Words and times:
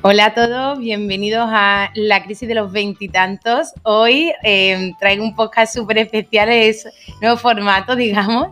Hola 0.00 0.26
a 0.26 0.34
todos, 0.34 0.78
bienvenidos 0.78 1.48
a 1.50 1.90
la 1.94 2.22
crisis 2.22 2.46
de 2.46 2.54
los 2.54 2.70
veintitantos. 2.70 3.72
Hoy 3.82 4.32
eh, 4.44 4.92
traigo 5.00 5.24
un 5.24 5.34
podcast 5.34 5.74
súper 5.74 5.98
especial, 5.98 6.50
es 6.50 6.86
nuevo 7.20 7.36
formato, 7.36 7.96
digamos. 7.96 8.50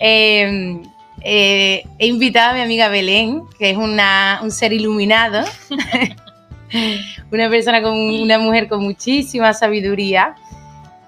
Eh, 0.00 0.82
eh, 1.20 1.84
he 2.00 2.06
invitado 2.08 2.50
a 2.50 2.54
mi 2.54 2.60
amiga 2.62 2.88
Belén, 2.88 3.44
que 3.56 3.70
es 3.70 3.76
una, 3.76 4.40
un 4.42 4.50
ser 4.50 4.72
iluminado, 4.72 5.44
una 7.30 7.48
persona 7.48 7.80
con 7.80 7.96
una 7.96 8.40
mujer 8.40 8.66
con 8.66 8.82
muchísima 8.82 9.54
sabiduría, 9.54 10.34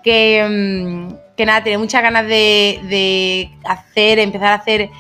que, 0.05 0.46
mm, 0.48 1.35
que 1.37 1.45
nada, 1.45 1.64
tiene 1.64 1.79
muchas 1.79 2.03
ganas 2.03 2.29
de, 2.29 2.79
de 2.85 3.51
hacer, 3.64 4.21
empezar 4.21 4.53
a 4.53 4.55
hacer 4.55 4.91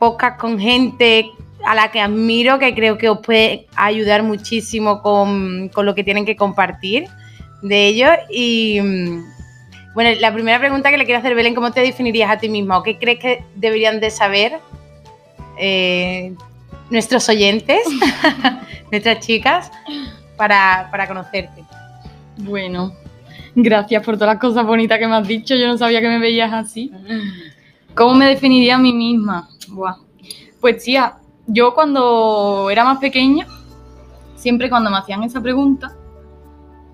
podcast 0.00 0.40
con 0.40 0.58
gente 0.58 1.30
a 1.64 1.74
la 1.74 1.90
que 1.90 2.00
admiro, 2.00 2.58
que 2.58 2.74
creo 2.74 2.98
que 2.98 3.08
os 3.08 3.18
puede 3.20 3.66
ayudar 3.76 4.22
muchísimo 4.22 5.02
con, 5.02 5.68
con 5.68 5.86
lo 5.86 5.94
que 5.94 6.04
tienen 6.04 6.24
que 6.24 6.36
compartir 6.36 7.08
de 7.62 7.86
ellos. 7.86 8.10
Y 8.30 8.80
mm, 8.80 9.22
bueno, 9.94 10.10
la 10.20 10.32
primera 10.32 10.58
pregunta 10.58 10.90
que 10.90 10.98
le 10.98 11.04
quiero 11.04 11.20
hacer, 11.20 11.34
Belén, 11.34 11.54
¿cómo 11.54 11.70
te 11.70 11.80
definirías 11.80 12.30
a 12.30 12.38
ti 12.38 12.48
misma? 12.48 12.78
¿O 12.78 12.82
qué 12.82 12.98
crees 12.98 13.18
que 13.18 13.44
deberían 13.54 14.00
de 14.00 14.10
saber 14.10 14.58
eh, 15.58 16.34
nuestros 16.90 17.28
oyentes, 17.28 17.80
nuestras 18.90 19.20
chicas, 19.20 19.70
para, 20.36 20.88
para 20.90 21.06
conocerte? 21.06 21.62
Bueno, 22.38 22.92
gracias 23.54 24.02
por 24.04 24.16
todas 24.16 24.34
las 24.34 24.40
cosas 24.40 24.66
bonitas 24.66 24.98
que 24.98 25.06
me 25.06 25.14
has 25.14 25.28
dicho. 25.28 25.54
Yo 25.54 25.66
no 25.68 25.78
sabía 25.78 26.00
que 26.00 26.08
me 26.08 26.18
veías 26.18 26.52
así. 26.52 26.90
¿Cómo 27.94 28.14
me 28.14 28.26
definiría 28.26 28.76
a 28.76 28.78
mí 28.78 28.92
misma? 28.92 29.48
Buah. 29.68 29.96
Pues 30.60 30.82
tía, 30.82 31.16
yo 31.46 31.74
cuando 31.74 32.68
era 32.70 32.84
más 32.84 32.98
pequeña, 32.98 33.46
siempre 34.36 34.68
cuando 34.68 34.90
me 34.90 34.98
hacían 34.98 35.22
esa 35.22 35.40
pregunta, 35.40 35.94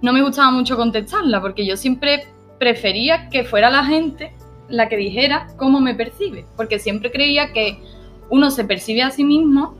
no 0.01 0.13
me 0.13 0.23
gustaba 0.23 0.51
mucho 0.51 0.77
contestarla, 0.77 1.41
porque 1.41 1.67
yo 1.67 1.77
siempre 1.77 2.27
prefería 2.59 3.29
que 3.29 3.45
fuera 3.45 3.71
la 3.71 3.85
gente 3.85 4.33
la 4.69 4.89
que 4.89 4.97
dijera 4.97 5.49
cómo 5.57 5.81
me 5.81 5.95
percibe, 5.95 6.47
porque 6.57 6.79
siempre 6.79 7.11
creía 7.11 7.53
que 7.53 7.83
uno 8.31 8.51
se 8.51 8.65
percibe 8.65 9.03
a 9.03 9.11
sí 9.11 9.25
mismo, 9.25 9.75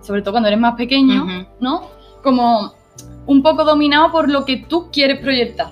sobre 0.00 0.22
todo 0.22 0.32
cuando 0.32 0.48
eres 0.48 0.60
más 0.60 0.74
pequeño. 0.74 1.46
¿no? 1.60 1.88
Como 2.22 2.74
un 3.26 3.42
poco 3.42 3.64
dominado 3.64 4.10
por 4.10 4.30
lo 4.30 4.44
que 4.44 4.56
tú 4.56 4.90
quieres 4.90 5.20
proyectar, 5.20 5.70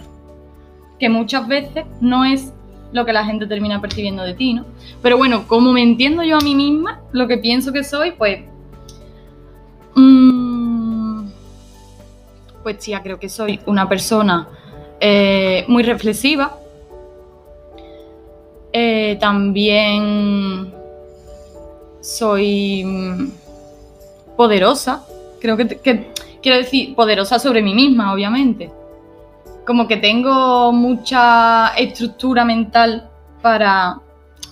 que 0.98 1.08
muchas 1.08 1.48
veces 1.48 1.86
no 2.00 2.24
es 2.24 2.52
lo 2.92 3.04
que 3.04 3.12
la 3.12 3.24
gente 3.24 3.46
termina 3.46 3.80
percibiendo 3.80 4.22
de 4.22 4.34
ti, 4.34 4.54
¿no? 4.54 4.64
Pero 5.02 5.16
bueno, 5.18 5.46
como 5.46 5.72
me 5.72 5.82
entiendo 5.82 6.22
yo 6.22 6.36
a 6.36 6.40
mí 6.40 6.54
misma, 6.54 7.00
lo 7.12 7.28
que 7.28 7.38
pienso 7.38 7.72
que 7.72 7.84
soy, 7.84 8.12
pues... 8.12 8.40
mm, 9.94 11.28
pues 12.62 12.78
tía, 12.78 13.02
creo 13.02 13.18
que 13.18 13.28
soy 13.28 13.60
una 13.66 13.88
persona 13.88 14.48
eh, 15.00 15.64
muy 15.68 15.82
reflexiva. 15.82 16.58
Eh, 18.72 19.16
también 19.20 20.72
soy 22.00 22.84
mm, 22.84 23.30
poderosa. 24.36 25.04
Creo 25.40 25.56
que- 25.56 25.78
quiero 26.42 26.58
decir 26.58 26.94
poderosa 26.94 27.38
sobre 27.38 27.62
mí 27.62 27.74
misma, 27.74 28.12
obviamente. 28.12 28.70
Como 29.68 29.86
que 29.86 29.98
tengo 29.98 30.72
mucha 30.72 31.68
estructura 31.76 32.42
mental 32.42 33.10
para 33.42 34.00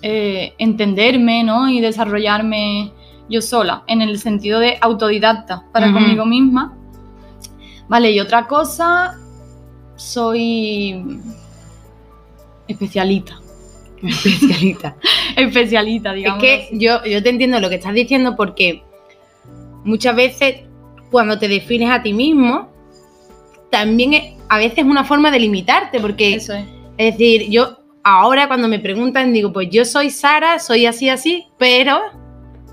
eh, 0.03 0.53
entenderme, 0.59 1.43
¿no? 1.43 1.71
Y 1.71 1.81
desarrollarme 1.81 2.93
yo 3.31 3.41
sola, 3.41 3.83
en 3.87 4.03
el 4.03 4.19
sentido 4.19 4.61
de 4.61 4.77
autodidacta 4.79 5.65
para 5.73 5.91
conmigo 5.91 6.27
misma. 6.27 6.77
Vale, 7.89 8.11
y 8.11 8.21
otra 8.21 8.47
cosa, 8.47 9.19
soy 9.97 11.19
especialista. 12.69 13.39
Especialista. 14.03 14.97
Especialista, 15.37 16.11
Es 16.11 16.17
digamos. 16.17 16.43
que 16.43 16.69
yo, 16.73 17.03
yo 17.05 17.23
te 17.23 17.31
entiendo 17.31 17.59
lo 17.59 17.71
que 17.71 17.77
estás 17.77 17.95
diciendo 17.95 18.37
porque 18.37 18.83
muchas 19.83 20.15
veces 20.15 20.57
cuando 21.11 21.39
te 21.39 21.49
defines 21.49 21.89
a 21.91 22.03
ti 22.03 22.13
mismo, 22.13 22.69
también 23.71 24.13
es- 24.13 24.36
a 24.49 24.59
veces 24.59 24.79
es 24.79 24.85
una 24.85 25.05
forma 25.05 25.31
de 25.31 25.41
limitarte, 25.41 26.01
porque 26.01 26.35
Eso 26.35 26.55
es. 26.55 26.65
es 26.99 27.19
decir, 27.19 27.51
yo 27.51 27.79
ahora 28.05 28.47
cuando 28.47 28.69
me 28.69 28.79
preguntan 28.79 29.33
digo, 29.33 29.53
pues 29.53 29.69
yo 29.71 29.85
soy 29.85 30.11
Sara, 30.11 30.59
soy 30.59 30.87
así, 30.87 31.09
así, 31.09 31.47
pero 31.59 32.01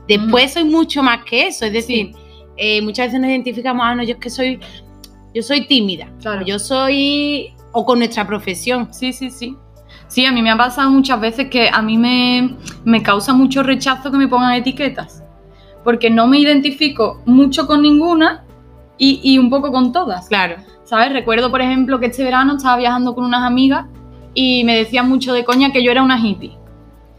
después 0.08 0.54
soy 0.54 0.64
mucho 0.66 1.02
más 1.02 1.24
que 1.24 1.48
eso, 1.48 1.66
es 1.66 1.74
decir, 1.74 2.12
eh, 2.58 2.82
muchas 2.82 3.08
veces 3.08 3.20
nos 3.22 3.30
identificamos, 3.30 3.84
ah, 3.86 3.96
no, 3.96 4.04
yo 4.04 4.14
es 4.14 4.20
que 4.20 4.30
soy, 4.30 4.60
yo 5.34 5.42
soy 5.42 5.66
tímida, 5.66 6.08
Claro. 6.22 6.46
yo 6.46 6.60
soy, 6.60 7.54
o 7.72 7.84
con 7.86 7.98
nuestra 8.00 8.28
profesión. 8.28 8.94
Sí, 8.94 9.12
sí, 9.14 9.32
sí. 9.32 9.56
Sí, 10.08 10.26
a 10.28 10.32
mí 10.32 10.44
me 10.44 10.52
ha 10.52 10.58
pasado 10.58 10.92
muchas 10.92 11.20
veces 11.20 11.50
que 11.50 11.70
a 11.70 11.82
mí 11.82 11.98
me, 11.98 12.56
me 12.86 13.02
causa 13.02 13.34
mucho 13.34 13.64
rechazo 13.64 14.12
que 14.12 14.18
me 14.18 14.28
pongan 14.28 14.54
etiquetas. 14.54 15.24
Porque 15.84 16.12
no 16.12 16.28
me 16.28 16.38
identifico 16.40 17.22
mucho 17.26 17.66
con 17.66 17.82
ninguna 17.82 18.46
y, 18.98 19.20
y 19.24 19.38
un 19.38 19.50
poco 19.50 19.72
con 19.72 19.92
todas. 19.92 20.28
Claro. 20.28 20.56
¿Sabes? 20.84 21.12
Recuerdo, 21.14 21.50
por 21.50 21.62
ejemplo, 21.62 22.00
que 22.00 22.08
este 22.08 22.24
verano 22.24 22.56
estaba 22.58 22.78
viajando 22.78 23.16
con 23.16 23.24
unas 23.26 23.44
amigas 23.44 23.86
y 24.34 24.64
me 24.64 24.76
decían 24.78 25.08
mucho 25.10 25.34
de 25.34 25.44
coña 25.46 25.72
que 25.72 25.84
yo 25.84 25.92
era 25.92 26.04
una 26.04 26.20
hippie. 26.20 26.58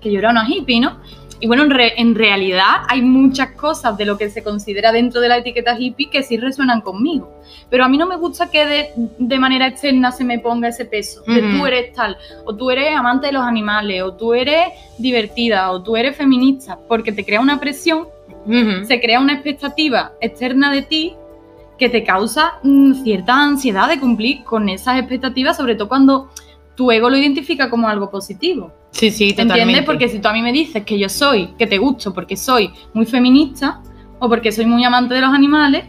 Que 0.00 0.12
yo 0.12 0.18
era 0.18 0.30
una 0.30 0.48
hippie, 0.48 0.80
¿no? 0.80 0.98
Y 1.40 1.46
bueno, 1.46 1.64
en, 1.64 1.70
re- 1.70 2.00
en 2.00 2.14
realidad 2.14 2.82
hay 2.88 3.02
muchas 3.02 3.50
cosas 3.52 3.96
de 3.98 4.04
lo 4.06 4.16
que 4.16 4.30
se 4.30 4.42
considera 4.42 4.92
dentro 4.92 5.20
de 5.20 5.28
la 5.28 5.38
etiqueta 5.38 5.76
hippie 5.78 6.08
que 6.08 6.22
sí 6.22 6.36
resuenan 6.36 6.80
conmigo. 6.80 7.40
Pero 7.70 7.84
a 7.84 7.88
mí 7.88 7.98
no 7.98 8.06
me 8.06 8.16
gusta 8.16 8.50
que 8.50 8.64
de, 8.64 8.90
de 9.18 9.38
manera 9.38 9.66
externa 9.66 10.12
se 10.12 10.24
me 10.24 10.38
ponga 10.38 10.68
ese 10.68 10.84
peso. 10.84 11.22
De 11.26 11.40
Ujú. 11.42 11.58
tú 11.58 11.66
eres 11.66 11.92
tal, 11.92 12.16
o 12.46 12.54
tú 12.54 12.70
eres 12.70 12.94
amante 12.96 13.26
de 13.26 13.32
los 13.32 13.42
animales, 13.42 14.02
o 14.02 14.14
tú 14.14 14.32
eres 14.32 14.68
divertida, 14.98 15.70
o 15.72 15.82
tú 15.82 15.96
eres 15.96 16.16
feminista, 16.16 16.78
porque 16.88 17.12
te 17.12 17.24
crea 17.24 17.40
una 17.40 17.58
presión 17.60 18.06
Ujú. 18.46 18.84
se 18.84 19.00
crea 19.00 19.20
una 19.20 19.32
expectativa 19.34 20.12
externa 20.20 20.70
de 20.70 20.82
ti 20.82 21.14
que 21.78 21.88
te 21.88 22.04
causa 22.04 22.54
mm, 22.62 23.02
cierta 23.02 23.34
ansiedad 23.34 23.88
de 23.88 23.98
cumplir 23.98 24.44
con 24.44 24.68
esas 24.68 24.98
expectativas, 24.98 25.56
sobre 25.56 25.74
todo 25.74 25.88
cuando 25.88 26.28
tu 26.74 26.90
ego 26.90 27.08
lo 27.10 27.16
identifica 27.16 27.70
como 27.70 27.88
algo 27.88 28.10
positivo. 28.10 28.72
Sí, 28.90 29.10
sí, 29.10 29.28
¿Te 29.28 29.42
totalmente. 29.42 29.62
entiendes? 29.62 29.84
Porque 29.86 30.08
si 30.08 30.18
tú 30.20 30.28
a 30.28 30.32
mí 30.32 30.42
me 30.42 30.52
dices 30.52 30.84
que 30.84 30.98
yo 30.98 31.08
soy, 31.08 31.48
que 31.58 31.66
te 31.66 31.78
gusto 31.78 32.12
porque 32.12 32.36
soy 32.36 32.70
muy 32.92 33.06
feminista 33.06 33.80
o 34.18 34.28
porque 34.28 34.52
soy 34.52 34.66
muy 34.66 34.84
amante 34.84 35.14
de 35.14 35.20
los 35.20 35.30
animales, 35.30 35.84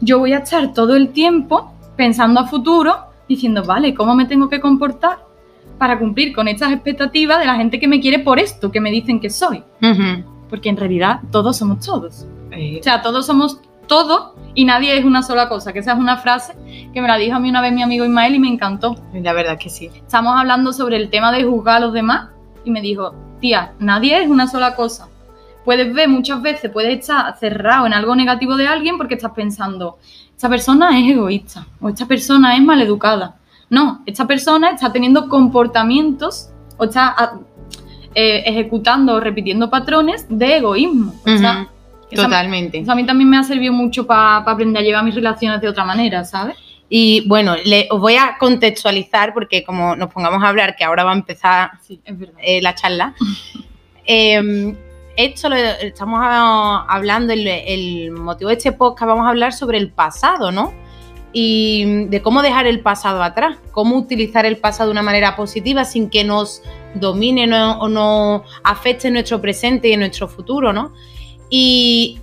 yo 0.00 0.18
voy 0.18 0.32
a 0.32 0.38
estar 0.38 0.72
todo 0.74 0.94
el 0.96 1.10
tiempo 1.10 1.72
pensando 1.96 2.40
a 2.40 2.46
futuro, 2.46 2.96
diciendo, 3.28 3.62
vale, 3.64 3.94
¿cómo 3.94 4.14
me 4.14 4.26
tengo 4.26 4.48
que 4.48 4.60
comportar 4.60 5.18
para 5.78 5.98
cumplir 5.98 6.34
con 6.34 6.48
estas 6.48 6.70
expectativas 6.72 7.38
de 7.38 7.46
la 7.46 7.54
gente 7.56 7.78
que 7.80 7.88
me 7.88 8.00
quiere 8.00 8.18
por 8.18 8.38
esto 8.38 8.70
que 8.70 8.80
me 8.80 8.90
dicen 8.90 9.20
que 9.20 9.30
soy? 9.30 9.62
Porque 10.50 10.68
en 10.68 10.76
realidad 10.76 11.20
todos 11.32 11.56
somos 11.56 11.80
todos. 11.84 12.26
Eh, 12.52 12.78
O 12.80 12.82
sea, 12.82 13.02
todos 13.02 13.26
somos 13.26 13.60
todo 13.86 14.34
y 14.56 14.64
nadie 14.64 14.98
es 14.98 15.04
una 15.04 15.22
sola 15.22 15.48
cosa. 15.48 15.72
Que 15.72 15.78
esa 15.78 15.92
es 15.92 15.98
una 15.98 16.16
frase 16.16 16.54
que 16.92 17.00
me 17.00 17.06
la 17.06 17.16
dijo 17.16 17.36
a 17.36 17.38
mí 17.38 17.50
una 17.50 17.60
vez 17.60 17.72
mi 17.72 17.82
amigo 17.82 18.04
Ismael 18.04 18.34
y 18.34 18.38
me 18.40 18.48
encantó. 18.48 18.96
la 19.12 19.32
verdad 19.32 19.58
que 19.58 19.70
sí. 19.70 19.90
Estamos 19.94 20.34
hablando 20.36 20.72
sobre 20.72 20.96
el 20.96 21.10
tema 21.10 21.30
de 21.30 21.44
juzgar 21.44 21.76
a 21.76 21.80
los 21.80 21.92
demás 21.92 22.30
y 22.64 22.70
me 22.72 22.80
dijo, 22.80 23.14
tía, 23.40 23.74
nadie 23.78 24.20
es 24.20 24.28
una 24.28 24.48
sola 24.48 24.74
cosa. 24.74 25.08
Puedes 25.64 25.92
ver 25.92 26.08
muchas 26.08 26.40
veces, 26.42 26.70
puedes 26.70 26.98
estar 26.98 27.36
cerrado 27.38 27.86
en 27.86 27.92
algo 27.92 28.16
negativo 28.16 28.56
de 28.56 28.66
alguien 28.66 28.96
porque 28.96 29.14
estás 29.14 29.32
pensando, 29.32 29.98
esta 30.34 30.48
persona 30.48 30.98
es 30.98 31.10
egoísta 31.10 31.66
o 31.80 31.88
esta 31.88 32.06
persona 32.06 32.56
es 32.56 32.62
maleducada. 32.62 33.36
No, 33.68 34.02
esta 34.06 34.26
persona 34.26 34.70
está 34.70 34.92
teniendo 34.92 35.28
comportamientos 35.28 36.50
o 36.78 36.84
está 36.84 37.14
ah, 37.18 37.38
eh, 38.14 38.44
ejecutando 38.46 39.14
o 39.14 39.20
repitiendo 39.20 39.68
patrones 39.68 40.26
de 40.28 40.56
egoísmo. 40.56 41.14
O 41.26 41.36
sea, 41.36 41.68
Esa- 42.10 42.24
Totalmente. 42.24 42.78
eso 42.78 42.92
a 42.92 42.94
mí 42.94 43.04
también 43.04 43.28
me 43.30 43.36
ha 43.38 43.42
servido 43.42 43.72
mucho 43.72 44.06
para 44.06 44.36
aprender 44.38 44.82
a 44.82 44.84
llevar 44.84 45.04
mis 45.04 45.14
relaciones 45.14 45.60
de 45.60 45.68
otra 45.68 45.84
manera, 45.84 46.24
¿sabes? 46.24 46.56
Y 46.88 47.26
bueno, 47.28 47.56
le- 47.64 47.88
os 47.90 48.00
voy 48.00 48.14
a 48.14 48.36
contextualizar 48.38 49.34
porque 49.34 49.64
como 49.64 49.96
nos 49.96 50.12
pongamos 50.12 50.42
a 50.44 50.48
hablar, 50.48 50.76
que 50.76 50.84
ahora 50.84 51.02
va 51.02 51.10
a 51.10 51.16
empezar 51.16 51.70
Sí, 51.82 52.00
eh, 52.38 52.62
la 52.62 52.74
charla, 52.76 53.14
eh, 54.06 54.76
esto 55.16 55.48
lo 55.48 55.56
estamos 55.56 56.20
a- 56.22 56.84
hablando, 56.88 57.32
el, 57.32 57.46
el 57.48 58.10
motivo 58.12 58.50
de 58.50 58.56
este 58.56 58.72
podcast, 58.72 59.08
vamos 59.08 59.26
a 59.26 59.30
hablar 59.30 59.52
sobre 59.52 59.78
el 59.78 59.90
pasado, 59.90 60.52
¿no? 60.52 60.72
Y 61.32 62.06
de 62.06 62.22
cómo 62.22 62.40
dejar 62.42 62.66
el 62.66 62.80
pasado 62.80 63.22
atrás, 63.22 63.56
cómo 63.72 63.96
utilizar 63.96 64.46
el 64.46 64.56
pasado 64.58 64.88
de 64.88 64.92
una 64.92 65.02
manera 65.02 65.36
positiva 65.36 65.84
sin 65.84 66.08
que 66.08 66.22
nos 66.24 66.62
domine 66.94 67.46
no- 67.46 67.78
o 67.80 67.88
nos 67.88 68.42
afecte 68.62 69.08
en 69.08 69.14
nuestro 69.14 69.40
presente 69.40 69.88
y 69.88 69.92
en 69.94 70.00
nuestro 70.00 70.28
futuro, 70.28 70.72
¿no? 70.72 70.92
Y 71.50 72.18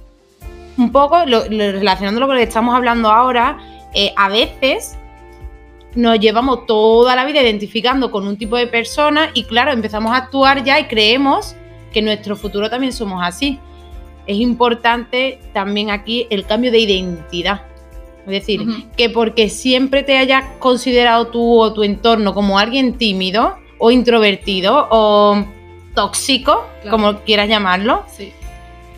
un 0.78 0.92
poco 0.92 1.26
lo, 1.26 1.46
lo- 1.50 1.72
relacionándolo 1.72 2.28
con 2.28 2.36
lo 2.36 2.40
que 2.40 2.48
estamos 2.48 2.76
hablando 2.76 3.10
ahora, 3.10 3.58
eh, 3.94 4.14
a 4.18 4.30
veces 4.30 4.98
nos 5.96 6.20
llevamos 6.20 6.66
toda 6.66 7.16
la 7.16 7.24
vida 7.26 7.42
identificando 7.42 8.10
con 8.10 8.28
un 8.28 8.38
tipo 8.38 8.58
de 8.58 8.66
persona 8.68 9.30
y 9.34 9.44
claro, 9.44 9.72
empezamos 9.72 10.12
a 10.12 10.18
actuar 10.18 10.64
ya 10.64 10.80
y 10.80 10.86
creemos 10.86 11.56
que 11.92 12.00
en 12.00 12.06
nuestro 12.06 12.36
futuro 12.36 12.70
también 12.70 12.92
somos 12.94 13.22
así. 13.24 13.60
es 14.26 14.38
importante 14.38 15.40
también 15.54 15.92
aquí 15.92 16.28
el 16.30 16.46
cambio 16.46 16.72
de 16.72 16.80
identidad. 16.80 17.64
Es 18.26 18.32
decir, 18.32 18.62
que 18.96 19.10
porque 19.10 19.50
siempre 19.50 20.02
te 20.02 20.18
hayas 20.18 20.46
considerado 20.60 21.28
tú 21.28 21.60
o 21.60 21.74
tu 21.74 21.84
entorno 21.84 22.34
como 22.34 22.58
alguien 22.58 22.98
tímido 22.98 23.58
o 23.80 23.92
introvertido 23.92 24.88
o 24.92 25.44
tóxico, 25.94 26.66
Claro. 26.84 26.98
como 26.98 27.20
quieras 27.20 27.50
llamarlo, 27.50 28.04
Sí. 28.08 28.32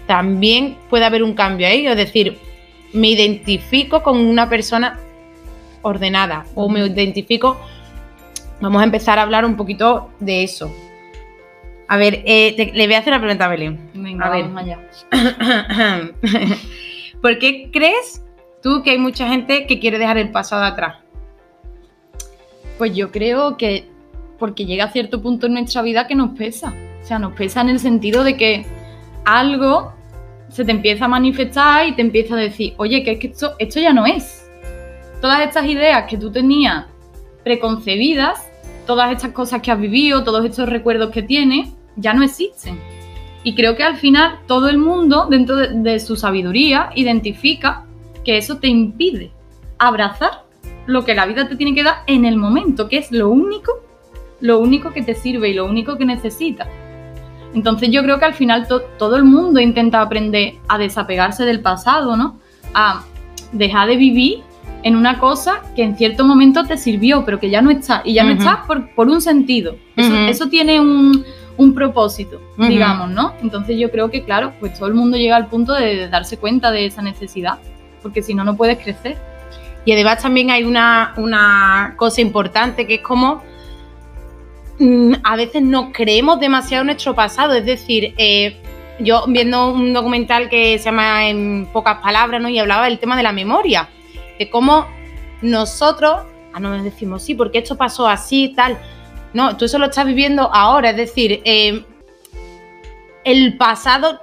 También 0.07 0.77
puede 0.89 1.05
haber 1.05 1.23
un 1.23 1.33
cambio 1.33 1.67
ahí. 1.67 1.85
Es 1.87 1.97
decir, 1.97 2.37
me 2.93 3.09
identifico 3.09 4.03
con 4.03 4.17
una 4.17 4.49
persona 4.49 4.99
ordenada 5.81 6.45
o 6.55 6.69
me 6.69 6.85
identifico. 6.85 7.57
Vamos 8.61 8.81
a 8.81 8.85
empezar 8.85 9.19
a 9.19 9.23
hablar 9.23 9.45
un 9.45 9.55
poquito 9.57 10.09
de 10.19 10.43
eso. 10.43 10.73
A 11.87 11.97
ver, 11.97 12.23
eh, 12.25 12.53
te- 12.57 12.71
le 12.73 12.85
voy 12.87 12.95
a 12.95 12.99
hacer 12.99 13.13
una 13.13 13.21
pregunta 13.21 13.45
a 13.45 13.49
Belén. 13.49 13.79
Venga, 13.93 14.25
A 14.25 14.29
ver. 14.31 14.43
vamos 14.45 14.63
allá. 14.63 14.79
¿Por 17.21 17.37
qué 17.39 17.69
crees 17.71 18.23
tú 18.61 18.81
que 18.83 18.91
hay 18.91 18.97
mucha 18.97 19.27
gente 19.27 19.65
que 19.67 19.79
quiere 19.79 19.97
dejar 19.99 20.17
el 20.17 20.29
pasado 20.31 20.63
atrás? 20.63 20.97
Pues 22.77 22.95
yo 22.95 23.11
creo 23.11 23.57
que 23.57 23.87
porque 24.39 24.65
llega 24.65 24.85
a 24.85 24.91
cierto 24.91 25.21
punto 25.21 25.47
en 25.47 25.53
nuestra 25.53 25.81
vida 25.81 26.07
que 26.07 26.15
nos 26.15 26.37
pesa. 26.37 26.73
O 27.01 27.05
sea, 27.05 27.19
nos 27.19 27.33
pesa 27.33 27.61
en 27.61 27.69
el 27.69 27.79
sentido 27.79 28.23
de 28.23 28.35
que 28.35 28.65
algo 29.23 29.93
se 30.55 30.63
te 30.63 30.71
empieza 30.71 31.03
a 31.03 31.07
manifestar 31.09 31.85
y 31.85 31.95
te 31.95 32.01
empieza 32.01 32.35
a 32.35 32.37
decir, 32.37 32.75
oye, 32.77 33.03
que 33.03 33.11
es 33.11 33.19
que 33.19 33.27
esto, 33.27 33.55
esto 33.59 33.81
ya 33.81 33.91
no 33.91 34.05
es. 34.05 34.49
Todas 35.19 35.41
estas 35.41 35.65
ideas 35.65 36.05
que 36.09 36.17
tú 36.17 36.31
tenías 36.31 36.85
preconcebidas, 37.43 38.49
todas 38.87 39.11
estas 39.11 39.33
cosas 39.33 39.61
que 39.61 39.69
has 39.69 39.79
vivido, 39.81 40.23
todos 40.23 40.45
estos 40.45 40.69
recuerdos 40.69 41.11
que 41.11 41.23
tienes, 41.23 41.73
ya 41.97 42.13
no 42.13 42.23
existen. 42.23 42.79
Y 43.43 43.53
creo 43.53 43.75
que 43.75 43.83
al 43.83 43.97
final 43.97 44.39
todo 44.47 44.69
el 44.69 44.77
mundo, 44.77 45.27
dentro 45.29 45.57
de, 45.57 45.67
de 45.73 45.99
su 45.99 46.15
sabiduría, 46.15 46.89
identifica 46.95 47.83
que 48.23 48.37
eso 48.37 48.57
te 48.57 48.69
impide 48.69 49.31
abrazar 49.77 50.45
lo 50.85 51.03
que 51.03 51.15
la 51.15 51.25
vida 51.25 51.49
te 51.49 51.57
tiene 51.57 51.75
que 51.75 51.83
dar 51.83 51.97
en 52.07 52.23
el 52.23 52.37
momento, 52.37 52.87
que 52.87 52.99
es 52.99 53.11
lo 53.11 53.27
único, 53.27 53.73
lo 54.39 54.59
único 54.59 54.93
que 54.93 55.01
te 55.01 55.15
sirve 55.15 55.49
y 55.49 55.53
lo 55.53 55.65
único 55.65 55.97
que 55.97 56.05
necesitas. 56.05 56.69
Entonces 57.55 57.89
yo 57.89 58.03
creo 58.03 58.19
que 58.19 58.25
al 58.25 58.33
final 58.35 58.67
to- 58.67 58.81
todo 58.99 59.15
el 59.15 59.23
mundo 59.23 59.59
intenta 59.59 60.01
aprender 60.01 60.55
a 60.67 60.77
desapegarse 60.77 61.43
del 61.45 61.61
pasado, 61.61 62.15
¿no? 62.15 62.37
A 62.75 63.01
dejar 63.51 63.87
de 63.87 63.95
vivir 63.97 64.43
en 64.83 64.95
una 64.95 65.17
cosa 65.19 65.61
que 65.75 65.81
en 65.81 65.97
cierto 65.97 66.25
momento 66.25 66.63
te 66.65 66.77
sirvió, 66.77 67.25
pero 67.25 67.39
que 67.39 67.49
ya 67.49 67.61
no 67.63 67.71
está. 67.71 68.01
Y 68.05 68.13
ya 68.13 68.23
no 68.23 68.31
está 68.37 68.63
por, 68.67 68.93
por 68.93 69.07
un 69.09 69.19
sentido. 69.21 69.77
Eso, 69.95 70.47
tiene 70.49 70.79
un, 70.79 71.23
un 71.57 71.73
propósito, 71.73 72.39
digamos, 72.69 73.09
¿no? 73.09 73.33
Entonces 73.41 73.79
yo 73.79 73.89
creo 73.89 74.11
que, 74.11 74.23
claro, 74.23 74.53
pues 74.59 74.73
todo 74.77 74.87
el 74.87 74.93
mundo 74.93 75.17
llega 75.17 75.35
al 75.37 75.47
punto 75.47 75.73
de 75.73 76.07
darse 76.09 76.37
cuenta 76.37 76.69
de 76.71 76.85
esa 76.85 77.01
necesidad, 77.01 77.57
porque 78.03 78.21
si 78.21 78.35
no, 78.35 78.43
no 78.43 78.55
puedes 78.55 78.77
crecer. 78.77 79.17
Y 79.85 79.91
además 79.93 80.21
también 80.21 80.51
hay 80.51 80.63
una, 80.65 81.13
una 81.17 81.93
cosa 81.95 82.19
importante 82.21 82.85
que 82.85 82.95
es 82.95 83.01
como 83.01 83.41
a 85.23 85.35
veces 85.35 85.61
no 85.61 85.91
creemos 85.91 86.39
demasiado 86.39 86.81
en 86.81 86.87
nuestro 86.87 87.15
pasado. 87.15 87.53
Es 87.53 87.65
decir, 87.65 88.13
eh, 88.17 88.57
yo 88.99 89.25
viendo 89.27 89.71
un 89.73 89.93
documental 89.93 90.49
que 90.49 90.77
se 90.79 90.85
llama 90.85 91.27
En 91.27 91.67
pocas 91.71 91.99
palabras, 91.99 92.41
¿no? 92.41 92.49
Y 92.49 92.59
hablaba 92.59 92.85
del 92.85 92.99
tema 92.99 93.15
de 93.17 93.23
la 93.23 93.31
memoria, 93.31 93.89
de 94.39 94.49
cómo 94.49 94.85
nosotros, 95.41 96.21
ah, 96.53 96.59
no 96.59 96.69
nos 96.69 96.83
decimos, 96.83 97.23
sí, 97.23 97.35
porque 97.35 97.59
esto 97.59 97.75
pasó 97.77 98.07
así, 98.07 98.53
tal. 98.55 98.77
No, 99.33 99.57
tú 99.57 99.65
eso 99.65 99.77
lo 99.79 99.85
estás 99.87 100.05
viviendo 100.05 100.49
ahora, 100.53 100.91
es 100.91 100.97
decir, 100.97 101.41
eh, 101.43 101.83
el 103.23 103.57
pasado, 103.57 104.21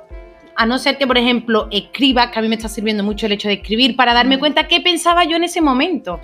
a 0.56 0.64
no 0.66 0.78
ser 0.78 0.96
que, 0.96 1.06
por 1.06 1.18
ejemplo, 1.18 1.68
escriba, 1.70 2.30
que 2.30 2.38
a 2.38 2.42
mí 2.42 2.48
me 2.48 2.54
está 2.54 2.68
sirviendo 2.68 3.02
mucho 3.02 3.26
el 3.26 3.32
hecho 3.32 3.48
de 3.48 3.54
escribir, 3.54 3.96
para 3.96 4.14
darme 4.14 4.36
Mm. 4.36 4.40
cuenta 4.40 4.68
qué 4.68 4.80
pensaba 4.80 5.24
yo 5.24 5.36
en 5.36 5.44
ese 5.44 5.60
momento. 5.60 6.20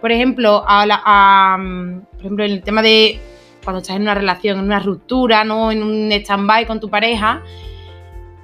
Por 0.00 0.12
ejemplo, 0.12 0.64
a 0.68 0.84
la- 0.86 1.02
a, 1.04 1.56
mm, 1.58 2.00
por 2.12 2.20
ejemplo, 2.20 2.44
en 2.44 2.50
el 2.52 2.62
tema 2.62 2.82
de 2.82 3.18
cuando 3.64 3.80
estás 3.80 3.96
en 3.96 4.02
una 4.02 4.14
relación, 4.14 4.58
en 4.58 4.64
una 4.64 4.78
ruptura, 4.78 5.44
¿no? 5.44 5.72
En 5.72 5.82
un 5.82 6.12
stand-by 6.12 6.66
con 6.66 6.78
tu 6.78 6.88
pareja, 6.88 7.42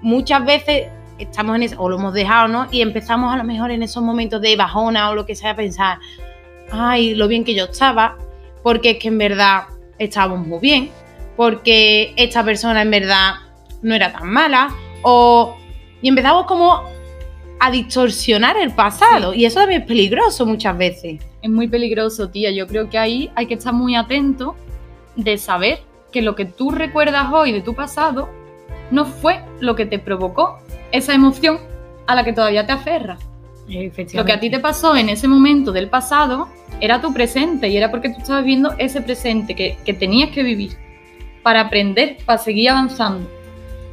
muchas 0.00 0.44
veces 0.44 0.88
estamos 1.18 1.56
en 1.56 1.64
eso, 1.64 1.76
o 1.78 1.88
lo 1.88 1.96
hemos 1.98 2.14
dejado, 2.14 2.48
¿no? 2.48 2.66
Y 2.70 2.80
empezamos 2.80 3.32
a 3.32 3.36
lo 3.36 3.44
mejor 3.44 3.70
en 3.70 3.82
esos 3.82 4.02
momentos 4.02 4.40
de 4.40 4.56
bajona 4.56 5.10
o 5.10 5.14
lo 5.14 5.26
que 5.26 5.34
sea 5.34 5.50
a 5.50 5.56
pensar, 5.56 5.98
ay, 6.72 7.14
lo 7.14 7.28
bien 7.28 7.44
que 7.44 7.54
yo 7.54 7.64
estaba, 7.64 8.16
porque 8.62 8.90
es 8.90 8.98
que 8.98 9.08
en 9.08 9.18
verdad 9.18 9.64
estábamos 9.98 10.46
muy 10.46 10.60
bien, 10.60 10.90
porque 11.36 12.14
esta 12.16 12.42
persona 12.42 12.82
en 12.82 12.90
verdad 12.90 13.34
no 13.82 13.94
era 13.94 14.12
tan 14.12 14.28
mala, 14.28 14.74
o... 15.02 15.56
Y 16.02 16.08
empezamos 16.08 16.46
como 16.46 16.82
a 17.58 17.70
distorsionar 17.70 18.56
el 18.56 18.72
pasado, 18.74 19.34
y 19.34 19.44
eso 19.44 19.60
también 19.60 19.82
es 19.82 19.86
peligroso 19.86 20.46
muchas 20.46 20.78
veces. 20.78 21.22
Es 21.42 21.50
muy 21.50 21.68
peligroso, 21.68 22.30
tía. 22.30 22.50
Yo 22.50 22.66
creo 22.66 22.88
que 22.88 22.98
ahí 22.98 23.30
hay 23.34 23.44
que 23.44 23.54
estar 23.54 23.74
muy 23.74 23.96
atento 23.96 24.56
de 25.16 25.38
saber 25.38 25.80
que 26.12 26.22
lo 26.22 26.34
que 26.34 26.44
tú 26.44 26.70
recuerdas 26.70 27.32
hoy 27.32 27.52
de 27.52 27.60
tu 27.60 27.74
pasado 27.74 28.28
no 28.90 29.04
fue 29.04 29.40
lo 29.60 29.76
que 29.76 29.86
te 29.86 29.98
provocó 29.98 30.58
esa 30.92 31.14
emoción 31.14 31.58
a 32.06 32.14
la 32.14 32.24
que 32.24 32.32
todavía 32.32 32.66
te 32.66 32.72
aferras. 32.72 33.20
Lo 34.14 34.24
que 34.24 34.32
a 34.32 34.40
ti 34.40 34.50
te 34.50 34.58
pasó 34.58 34.96
en 34.96 35.08
ese 35.08 35.28
momento 35.28 35.70
del 35.70 35.88
pasado 35.88 36.48
era 36.80 37.00
tu 37.00 37.12
presente 37.12 37.68
y 37.68 37.76
era 37.76 37.90
porque 37.90 38.08
tú 38.08 38.16
estabas 38.18 38.44
viendo 38.44 38.74
ese 38.78 39.00
presente 39.00 39.54
que, 39.54 39.78
que 39.84 39.94
tenías 39.94 40.30
que 40.30 40.42
vivir 40.42 40.76
para 41.42 41.60
aprender, 41.60 42.16
para 42.24 42.38
seguir 42.38 42.70
avanzando. 42.70 43.30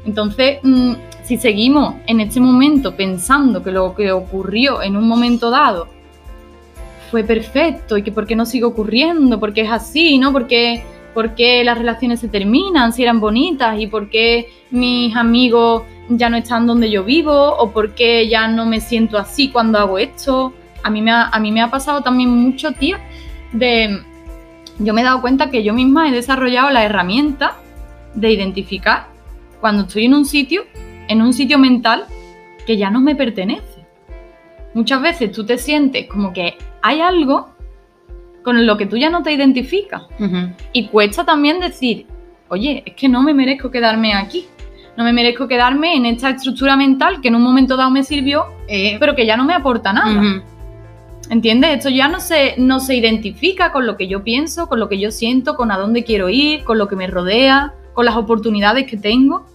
Entonces, 0.05 0.59
mm, 0.63 0.93
si 1.23 1.37
seguimos 1.37 1.95
en 2.07 2.21
este 2.21 2.39
momento 2.39 2.95
pensando 2.95 3.61
que 3.61 3.71
lo 3.71 3.93
que 3.93 4.11
ocurrió 4.11 4.81
en 4.81 4.95
un 4.95 5.07
momento 5.07 5.49
dado 5.49 5.87
fue 7.11 7.23
perfecto 7.23 7.97
y 7.97 8.03
que 8.03 8.11
por 8.11 8.25
qué 8.25 8.35
no 8.35 8.45
sigue 8.45 8.65
ocurriendo, 8.65 9.39
porque 9.39 9.61
es 9.61 9.71
así, 9.71 10.17
¿no? 10.17 10.31
Porque, 10.31 10.83
porque 11.17 11.63
las 11.63 11.79
relaciones 11.79 12.19
se 12.19 12.27
terminan 12.27 12.93
si 12.93 13.01
eran 13.01 13.19
bonitas 13.19 13.79
y 13.79 13.87
por 13.87 14.07
qué 14.11 14.51
mis 14.69 15.15
amigos 15.15 15.81
ya 16.09 16.29
no 16.29 16.37
están 16.37 16.67
donde 16.67 16.91
yo 16.91 17.03
vivo 17.03 17.33
o 17.57 17.71
por 17.71 17.95
qué 17.95 18.29
ya 18.29 18.47
no 18.47 18.67
me 18.67 18.79
siento 18.81 19.17
así 19.17 19.49
cuando 19.49 19.79
hago 19.79 19.97
esto. 19.97 20.53
A 20.83 20.91
mí 20.91 21.01
me 21.01 21.09
ha, 21.09 21.23
a 21.29 21.39
mí 21.39 21.51
me 21.51 21.61
ha 21.61 21.71
pasado 21.71 22.03
también 22.03 22.29
mucho, 22.29 22.73
tía, 22.73 22.99
de... 23.51 23.99
Yo 24.77 24.93
me 24.93 25.01
he 25.01 25.03
dado 25.03 25.19
cuenta 25.21 25.49
que 25.49 25.63
yo 25.63 25.73
misma 25.73 26.07
he 26.07 26.11
desarrollado 26.11 26.69
la 26.69 26.85
herramienta 26.85 27.57
de 28.13 28.31
identificar 28.33 29.07
cuando 29.59 29.85
estoy 29.87 30.05
en 30.05 30.13
un 30.13 30.25
sitio, 30.25 30.65
en 31.07 31.23
un 31.23 31.33
sitio 31.33 31.57
mental 31.57 32.05
que 32.67 32.77
ya 32.77 32.91
no 32.91 33.01
me 33.01 33.15
pertenece. 33.15 33.87
Muchas 34.75 35.01
veces 35.01 35.31
tú 35.31 35.47
te 35.47 35.57
sientes 35.57 36.05
como 36.05 36.31
que 36.31 36.59
hay 36.83 37.01
algo 37.01 37.56
con 38.47 38.65
lo 38.65 38.77
que 38.77 38.85
tú 38.85 38.95
ya 38.95 39.09
no 39.09 39.23
te 39.23 39.33
identificas. 39.33 40.03
Ujú. 40.21 40.53
Y 40.71 40.87
cuesta 40.87 41.25
también 41.25 41.59
decir, 41.59 42.05
oye, 42.47 42.81
es 42.85 42.93
que 42.93 43.09
no 43.09 43.21
me 43.21 43.33
merezco 43.33 43.69
quedarme 43.69 44.13
aquí. 44.13 44.45
No 44.95 45.03
me 45.03 45.11
merezco 45.11 45.49
quedarme 45.49 45.97
en 45.97 46.05
esta 46.05 46.29
estructura 46.29 46.77
mental 46.77 47.19
que 47.19 47.27
en 47.27 47.35
un 47.35 47.41
momento 47.41 47.75
dado 47.75 47.91
me 47.91 48.03
sirvió, 48.03 48.45
Eh, 48.69 48.95
pero 49.01 49.15
que 49.15 49.25
ya 49.25 49.35
no 49.35 49.43
me 49.43 49.53
aporta 49.53 49.91
nada. 49.91 50.41
¿Entiendes? 51.29 51.71
Esto 51.79 51.89
ya 51.89 52.07
no 52.07 52.21
se, 52.21 52.55
no 52.57 52.79
se 52.79 52.95
identifica 52.95 53.73
con 53.73 53.85
lo 53.85 53.97
que 53.97 54.07
yo 54.07 54.23
pienso, 54.23 54.69
con 54.69 54.79
lo 54.79 54.87
que 54.87 54.97
yo 54.97 55.11
siento, 55.11 55.57
con 55.57 55.69
a 55.69 55.77
dónde 55.77 56.05
quiero 56.05 56.29
ir, 56.29 56.63
con 56.63 56.77
lo 56.77 56.87
que 56.87 56.95
me 56.95 57.07
rodea, 57.07 57.73
con 57.91 58.05
las 58.05 58.15
oportunidades 58.15 58.89
que 58.89 58.95
tengo. 58.95 59.45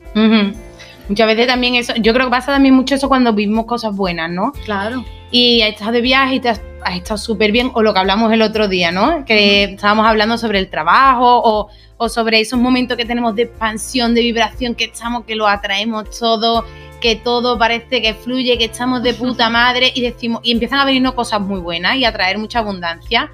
Muchas 1.12 1.26
veces 1.26 1.46
también 1.46 1.74
eso, 1.74 1.92
yo 1.96 2.14
creo 2.14 2.28
que 2.28 2.30
pasa 2.30 2.52
también 2.52 2.74
mucho 2.74 2.94
eso 2.94 3.06
cuando 3.06 3.34
vivimos 3.34 3.66
cosas 3.66 3.94
buenas, 3.94 4.30
¿no? 4.30 4.52
Claro. 4.64 5.04
Y 5.30 5.60
estás 5.60 5.92
de 5.92 6.00
viaje 6.00 6.36
y 6.36 6.40
te 6.40 6.48
has, 6.48 6.62
has 6.82 6.96
estado 6.96 7.18
súper 7.18 7.52
bien, 7.52 7.70
o 7.74 7.82
lo 7.82 7.92
que 7.92 8.00
hablamos 8.00 8.32
el 8.32 8.40
otro 8.40 8.66
día, 8.66 8.90
¿no? 8.92 9.22
Que 9.26 9.64
estábamos 9.64 10.06
hablando 10.06 10.38
sobre 10.38 10.58
el 10.58 10.70
trabajo 10.70 11.42
o, 11.44 11.68
o 11.98 12.08
sobre 12.08 12.40
esos 12.40 12.58
momentos 12.58 12.96
que 12.96 13.04
tenemos 13.04 13.34
de 13.34 13.42
expansión, 13.42 14.14
de 14.14 14.22
vibración, 14.22 14.74
que 14.74 14.84
estamos, 14.84 15.26
que 15.26 15.36
lo 15.36 15.46
atraemos 15.46 16.18
todo, 16.18 16.64
que 17.02 17.16
todo 17.16 17.58
parece 17.58 18.00
que 18.00 18.14
fluye, 18.14 18.56
que 18.56 18.64
estamos 18.64 19.02
de 19.02 19.12
puta 19.12 19.50
madre 19.50 19.92
y 19.94 20.00
decimos, 20.00 20.40
y 20.42 20.52
empiezan 20.52 20.78
a 20.78 20.86
venirnos 20.86 21.12
cosas 21.12 21.42
muy 21.42 21.60
buenas 21.60 21.96
y 21.96 22.06
a 22.06 22.12
traer 22.14 22.38
mucha 22.38 22.60
abundancia. 22.60 23.30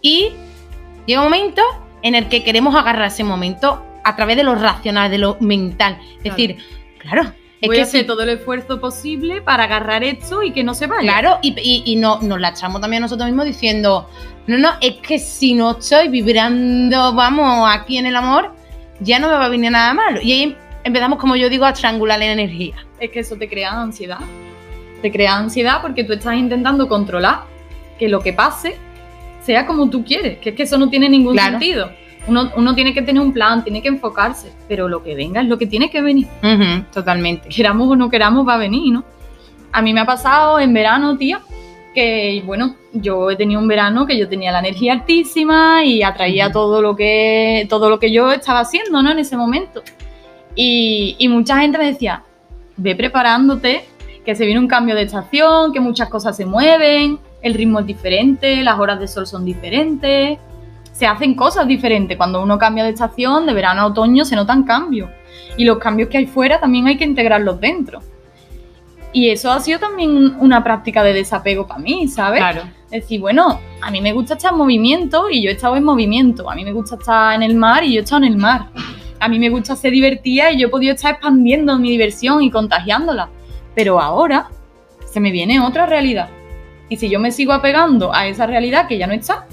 Y 0.00 0.30
llega 1.06 1.22
un 1.22 1.26
momento 1.26 1.62
en 2.02 2.14
el 2.14 2.28
que 2.28 2.44
queremos 2.44 2.76
agarrar 2.76 3.08
ese 3.08 3.24
momento 3.24 3.82
a 4.08 4.16
través 4.16 4.36
de 4.36 4.42
lo 4.44 4.54
racional, 4.54 5.10
de 5.10 5.18
lo 5.18 5.36
mental. 5.40 5.98
Es 6.00 6.22
Claro. 6.22 6.36
decir, 6.36 6.56
claro, 6.98 7.22
es 7.60 7.66
Voy 7.66 7.76
que 7.76 7.82
a 7.82 7.84
hacer 7.84 8.06
todo 8.06 8.22
el 8.22 8.28
esfuerzo 8.30 8.80
posible 8.80 9.40
para 9.40 9.64
agarrar 9.64 10.04
esto 10.04 10.42
y 10.42 10.52
que 10.52 10.62
no 10.62 10.74
se 10.74 10.86
vaya. 10.86 11.02
Claro, 11.12 11.38
y, 11.42 11.54
y, 11.60 11.82
y 11.92 11.96
no, 11.96 12.20
nos 12.22 12.40
la 12.40 12.50
echamos 12.50 12.80
también 12.80 13.02
nosotros 13.02 13.26
mismos 13.28 13.46
diciendo, 13.46 14.08
no, 14.46 14.58
no, 14.58 14.70
es 14.80 14.94
que 14.96 15.18
si 15.18 15.54
no 15.54 15.72
estoy 15.72 16.08
vibrando, 16.08 17.12
vamos, 17.14 17.68
aquí 17.72 17.98
en 17.98 18.06
el 18.06 18.14
amor, 18.16 18.54
ya 19.00 19.18
no 19.18 19.28
me 19.28 19.34
va 19.34 19.46
a 19.46 19.48
venir 19.48 19.70
nada 19.72 19.92
malo. 19.92 20.20
Y 20.22 20.32
ahí 20.32 20.56
empezamos, 20.84 21.18
como 21.18 21.34
yo 21.36 21.48
digo, 21.48 21.64
a 21.64 21.72
triangular 21.72 22.18
la 22.18 22.26
energía. 22.26 22.74
Es 23.00 23.10
que 23.10 23.20
eso 23.20 23.36
te 23.36 23.48
crea 23.48 23.72
ansiedad. 23.80 24.18
Te 25.02 25.10
crea 25.12 25.36
ansiedad 25.36 25.80
porque 25.82 26.04
tú 26.04 26.12
estás 26.12 26.34
intentando 26.36 26.88
controlar 26.88 27.40
que 27.98 28.08
lo 28.08 28.20
que 28.20 28.32
pase 28.32 28.76
sea 29.42 29.66
como 29.66 29.88
tú 29.90 30.04
quieres, 30.04 30.38
que 30.38 30.50
es 30.50 30.54
que 30.56 30.62
eso 30.64 30.78
no 30.78 30.88
tiene 30.88 31.08
ningún 31.08 31.32
Claro. 31.34 31.52
sentido. 31.58 31.90
Uno, 32.26 32.50
uno 32.56 32.74
tiene 32.74 32.92
que 32.92 33.02
tener 33.02 33.22
un 33.22 33.32
plan, 33.32 33.64
tiene 33.64 33.80
que 33.80 33.88
enfocarse, 33.88 34.52
pero 34.68 34.88
lo 34.88 35.02
que 35.02 35.14
venga 35.14 35.40
es 35.40 35.46
lo 35.48 35.56
que 35.56 35.66
tiene 35.66 35.90
que 35.90 36.02
venir. 36.02 36.26
Totalmente. 36.92 37.48
Queramos 37.48 37.88
o 37.88 37.96
no 37.96 38.10
queramos, 38.10 38.46
va 38.46 38.54
a 38.54 38.58
venir, 38.58 38.92
¿no? 38.92 39.04
A 39.72 39.80
mí 39.82 39.92
me 39.94 40.00
ha 40.00 40.06
pasado 40.06 40.58
en 40.60 40.72
verano, 40.74 41.16
tía, 41.16 41.40
que 41.94 42.42
bueno, 42.44 42.76
yo 42.92 43.30
he 43.30 43.36
tenido 43.36 43.60
un 43.60 43.68
verano 43.68 44.06
que 44.06 44.18
yo 44.18 44.28
tenía 44.28 44.52
la 44.52 44.58
energía 44.60 44.92
altísima 44.92 45.84
y 45.84 46.02
atraía 46.02 46.46
Ujú. 46.46 46.52
todo 46.52 46.82
lo 46.82 46.96
que 46.96 47.66
todo 47.68 47.88
lo 47.88 47.98
que 47.98 48.10
yo 48.12 48.30
estaba 48.32 48.60
haciendo, 48.60 49.02
¿no? 49.02 49.10
En 49.10 49.18
ese 49.18 49.36
momento. 49.36 49.82
Y, 50.54 51.16
y 51.18 51.28
mucha 51.28 51.58
gente 51.60 51.78
me 51.78 51.84
decía, 51.86 52.24
ve 52.76 52.94
preparándote, 52.94 53.84
que 54.24 54.34
se 54.34 54.44
viene 54.44 54.60
un 54.60 54.68
cambio 54.68 54.94
de 54.94 55.02
estación, 55.02 55.72
que 55.72 55.80
muchas 55.80 56.08
cosas 56.08 56.36
se 56.36 56.44
mueven, 56.44 57.18
el 57.40 57.54
ritmo 57.54 57.80
es 57.80 57.86
diferente, 57.86 58.62
las 58.62 58.78
horas 58.78 59.00
de 59.00 59.08
sol 59.08 59.26
son 59.26 59.44
diferentes, 59.44 60.38
se 60.98 61.06
hacen 61.06 61.36
cosas 61.36 61.68
diferentes. 61.68 62.16
Cuando 62.16 62.42
uno 62.42 62.58
cambia 62.58 62.82
de 62.82 62.90
estación, 62.90 63.46
de 63.46 63.54
verano 63.54 63.82
a 63.82 63.86
otoño, 63.86 64.24
se 64.24 64.34
notan 64.34 64.64
cambios. 64.64 65.08
Y 65.56 65.64
los 65.64 65.78
cambios 65.78 66.08
que 66.08 66.18
hay 66.18 66.26
fuera 66.26 66.58
también 66.58 66.88
hay 66.88 66.96
que 66.96 67.04
integrarlos 67.04 67.60
dentro. 67.60 68.00
Y 69.12 69.30
eso 69.30 69.52
ha 69.52 69.60
sido 69.60 69.78
también 69.78 70.34
una 70.40 70.64
práctica 70.64 71.04
de 71.04 71.12
desapego 71.12 71.68
para 71.68 71.78
mí, 71.78 72.08
¿sabes? 72.08 72.40
Claro. 72.40 72.62
Decir, 72.90 73.20
bueno, 73.20 73.60
a 73.80 73.92
mí 73.92 74.00
me 74.00 74.12
gusta 74.12 74.34
estar 74.34 74.50
en 74.50 74.58
movimiento 74.58 75.30
y 75.30 75.40
yo 75.40 75.50
he 75.50 75.52
estado 75.52 75.76
en 75.76 75.84
movimiento. 75.84 76.50
A 76.50 76.56
mí 76.56 76.64
me 76.64 76.72
gusta 76.72 76.96
estar 76.96 77.32
en 77.32 77.44
el 77.44 77.54
mar 77.54 77.84
y 77.84 77.92
yo 77.92 78.00
he 78.00 78.02
estado 78.02 78.24
en 78.24 78.32
el 78.32 78.36
mar. 78.36 78.70
A 79.20 79.28
mí 79.28 79.38
me 79.38 79.50
gusta 79.50 79.76
ser 79.76 79.92
divertida 79.92 80.50
y 80.50 80.58
yo 80.58 80.66
he 80.66 80.70
podido 80.70 80.94
estar 80.94 81.12
expandiendo 81.12 81.78
mi 81.78 81.90
diversión 81.90 82.42
y 82.42 82.50
contagiándola. 82.50 83.28
Pero 83.72 84.00
ahora 84.00 84.48
se 85.06 85.20
me 85.20 85.30
viene 85.30 85.60
otra 85.60 85.86
realidad. 85.86 86.28
Y 86.88 86.96
si 86.96 87.08
yo 87.08 87.20
me 87.20 87.30
sigo 87.30 87.52
apegando 87.52 88.12
a 88.12 88.26
esa 88.26 88.46
realidad 88.46 88.88
que 88.88 88.98
ya 88.98 89.06
no 89.06 89.12
está, 89.12 89.46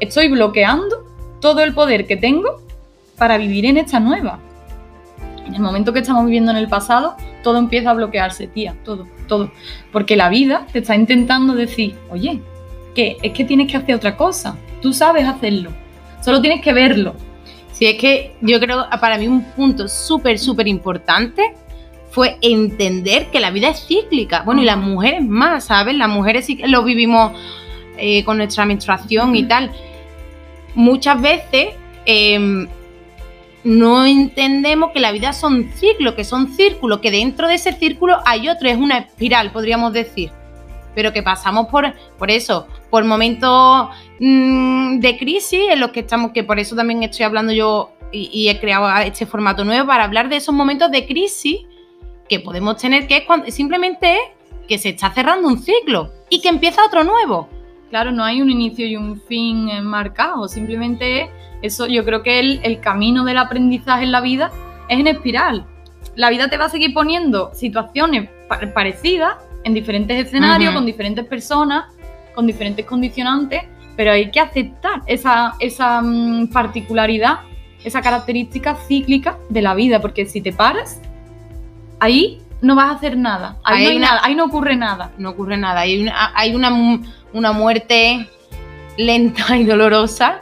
estoy 0.00 0.28
bloqueando 0.28 1.04
todo 1.40 1.62
el 1.62 1.74
poder 1.74 2.06
que 2.06 2.16
tengo 2.16 2.60
para 3.18 3.38
vivir 3.38 3.66
en 3.66 3.76
esta 3.76 4.00
nueva. 4.00 4.40
En 5.46 5.54
el 5.54 5.60
momento 5.60 5.92
que 5.92 6.00
estamos 6.00 6.24
viviendo 6.24 6.50
en 6.50 6.56
el 6.56 6.68
pasado, 6.68 7.16
todo 7.42 7.58
empieza 7.58 7.90
a 7.90 7.94
bloquearse, 7.94 8.48
tía, 8.48 8.76
todo, 8.84 9.06
todo. 9.28 9.52
Porque 9.92 10.16
la 10.16 10.28
vida 10.28 10.66
te 10.72 10.80
está 10.80 10.96
intentando 10.96 11.54
decir, 11.54 11.94
oye, 12.10 12.40
que 12.94 13.16
es 13.22 13.32
que 13.32 13.44
tienes 13.44 13.70
que 13.70 13.76
hacer 13.76 13.94
otra 13.94 14.16
cosa. 14.16 14.56
Tú 14.82 14.92
sabes 14.92 15.26
hacerlo. 15.26 15.70
Solo 16.20 16.40
tienes 16.40 16.62
que 16.62 16.72
verlo. 16.72 17.14
Sí, 17.72 17.86
es 17.86 17.98
que 17.98 18.34
yo 18.40 18.58
creo, 18.58 18.86
para 19.00 19.18
mí 19.18 19.28
un 19.28 19.44
punto 19.52 19.86
súper, 19.86 20.38
súper 20.38 20.66
importante 20.66 21.54
fue 22.10 22.38
entender 22.40 23.26
que 23.30 23.38
la 23.38 23.50
vida 23.50 23.68
es 23.68 23.86
cíclica. 23.86 24.42
Bueno, 24.42 24.62
y 24.62 24.64
las 24.64 24.78
mujeres 24.78 25.22
más, 25.22 25.66
¿sabes? 25.66 25.94
Las 25.94 26.08
mujeres 26.08 26.46
sí 26.46 26.56
que 26.56 26.66
lo 26.66 26.82
vivimos 26.82 27.32
eh, 27.98 28.24
con 28.24 28.36
nuestra 28.36 28.64
menstruación 28.64 29.36
y 29.36 29.44
tal. 29.44 29.72
Muchas 30.74 31.20
veces 31.20 31.68
eh, 32.04 32.66
no 33.66 34.06
entendemos 34.06 34.92
que 34.92 35.00
la 35.00 35.10
vida 35.10 35.32
son 35.32 35.72
ciclos, 35.74 36.14
que 36.14 36.22
son 36.22 36.52
círculos, 36.52 37.00
que 37.00 37.10
dentro 37.10 37.48
de 37.48 37.54
ese 37.54 37.72
círculo 37.72 38.18
hay 38.24 38.48
otro, 38.48 38.68
es 38.68 38.76
una 38.76 38.98
espiral, 38.98 39.50
podríamos 39.50 39.92
decir. 39.92 40.30
Pero 40.94 41.12
que 41.12 41.22
pasamos 41.22 41.66
por, 41.66 41.92
por 42.16 42.30
eso, 42.30 42.68
por 42.90 43.04
momentos 43.04 43.88
mm, 44.20 45.00
de 45.00 45.18
crisis 45.18 45.62
en 45.68 45.80
los 45.80 45.90
que 45.90 46.00
estamos, 46.00 46.30
que 46.30 46.44
por 46.44 46.60
eso 46.60 46.76
también 46.76 47.02
estoy 47.02 47.24
hablando 47.24 47.52
yo 47.52 47.90
y, 48.12 48.30
y 48.32 48.48
he 48.48 48.60
creado 48.60 48.88
este 49.00 49.26
formato 49.26 49.64
nuevo 49.64 49.88
para 49.88 50.04
hablar 50.04 50.28
de 50.28 50.36
esos 50.36 50.54
momentos 50.54 50.92
de 50.92 51.04
crisis 51.04 51.58
que 52.28 52.38
podemos 52.38 52.76
tener, 52.76 53.08
que 53.08 53.18
es 53.18 53.24
cuando 53.24 53.50
simplemente 53.50 54.14
es 54.14 54.20
que 54.68 54.78
se 54.78 54.90
está 54.90 55.10
cerrando 55.12 55.48
un 55.48 55.58
ciclo 55.58 56.12
y 56.30 56.40
que 56.40 56.48
empieza 56.48 56.84
otro 56.84 57.04
nuevo. 57.04 57.48
Claro, 57.90 58.10
no 58.12 58.24
hay 58.24 58.42
un 58.42 58.50
inicio 58.50 58.86
y 58.86 58.96
un 58.96 59.20
fin 59.20 59.68
eh, 59.68 59.80
marcado, 59.80 60.48
simplemente 60.48 61.30
eso, 61.62 61.86
yo 61.86 62.04
creo 62.04 62.22
que 62.22 62.38
el, 62.40 62.60
el 62.64 62.80
camino 62.80 63.24
del 63.24 63.38
aprendizaje 63.38 64.04
en 64.04 64.12
la 64.12 64.20
vida 64.20 64.50
es 64.88 64.98
en 64.98 65.06
espiral. 65.06 65.64
La 66.16 66.30
vida 66.30 66.48
te 66.48 66.56
va 66.56 66.64
a 66.66 66.68
seguir 66.68 66.92
poniendo 66.94 67.50
situaciones 67.54 68.28
pa- 68.48 68.60
parecidas 68.74 69.34
en 69.64 69.74
diferentes 69.74 70.26
escenarios, 70.26 70.70
con 70.74 70.86
diferentes 70.86 71.24
personas, 71.26 71.84
con 72.34 72.46
diferentes 72.46 72.84
condicionantes, 72.86 73.62
pero 73.96 74.12
hay 74.12 74.30
que 74.30 74.40
aceptar 74.40 75.02
esa, 75.06 75.54
esa 75.60 76.02
mm, 76.02 76.48
particularidad, 76.48 77.38
esa 77.84 78.00
característica 78.02 78.74
cíclica 78.74 79.38
de 79.48 79.62
la 79.62 79.74
vida, 79.74 80.00
porque 80.00 80.26
si 80.26 80.40
te 80.40 80.52
paras, 80.52 81.00
ahí 82.00 82.38
no 82.62 82.74
vas 82.74 82.88
a 82.88 82.92
hacer 82.92 83.16
nada, 83.16 83.58
ahí, 83.64 83.76
Ahí 83.76 83.82
no, 83.84 83.88
hay 83.88 83.90
hay 83.92 83.96
una- 83.98 84.06
nada, 84.08 84.20
ahí 84.24 84.34
no 84.34 84.44
ocurre 84.44 84.76
nada. 84.76 85.12
No 85.18 85.30
ocurre 85.30 85.56
nada. 85.56 85.80
Hay 85.80 86.00
una, 86.02 86.32
hay 86.34 86.54
una, 86.54 87.00
una 87.36 87.52
muerte 87.52 88.26
lenta 88.96 89.56
y 89.56 89.64
dolorosa 89.64 90.40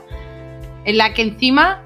en 0.85 0.97
la 0.97 1.13
que 1.13 1.23
encima 1.23 1.81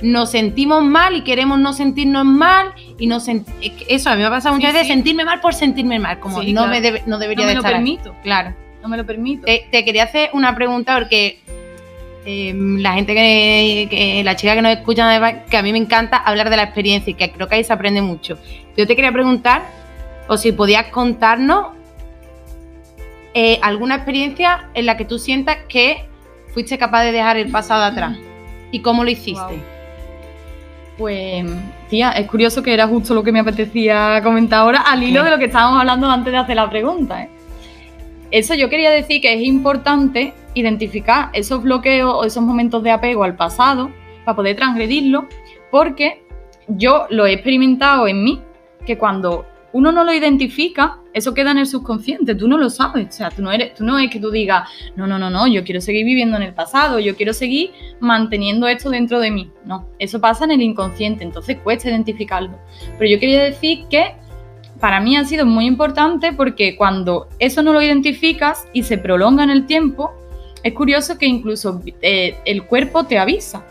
nos 0.00 0.30
sentimos 0.30 0.82
mal 0.82 1.14
y 1.16 1.22
queremos 1.22 1.60
no 1.60 1.72
sentirnos 1.72 2.24
mal 2.24 2.72
y 2.98 3.06
no 3.06 3.18
que 3.24 3.42
eso 3.88 4.10
a 4.10 4.14
mí 4.14 4.20
me 4.20 4.26
ha 4.26 4.30
pasado 4.30 4.54
muchas 4.56 4.70
Sí, 4.70 4.74
veces 4.74 4.88
sí. 4.88 4.92
sentirme 4.94 5.24
mal 5.24 5.40
por 5.40 5.54
sentirme 5.54 5.98
mal 5.98 6.18
como 6.18 6.40
Sí, 6.40 6.52
no 6.52 6.62
claro. 6.62 6.70
me 6.72 6.80
debe- 6.80 7.02
no 7.06 7.18
debería 7.18 7.44
No 7.44 7.46
me 7.46 7.48
de 7.50 7.54
lo 7.54 7.60
estar 7.60 7.72
ahí. 7.74 7.78
permito, 7.78 8.14
claro 8.22 8.54
no 8.82 8.88
me 8.88 8.96
lo 8.96 9.06
permito. 9.06 9.44
te, 9.46 9.68
te 9.70 9.84
quería 9.84 10.04
hacer 10.04 10.30
una 10.32 10.54
pregunta 10.56 10.96
porque 10.98 11.38
eh, 12.24 12.52
la 12.56 12.94
gente 12.94 13.14
que, 13.14 13.86
que- 13.90 14.24
la 14.24 14.34
chica 14.34 14.54
que 14.56 14.62
nos 14.62 14.72
escucha 14.72 15.44
que 15.44 15.56
a 15.56 15.62
mí 15.62 15.70
me 15.72 15.78
encanta 15.78 16.16
hablar 16.16 16.50
de 16.50 16.56
la 16.56 16.62
experiencia 16.64 17.10
y 17.10 17.14
que 17.14 17.30
creo 17.30 17.46
que 17.48 17.56
ahí 17.56 17.64
se 17.64 17.72
aprende 17.72 18.00
mucho 18.02 18.38
yo 18.76 18.86
te 18.86 18.96
quería 18.96 19.12
preguntar 19.12 19.62
o 20.26 20.36
si 20.36 20.50
podías 20.52 20.86
contarnos 20.86 21.66
eh, 23.34 23.58
alguna 23.62 23.96
experiencia 23.96 24.68
en 24.74 24.86
la 24.86 24.96
que 24.96 25.04
tú 25.04 25.18
sientas 25.18 25.58
que 25.68 26.06
fuiste 26.52 26.76
capaz 26.78 27.04
de 27.04 27.12
dejar 27.12 27.36
el 27.36 27.50
pasado 27.50 27.82
atrás 27.82 28.18
y 28.70 28.80
cómo 28.80 29.04
lo 29.04 29.10
hiciste. 29.10 29.60
Pues, 30.98 31.46
tía, 31.88 32.10
es 32.12 32.26
curioso 32.28 32.62
que 32.62 32.74
era 32.74 32.86
justo 32.86 33.14
lo 33.14 33.22
que 33.22 33.32
me 33.32 33.40
apetecía 33.40 34.20
comentar 34.22 34.60
ahora, 34.60 34.80
al 34.82 35.02
hilo 35.02 35.20
¿Qué? 35.20 35.24
de 35.24 35.30
lo 35.30 35.38
que 35.38 35.46
estábamos 35.46 35.80
hablando 35.80 36.10
antes 36.10 36.32
de 36.32 36.38
hacer 36.38 36.56
la 36.56 36.68
pregunta. 36.68 37.22
¿eh? 37.22 37.30
Eso 38.30 38.54
yo 38.54 38.68
quería 38.68 38.90
decir 38.90 39.20
que 39.20 39.32
es 39.32 39.42
importante 39.42 40.34
identificar 40.54 41.30
esos 41.32 41.62
bloqueos 41.62 42.14
o 42.14 42.24
esos 42.24 42.42
momentos 42.42 42.82
de 42.82 42.90
apego 42.90 43.24
al 43.24 43.36
pasado 43.36 43.90
para 44.24 44.36
poder 44.36 44.56
transgredirlo, 44.56 45.26
porque 45.70 46.22
yo 46.68 47.06
lo 47.10 47.26
he 47.26 47.32
experimentado 47.32 48.06
en 48.06 48.22
mí, 48.22 48.40
que 48.86 48.98
cuando 48.98 49.46
uno 49.72 49.92
no 49.92 50.04
lo 50.04 50.12
identifica, 50.12 50.98
eso 51.14 51.34
queda 51.34 51.50
en 51.50 51.58
el 51.58 51.66
subconsciente, 51.66 52.34
tú 52.34 52.48
no 52.48 52.58
lo 52.58 52.70
sabes, 52.70 53.08
o 53.08 53.12
sea, 53.12 53.30
tú 53.30 53.42
no, 53.42 53.52
eres, 53.52 53.74
tú 53.74 53.84
no 53.84 53.98
es 53.98 54.10
que 54.10 54.18
tú 54.18 54.30
digas, 54.30 54.68
no, 54.96 55.06
no, 55.06 55.18
no, 55.18 55.30
no, 55.30 55.46
yo 55.46 55.64
quiero 55.64 55.80
seguir 55.80 56.04
viviendo 56.04 56.36
en 56.36 56.42
el 56.42 56.54
pasado, 56.54 56.98
yo 56.98 57.16
quiero 57.16 57.32
seguir 57.34 57.72
manteniendo 58.00 58.66
esto 58.66 58.90
dentro 58.90 59.20
de 59.20 59.30
mí. 59.30 59.50
No, 59.64 59.88
eso 59.98 60.20
pasa 60.20 60.44
en 60.44 60.52
el 60.52 60.62
inconsciente, 60.62 61.24
entonces 61.24 61.58
cuesta 61.62 61.88
identificarlo. 61.90 62.58
Pero 62.98 63.10
yo 63.10 63.20
quería 63.20 63.42
decir 63.42 63.84
que 63.90 64.14
para 64.80 65.00
mí 65.00 65.16
ha 65.16 65.24
sido 65.24 65.46
muy 65.46 65.66
importante 65.66 66.32
porque 66.32 66.76
cuando 66.76 67.28
eso 67.38 67.62
no 67.62 67.72
lo 67.72 67.82
identificas 67.82 68.66
y 68.72 68.82
se 68.82 68.98
prolonga 68.98 69.44
en 69.44 69.50
el 69.50 69.66
tiempo, 69.66 70.12
es 70.62 70.72
curioso 70.74 71.18
que 71.18 71.26
incluso 71.26 71.82
eh, 72.00 72.36
el 72.44 72.64
cuerpo 72.64 73.04
te 73.04 73.18
avisa. 73.18 73.64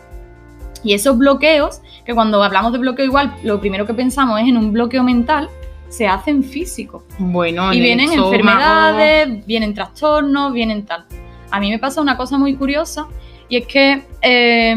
Y 0.84 0.94
esos 0.94 1.16
bloqueos, 1.16 1.80
que 2.04 2.14
cuando 2.14 2.42
hablamos 2.42 2.72
de 2.72 2.78
bloqueo 2.78 3.04
igual, 3.04 3.34
lo 3.44 3.60
primero 3.60 3.86
que 3.86 3.94
pensamos 3.94 4.40
es 4.40 4.48
en 4.48 4.56
un 4.56 4.72
bloqueo 4.72 5.04
mental, 5.04 5.48
se 5.92 6.06
hacen 6.06 6.42
físicos. 6.42 7.02
bueno 7.18 7.72
Y 7.72 7.80
vienen 7.80 8.10
enfermedades, 8.10 9.44
vienen 9.46 9.74
trastornos, 9.74 10.52
vienen 10.54 10.86
tal. 10.86 11.04
A 11.50 11.60
mí 11.60 11.70
me 11.70 11.78
pasa 11.78 12.00
una 12.00 12.16
cosa 12.16 12.38
muy 12.38 12.56
curiosa 12.56 13.06
y 13.46 13.58
es 13.58 13.66
que 13.66 14.02
eh, 14.22 14.74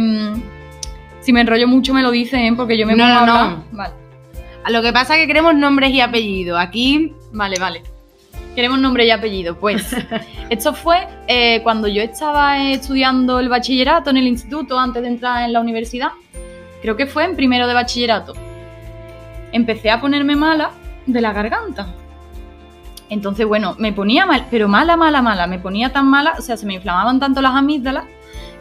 si 1.22 1.32
me 1.32 1.40
enrollo 1.40 1.70
mucho 1.70 1.94
me 1.94 2.04
lo 2.04 2.12
dicen 2.12 2.58
porque 2.58 2.78
yo 2.78 2.86
me 2.86 2.98
No, 2.98 3.06
a 3.06 3.26
no, 3.26 3.50
no. 3.50 3.64
Vale, 3.72 3.94
lo 4.70 4.82
que 4.82 4.92
pasa 4.92 5.16
es 5.16 5.22
que 5.22 5.28
queremos 5.28 5.56
nombres 5.56 5.92
y 5.92 6.02
apellidos 6.02 6.60
aquí 6.60 7.14
vale, 7.32 7.58
vale. 7.60 7.82
Queremos 8.54 8.80
nombre 8.80 9.06
y 9.06 9.12
apellido. 9.12 9.58
Pues 9.58 9.96
esto 10.50 10.74
fue 10.74 11.08
eh, 11.28 11.62
cuando 11.64 11.88
yo 11.88 12.02
estaba 12.02 12.72
estudiando 12.72 13.40
el 13.40 13.48
bachillerato 13.48 14.10
en 14.10 14.18
el 14.18 14.28
instituto 14.28 14.78
antes 14.78 15.02
de 15.02 15.08
entrar 15.08 15.44
en 15.44 15.54
la 15.54 15.62
universidad. 15.62 16.10
Creo 16.82 16.98
que 16.98 17.06
fue 17.06 17.24
en 17.24 17.38
primero 17.38 17.68
de 17.68 17.74
bachillerato. 17.74 18.34
Empecé 19.54 19.92
a 19.92 20.02
ponerme 20.02 20.36
mala 20.36 20.72
de 21.06 21.22
la 21.22 21.34
garganta. 21.34 21.88
Entonces, 23.10 23.46
bueno, 23.46 23.76
me 23.78 23.94
ponía 23.94 24.26
mal, 24.26 24.48
pero 24.50 24.68
mala, 24.68 24.98
mala, 24.98 25.22
mala. 25.22 25.48
Me 25.48 25.60
ponía 25.60 25.90
tan 25.92 26.10
mala, 26.10 26.34
o 26.38 26.42
sea, 26.42 26.58
se 26.58 26.66
me 26.66 26.74
inflamaban 26.76 27.20
tanto 27.20 27.42
las 27.42 27.54
amígdalas 27.54 28.06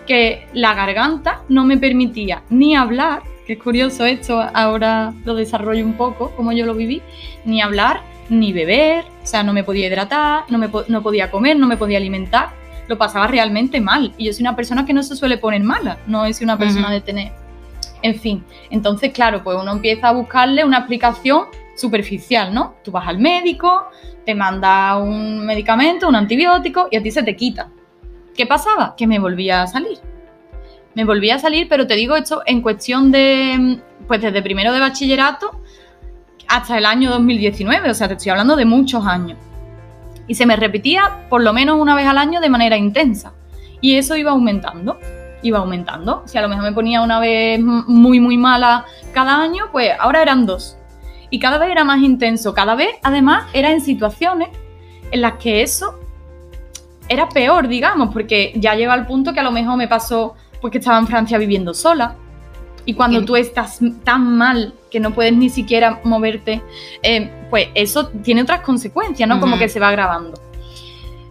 que 0.07 0.47
la 0.53 0.75
garganta 0.75 1.41
no 1.49 1.65
me 1.65 1.79
permitía 1.79 2.43
ni 2.51 2.77
hablar, 2.77 3.23
que 3.47 3.55
es 3.55 3.63
curioso 3.63 4.05
esto, 4.05 4.43
ahora 4.53 5.15
lo 5.25 5.35
desarrollo 5.35 5.85
un 5.85 5.95
poco, 5.95 6.31
como 6.37 6.53
yo 6.53 6.67
lo 6.67 6.75
viví, 6.75 7.01
ni 7.47 7.63
hablar, 7.63 8.03
ni 8.29 8.53
beber, 8.53 9.05
o 9.23 9.27
sea, 9.27 9.43
no 9.43 9.55
me 9.55 9.65
podía 9.65 9.87
hidratar, 9.87 10.45
no, 10.49 10.59
me 10.59 10.69
po- 10.69 10.85
no 10.89 11.03
podía 11.03 11.31
comer, 11.31 11.59
no 11.59 11.67
me 11.67 11.79
podía 11.79 11.97
alimentar, 11.97 12.51
lo 12.87 12.99
pasaba 12.99 13.27
realmente 13.27 13.81
mal. 13.81 14.13
Y 14.19 14.27
yo 14.27 14.33
soy 14.35 14.43
una 14.43 14.55
persona 14.57 14.85
que 14.85 14.93
no 14.93 15.03
se 15.03 15.17
suele 15.17 15.39
poner 15.39 15.63
mala, 15.63 15.97
no 16.07 16.27
es 16.27 16.43
una 16.43 16.59
persona 16.59 16.91
de 16.91 17.01
tener. 17.01 17.33
En 18.03 18.15
fin, 18.15 18.45
entonces, 18.69 19.11
claro, 19.13 19.43
pues 19.43 19.57
uno 19.59 19.73
empieza 19.73 20.09
a 20.09 20.13
buscarle 20.13 20.65
una 20.65 20.79
explicación 20.79 21.45
superficial, 21.75 22.53
¿no? 22.55 22.77
Tú 22.83 22.91
vas 22.91 23.07
al 23.07 23.19
médico, 23.19 23.89
te 24.25 24.35
manda 24.35 24.97
un 24.97 25.45
medicamento, 25.45 26.09
un 26.09 26.17
antibiótico 26.17 26.89
y 26.91 26.97
a 26.97 27.03
ti 27.03 27.11
se 27.11 27.23
te 27.23 27.37
quita. 27.37 27.69
¿Qué 28.35 28.47
pasaba? 28.47 28.95
Que 28.97 29.07
me 29.07 29.19
volvía 29.19 29.63
a 29.63 29.67
salir. 29.67 29.99
Me 30.95 31.05
volví 31.05 31.31
a 31.31 31.39
salir, 31.39 31.69
pero 31.69 31.87
te 31.87 31.95
digo 31.95 32.17
esto 32.17 32.43
en 32.47 32.63
cuestión 32.63 33.11
de, 33.11 33.81
pues 34.07 34.21
desde 34.21 34.43
primero 34.43 34.73
de 34.73 34.81
bachillerato 34.81 35.61
hasta 36.49 36.79
el 36.79 36.87
año 36.87 37.11
2019, 37.11 37.91
o 37.91 37.95
sea, 37.95 38.09
te 38.09 38.15
estoy 38.15 38.31
hablando 38.31 38.57
de 38.57 38.65
muchos 38.65 39.07
años. 39.07 39.39
Y 40.27 40.35
se 40.35 40.47
me 40.47 40.57
repetía 40.57 41.27
por 41.29 41.43
lo 41.43 41.53
menos 41.53 41.79
una 41.79 41.95
vez 41.95 42.07
al 42.07 42.19
año 42.19 42.41
de 42.41 42.49
manera 42.49 42.77
intensa. 42.77 43.35
Y 43.81 43.97
eso 43.97 44.17
iba 44.17 44.31
aumentando, 44.31 44.99
iba 45.43 45.59
aumentando. 45.59 46.23
Si 46.27 46.39
a 46.39 46.43
lo 46.43 46.49
mejor 46.49 46.65
me 46.65 46.73
ponía 46.73 47.03
una 47.03 47.19
vez 47.19 47.61
muy, 47.61 48.21
muy 48.21 48.39
mala 48.39 48.87
cada 49.13 49.41
año, 49.43 49.67
pues 49.73 49.91
ahora 49.99 50.23
eran 50.23 50.47
dos. 50.47 50.79
Y 51.35 51.41
cada 51.41 51.59
vez 51.59 51.69
era 51.69 51.83
más 51.83 52.01
intenso, 52.01 52.55
cada 52.55 52.77
vez 52.77 52.91
además 53.03 53.47
era 53.53 53.73
en 53.73 53.81
situaciones 53.81 54.51
en 55.11 55.21
las 55.21 55.33
que 55.33 55.63
eso 55.63 55.99
era 57.09 57.29
peor, 57.29 57.67
digamos, 57.67 58.13
porque 58.13 58.53
ya 58.55 58.77
llega 58.77 58.93
al 58.93 59.05
punto 59.05 59.33
que 59.33 59.41
a 59.41 59.43
lo 59.43 59.51
mejor 59.51 59.77
me 59.77 59.89
pasó 59.89 60.37
pues 60.61 60.71
que 60.71 60.79
estaba 60.79 60.97
en 60.97 61.09
Francia 61.09 61.37
viviendo 61.37 61.75
sola. 61.75 62.15
Y 62.85 62.95
cuando 62.95 63.25
tú 63.25 63.35
estás 63.35 63.81
tan 64.05 64.37
mal 64.37 64.75
que 64.93 65.01
no 65.01 65.11
puedes 65.11 65.33
ni 65.33 65.51
siquiera 65.51 66.01
moverte, 66.05 66.63
eh, 67.03 67.29
pues 67.51 67.67
eso 67.75 68.11
tiene 68.23 68.43
otras 68.43 68.61
consecuencias, 68.61 69.29
¿no? 69.29 69.41
Como 69.41 69.59
que 69.59 69.69
se 69.69 69.81
va 69.81 69.91
grabando. 69.91 70.41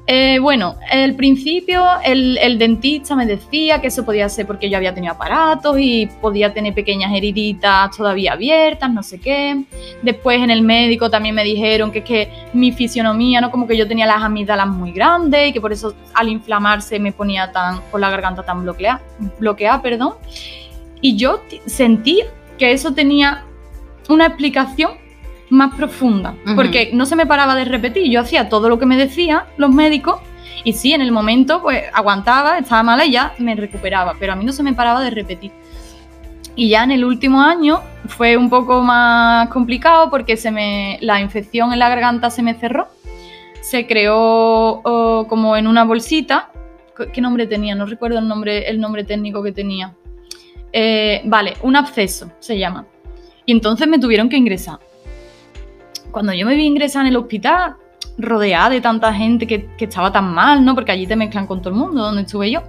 Eh, 0.06 0.40
bueno, 0.40 0.76
al 0.92 1.16
principio 1.16 1.82
el, 2.04 2.58
dentista 2.60 3.16
me 3.16 3.26
decía 3.26 3.80
que 3.80 3.88
eso 3.88 4.04
podía 4.04 4.28
ser 4.28 4.46
porque 4.46 4.70
yo 4.70 4.76
había 4.76 4.94
tenido 4.94 5.14
aparatos 5.14 5.78
y 5.80 6.08
podía 6.22 6.54
tener 6.54 6.74
pequeñas 6.74 7.14
heriditas 7.14 7.96
todavía 7.96 8.34
abiertas, 8.34 8.92
no 8.92 9.02
sé 9.02 9.20
qué. 9.20 9.64
Después 10.02 10.42
en 10.42 10.52
el 10.52 10.62
médico 10.62 11.10
también 11.10 11.36
me 11.36 11.44
dijeron 11.46 11.90
que 11.90 12.00
es 12.00 12.06
que 12.06 12.30
mi 12.52 12.74
fisionomía, 12.74 13.40
¿no? 13.40 13.50
Como 13.50 13.66
que 13.66 13.78
yo 13.78 13.88
tenía 13.88 14.06
las 14.06 14.22
amígdalas 14.22 14.68
muy 14.68 14.92
grandes 14.92 15.50
y 15.50 15.54
que 15.54 15.62
por 15.62 15.72
eso 15.72 15.96
al 16.14 16.28
inflamarse 16.28 17.00
me 17.00 17.14
ponía 17.14 17.52
tan, 17.54 17.80
con 17.90 18.02
la 18.02 18.10
garganta 18.10 18.44
tan 18.44 18.64
bloqueada, 18.64 19.02
bloqueada 19.40 19.82
perdón. 19.82 20.16
Y 21.00 21.16
yo 21.16 21.42
sentí 21.66 22.24
que 22.58 22.74
eso 22.74 22.94
tenía 22.94 23.46
una 24.10 24.26
explicación 24.26 25.03
más 25.54 25.76
profunda, 25.76 26.36
porque 26.56 26.90
no 26.94 27.06
se 27.06 27.16
me 27.16 27.28
paraba 27.28 27.56
de 27.56 27.66
repetir, 27.66 28.10
yo 28.10 28.22
hacía 28.22 28.50
todo 28.50 28.70
lo 28.70 28.80
que 28.80 28.88
me 28.88 28.98
decían 28.98 29.44
los 29.58 29.70
médicos 29.70 30.20
y 30.64 30.74
sí, 30.74 30.94
en 30.94 31.02
el 31.02 31.12
momento 31.12 31.62
pues 31.62 31.84
aguantaba, 31.94 32.58
estaba 32.58 32.82
mala 32.82 33.06
y 33.06 33.12
ya 33.12 33.34
me 33.38 33.54
recuperaba, 33.56 34.16
pero 34.20 34.34
a 34.34 34.36
mí 34.36 34.46
no 34.46 34.52
se 34.52 34.64
me 34.64 34.74
paraba 34.74 35.02
de 35.02 35.12
repetir. 35.12 35.52
Y 36.56 36.70
ya 36.70 36.84
en 36.84 36.92
el 36.92 37.06
último 37.06 37.42
año 37.42 37.82
fue 38.08 38.36
un 38.36 38.50
poco 38.50 38.82
más 38.82 39.50
complicado 39.50 40.10
porque 40.10 40.38
se 40.38 40.50
me, 40.50 40.98
la 41.02 41.22
infección 41.22 41.72
en 41.72 41.80
la 41.80 41.90
garganta 41.90 42.32
se 42.32 42.42
me 42.42 42.56
cerró, 42.56 42.88
se 43.62 43.86
creó 43.86 44.82
como 45.30 45.56
en 45.56 45.68
una 45.68 45.84
bolsita, 45.84 46.52
¿qué 47.14 47.22
nombre 47.22 47.46
tenía? 47.46 47.76
No 47.76 47.86
recuerdo 47.86 48.18
el 48.18 48.28
nombre, 48.28 48.70
el 48.70 48.80
nombre 48.80 49.04
técnico 49.04 49.44
que 49.44 49.52
tenía. 49.52 49.94
Eh, 50.72 51.22
vale, 51.26 51.54
un 51.62 51.76
absceso 51.76 52.32
se 52.40 52.58
llama. 52.58 52.88
Y 53.46 53.52
entonces 53.52 53.88
me 53.88 54.00
tuvieron 54.00 54.30
que 54.30 54.38
ingresar 54.38 54.80
cuando 56.14 56.32
yo 56.32 56.46
me 56.46 56.56
vi 56.56 56.66
ingresar 56.66 57.02
en 57.02 57.08
el 57.08 57.18
hospital, 57.18 57.76
rodeada 58.18 58.70
de 58.70 58.80
tanta 58.80 59.14
gente 59.14 59.48
que, 59.48 59.68
estaba 59.80 60.12
tan 60.12 60.34
mal, 60.34 60.64
¿no? 60.64 60.76
Porque 60.76 60.92
allí 60.94 61.08
te 61.08 61.16
mezclan 61.16 61.48
con 61.48 61.62
todo 61.62 61.74
el 61.74 61.80
mundo, 61.80 62.02
donde 62.02 62.22
estuve 62.22 62.52
yo. 62.52 62.62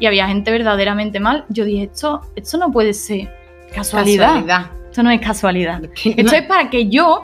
Y 0.00 0.06
había 0.06 0.26
gente 0.26 0.50
verdaderamente 0.50 1.20
mal. 1.20 1.44
Yo 1.50 1.64
dije, 1.64 1.84
esto, 1.84 2.22
esto 2.34 2.58
no 2.58 2.72
puede 2.72 2.94
ser 2.94 3.32
casualidad. 3.72 4.70
Esto 4.86 5.02
no 5.02 5.10
es 5.10 5.20
casualidad. 5.20 5.82
Esto 5.84 6.34
es 6.34 6.42
para 6.46 6.70
que 6.70 6.88
yo 6.88 7.22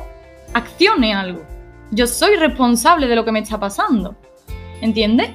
accione 0.53 1.15
algo. 1.15 1.43
Yo 1.91 2.07
soy 2.07 2.37
responsable 2.37 3.09
de 3.09 3.17
lo 3.17 3.25
que 3.25 3.33
me 3.33 3.41
está 3.41 3.59
pasando. 3.59 4.15
¿Entiendes? 4.83 5.31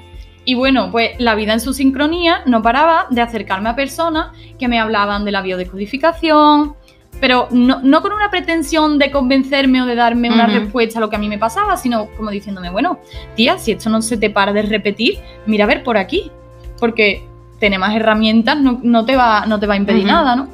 Y 0.45 0.55
bueno, 0.55 0.91
pues 0.91 1.11
la 1.17 1.35
vida 1.35 1.53
en 1.53 1.59
su 1.59 1.73
sincronía 1.73 2.43
no 2.45 2.61
paraba 2.61 3.07
de 3.09 3.21
acercarme 3.21 3.69
a 3.69 3.75
personas 3.75 4.35
que 4.59 4.67
me 4.67 4.79
hablaban 4.79 5.25
de 5.25 5.31
la 5.31 5.41
biodecodificación, 5.41 6.75
pero 7.19 7.47
no, 7.51 8.01
con 8.01 8.13
una 8.13 8.31
pretensión 8.31 8.97
de 8.97 9.11
convencerme 9.11 9.81
o 9.81 9.85
de 9.85 9.95
darme 9.95 10.29
una 10.31 10.47
respuesta 10.47 10.97
a 10.97 11.01
lo 11.01 11.09
que 11.09 11.17
a 11.17 11.19
mí 11.19 11.29
me 11.29 11.37
pasaba, 11.37 11.77
sino 11.77 12.07
como 12.17 12.31
diciéndome, 12.31 12.71
bueno, 12.71 12.99
tía, 13.35 13.59
si 13.59 13.73
esto 13.73 13.89
no 13.89 14.01
se 14.01 14.17
te 14.17 14.31
para 14.31 14.53
de 14.53 14.63
repetir, 14.63 15.19
mira 15.45 15.65
a 15.65 15.67
ver 15.67 15.83
por 15.83 15.97
aquí, 15.97 16.31
porque 16.79 17.27
tener 17.59 17.79
más 17.79 17.95
herramientas 17.95 18.57
no, 18.59 19.05
te, 19.05 19.15
va, 19.15 19.45
no 19.45 19.59
te 19.59 19.67
va 19.67 19.75
a 19.75 19.77
impedir 19.77 20.05
nada, 20.05 20.35
¿no? 20.35 20.47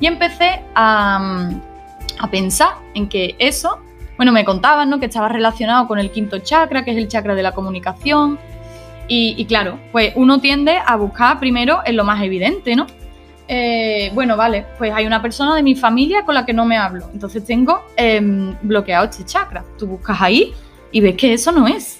Y 0.00 0.06
empecé 0.06 0.62
a, 0.74 1.50
pensar 2.30 2.70
en 2.94 3.08
que 3.08 3.36
eso, 3.38 3.78
bueno, 4.16 4.32
me 4.32 4.44
contaban, 4.44 4.88
¿no? 4.88 4.98
Que 4.98 5.06
estaba 5.06 5.28
relacionado 5.28 5.86
con 5.86 5.98
el 5.98 6.10
quinto 6.10 6.38
chakra, 6.38 6.84
que 6.84 6.92
es 6.92 6.96
el 6.96 7.08
chakra 7.08 7.34
de 7.34 7.42
la 7.42 7.52
comunicación. 7.52 8.38
Y, 9.08 9.34
y 9.36 9.44
claro, 9.44 9.78
pues 9.92 10.12
uno 10.16 10.40
tiende 10.40 10.78
a 10.84 10.96
buscar 10.96 11.38
primero 11.38 11.80
en 11.84 11.96
lo 11.96 12.04
más 12.04 12.22
evidente, 12.22 12.74
¿no? 12.76 12.86
Eh, 13.50 14.10
bueno, 14.14 14.36
vale, 14.36 14.66
pues 14.76 14.92
hay 14.92 15.06
una 15.06 15.22
persona 15.22 15.56
de 15.56 15.62
mi 15.62 15.74
familia 15.74 16.22
con 16.24 16.34
la 16.34 16.44
que 16.44 16.52
no 16.52 16.66
me 16.66 16.76
hablo. 16.76 17.08
Entonces 17.14 17.44
tengo 17.44 17.82
em, 17.96 18.54
bloqueado 18.60 19.06
este 19.06 19.24
chakra. 19.24 19.64
Tú 19.78 19.86
buscas 19.86 20.20
ahí 20.20 20.52
y 20.92 21.00
ves 21.00 21.16
que 21.16 21.32
eso 21.32 21.50
no 21.50 21.66
es, 21.66 21.98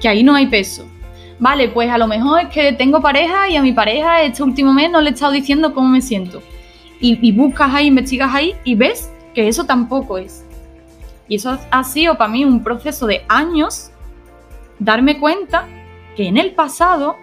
que 0.00 0.08
ahí 0.08 0.24
no 0.24 0.34
hay 0.34 0.48
peso. 0.48 0.84
Vale, 1.38 1.68
pues 1.68 1.88
a 1.88 1.98
lo 1.98 2.08
mejor 2.08 2.40
es 2.40 2.48
que 2.48 2.72
tengo 2.72 3.00
pareja 3.00 3.48
y 3.48 3.54
a 3.54 3.62
mi 3.62 3.72
pareja 3.72 4.22
este 4.22 4.42
último 4.42 4.74
mes 4.74 4.90
no 4.90 5.00
le 5.00 5.10
he 5.10 5.12
estado 5.12 5.30
diciendo 5.30 5.72
cómo 5.72 5.86
me 5.86 6.00
siento. 6.00 6.42
Y, 7.00 7.16
y 7.26 7.30
buscas 7.30 7.72
ahí, 7.72 7.86
investigas 7.86 8.34
ahí 8.34 8.56
y 8.64 8.74
ves 8.74 9.08
que 9.34 9.46
eso 9.46 9.64
tampoco 9.64 10.18
es. 10.18 10.44
Y 11.28 11.36
eso 11.36 11.56
ha 11.70 11.84
sido 11.84 12.18
para 12.18 12.32
mí 12.32 12.44
un 12.44 12.64
proceso 12.64 13.06
de 13.06 13.22
años 13.28 13.92
darme 14.80 15.20
cuenta 15.20 15.68
que 16.16 16.26
en 16.26 16.36
el 16.38 16.52
pasado 16.52 17.16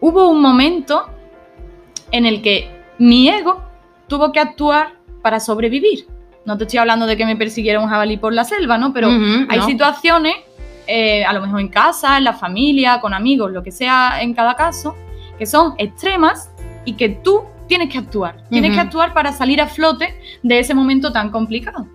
hubo 0.00 0.28
un 0.28 0.42
momento 0.42 1.06
en 2.12 2.26
el 2.26 2.42
que 2.42 2.70
mi 2.98 3.28
ego 3.28 3.62
tuvo 4.06 4.32
que 4.32 4.40
actuar 4.40 4.94
para 5.22 5.40
sobrevivir. 5.40 6.06
No 6.44 6.56
te 6.56 6.64
estoy 6.64 6.78
hablando 6.78 7.06
de 7.06 7.16
que 7.16 7.26
me 7.26 7.36
persiguiera 7.36 7.80
un 7.80 7.88
jabalí 7.88 8.16
por 8.16 8.32
la 8.32 8.44
selva, 8.44 8.78
¿no? 8.78 8.92
Pero 8.92 9.08
hay 9.48 9.60
situaciones, 9.62 10.34
eh, 10.86 11.24
a 11.24 11.32
lo 11.32 11.40
mejor 11.40 11.60
en 11.60 11.68
casa, 11.68 12.16
en 12.18 12.24
la 12.24 12.34
familia, 12.34 13.00
con 13.00 13.12
amigos, 13.12 13.50
lo 13.50 13.62
que 13.62 13.72
sea 13.72 14.22
en 14.22 14.32
cada 14.32 14.54
caso, 14.54 14.94
que 15.38 15.46
son 15.46 15.74
extremas 15.78 16.50
y 16.84 16.92
que 16.92 17.08
tú 17.08 17.42
tienes 17.66 17.90
que 17.90 17.98
actuar. 17.98 18.44
Tienes 18.48 18.72
que 18.74 18.80
actuar 18.80 19.12
para 19.12 19.32
salir 19.32 19.60
a 19.60 19.66
flote 19.66 20.14
de 20.42 20.58
ese 20.60 20.72
momento 20.72 21.12
tan 21.12 21.30
complicado. 21.30 21.86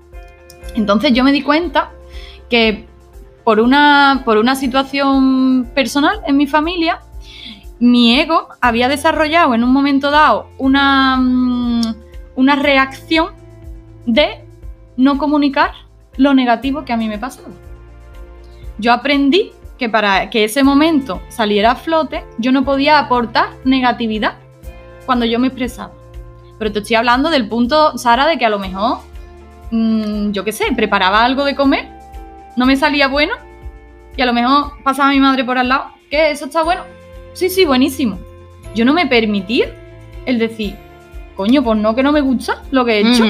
Entonces 0.76 1.14
yo 1.14 1.24
me 1.24 1.32
di 1.32 1.42
cuenta 1.42 1.92
que 2.50 2.86
por 3.44 3.60
una, 3.60 4.22
por 4.26 4.38
una 4.38 4.56
situación 4.56 5.72
personal 5.74 6.20
en 6.28 6.38
mi 6.38 6.48
familia, 6.48 7.00
mi 7.82 8.20
ego 8.20 8.48
había 8.62 8.88
desarrollado 8.88 9.56
en 9.56 9.64
un 9.64 9.74
momento 9.74 10.12
dado 10.12 10.48
una, 10.60 11.18
mm, 11.18 11.82
una 12.36 12.56
reacción 12.56 13.30
de 14.06 14.46
no 14.98 15.18
comunicar 15.18 15.72
lo 16.16 16.36
negativo 16.36 16.86
que 16.86 16.94
a 16.94 16.98
mí 16.98 17.08
me 17.08 17.18
pasaba. 17.18 17.50
Yo 18.78 18.94
aprendí 18.94 19.52
que 19.80 19.90
para 19.90 20.30
que 20.30 20.44
ese 20.44 20.64
momento 20.64 21.22
saliera 21.30 21.72
a 21.72 21.76
flote, 21.76 22.24
yo 22.38 22.52
no 22.52 22.64
podía 22.64 23.00
aportar 23.00 23.50
negatividad 23.66 24.36
cuando 25.08 25.26
yo 25.26 25.40
me 25.40 25.48
expresaba. 25.48 25.92
Pero 26.60 26.72
te 26.72 26.80
estoy 26.80 26.98
hablando 26.98 27.32
del 27.32 27.50
punto, 27.50 27.98
Sara, 27.98 28.28
de 28.28 28.38
que 28.38 28.46
a 28.46 28.50
lo 28.50 28.60
mejor, 28.60 29.00
mm, 29.72 30.34
yo 30.34 30.44
qué 30.44 30.52
sé, 30.52 30.66
preparaba 30.76 31.24
algo 31.24 31.46
de 31.46 31.56
comer, 31.56 31.90
no 32.56 32.68
me 32.68 32.76
salía 32.76 33.08
bueno, 33.08 33.34
y 34.16 34.22
a 34.22 34.28
lo 34.28 34.34
mejor 34.34 34.74
pasaba 34.84 35.10
mi 35.10 35.20
madre 35.20 35.44
por 35.44 35.58
al 35.58 35.70
lado, 35.70 35.86
¿qué? 36.12 36.30
¿Eso 36.30 36.46
está 36.46 36.62
bueno? 36.62 37.01
Sí, 37.34 37.50
sí, 37.50 37.66
buenísimo. 37.66 38.20
Yo 38.76 38.86
no 38.86 38.94
me 38.94 39.08
permití 39.08 39.64
el 40.26 40.40
decir, 40.40 40.76
coño, 41.36 41.64
pues 41.64 41.78
no 41.80 41.96
que 41.96 42.04
no 42.04 42.12
me 42.12 42.22
gusta 42.22 42.64
lo 42.72 42.86
que 42.86 42.98
he 42.98 43.00
hecho. 43.02 43.26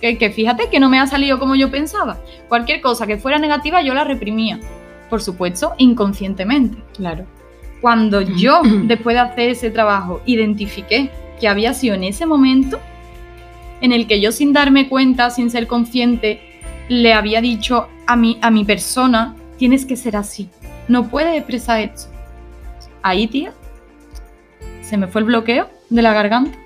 que, 0.00 0.30
fíjate 0.30 0.68
que 0.70 0.80
no 0.80 0.88
me 0.88 0.98
ha 0.98 1.06
salido 1.06 1.38
como 1.38 1.54
yo 1.54 1.70
pensaba. 1.70 2.18
Cualquier 2.48 2.80
cosa 2.80 3.06
que 3.06 3.18
fuera 3.18 3.38
negativa 3.38 3.82
yo 3.82 3.94
la 3.94 4.04
reprimía. 4.04 4.60
Por 5.08 5.22
supuesto, 5.22 5.74
inconscientemente. 5.78 6.78
Claro. 6.96 7.24
Cuando 7.80 8.20
yo, 8.38 8.62
después 8.84 9.14
de 9.14 9.20
hacer 9.20 9.48
ese 9.50 9.70
trabajo, 9.70 10.20
identifiqué 10.26 11.10
que 11.40 11.48
había 11.48 11.72
sido 11.74 11.94
en 11.94 12.04
ese 12.04 12.26
momento 12.26 12.78
en 13.80 13.92
el 13.92 14.06
que 14.06 14.20
yo 14.20 14.30
sin 14.30 14.52
darme 14.52 14.88
cuenta, 14.88 15.30
sin 15.30 15.50
ser 15.50 15.66
consciente, 15.66 16.40
le 16.88 17.14
había 17.14 17.40
dicho 17.40 17.88
a 18.06 18.14
mi, 18.14 18.38
a 18.42 18.50
mi 18.50 18.64
persona, 18.64 19.36
tienes 19.56 19.86
que 19.86 19.96
ser 19.96 20.16
así. 20.16 20.50
No 20.86 21.08
puedes 21.08 21.34
expresar 21.36 21.80
esto 21.80 22.10
ahí, 23.02 23.26
tía, 23.26 23.52
se 24.82 24.96
me 24.96 25.06
fue 25.06 25.20
el 25.20 25.26
bloqueo 25.26 25.68
de 25.88 26.02
la 26.02 26.12
garganta 26.12 26.58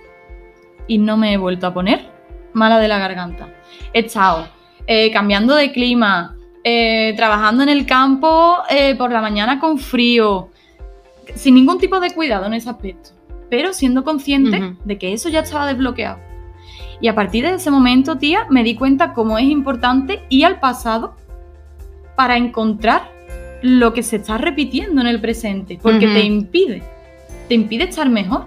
y 0.87 0.99
no 0.99 1.17
me 1.17 1.33
he 1.33 1.37
vuelto 1.37 1.67
a 1.67 1.75
poner 1.75 2.11
mala 2.53 2.79
de 2.79 2.89
la 2.89 2.99
garganta. 2.99 3.49
He 3.93 4.01
estado 4.01 4.49
eh, 4.87 5.11
cambiando 5.13 5.55
de 5.55 5.73
clima, 5.73 6.37
eh, 6.63 7.15
trabajando 7.17 7.63
en 7.63 7.69
el 7.69 7.87
campo 7.87 8.59
eh, 8.71 8.95
por 8.97 9.11
la 9.11 9.21
mañana 9.21 9.59
con 9.59 9.79
frío, 9.79 10.51
sin 11.35 11.55
ningún 11.55 11.79
tipo 11.79 12.01
de 12.01 12.13
cuidado 12.13 12.47
en 12.47 12.55
ese 12.55 12.71
aspecto, 12.71 13.11
pero 13.51 13.73
siendo 13.73 14.05
consciente 14.05 14.77
de 14.85 14.99
que 14.99 15.13
eso 15.13 15.29
ya 15.29 15.41
estaba 15.41 15.67
desbloqueado. 15.67 16.19
Y 17.01 17.09
a 17.09 17.15
partir 17.15 17.45
de 17.45 17.55
ese 17.55 17.71
momento, 17.71 18.17
tía, 18.17 18.47
me 18.51 18.63
di 18.63 18.77
cuenta 18.77 19.13
cómo 19.13 19.37
es 19.39 19.45
importante 19.45 20.23
ir 20.29 20.47
al 20.47 20.61
pasado 20.61 21.17
para 22.17 22.37
encontrar 22.37 23.14
lo 23.65 23.95
que 23.95 24.03
se 24.03 24.17
está 24.17 24.37
repitiendo 24.37 25.01
en 25.01 25.07
el 25.07 25.23
presente, 25.23 25.79
porque 25.81 26.07
te 26.07 26.21
impide, 26.21 26.83
te 27.49 27.55
impide 27.55 27.85
estar 27.85 28.07
mejor. 28.11 28.45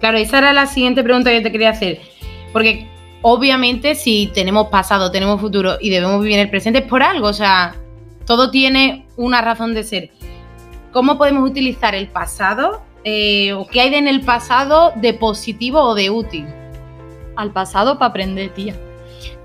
Claro, 0.00 0.16
esa 0.16 0.38
era 0.38 0.54
la 0.54 0.64
siguiente 0.64 1.02
pregunta 1.02 1.30
que 1.30 1.42
te 1.42 1.52
quería 1.52 1.68
hacer. 1.68 2.00
Porque 2.54 2.88
obviamente 3.20 3.94
si 3.94 4.30
tenemos 4.32 4.68
pasado, 4.68 5.10
tenemos 5.10 5.42
futuro 5.42 5.76
y 5.78 5.90
debemos 5.90 6.22
vivir 6.22 6.36
en 6.36 6.44
el 6.44 6.48
presente 6.48 6.78
es 6.78 6.86
por 6.86 7.02
algo. 7.02 7.28
O 7.28 7.34
sea, 7.34 7.74
todo 8.24 8.50
tiene 8.50 9.04
una 9.18 9.42
razón 9.42 9.74
de 9.74 9.84
ser. 9.84 10.10
¿Cómo 10.90 11.18
podemos 11.18 11.46
utilizar 11.46 11.94
el 11.94 12.08
pasado 12.08 12.80
eh, 13.04 13.52
o 13.52 13.66
qué 13.66 13.82
hay 13.82 13.94
en 13.94 14.08
el 14.08 14.22
pasado 14.22 14.94
de 14.96 15.12
positivo 15.12 15.80
o 15.82 15.94
de 15.94 16.08
útil? 16.08 16.46
Al 17.36 17.52
pasado 17.52 17.98
para 17.98 18.08
aprender, 18.08 18.54
tía. 18.54 18.74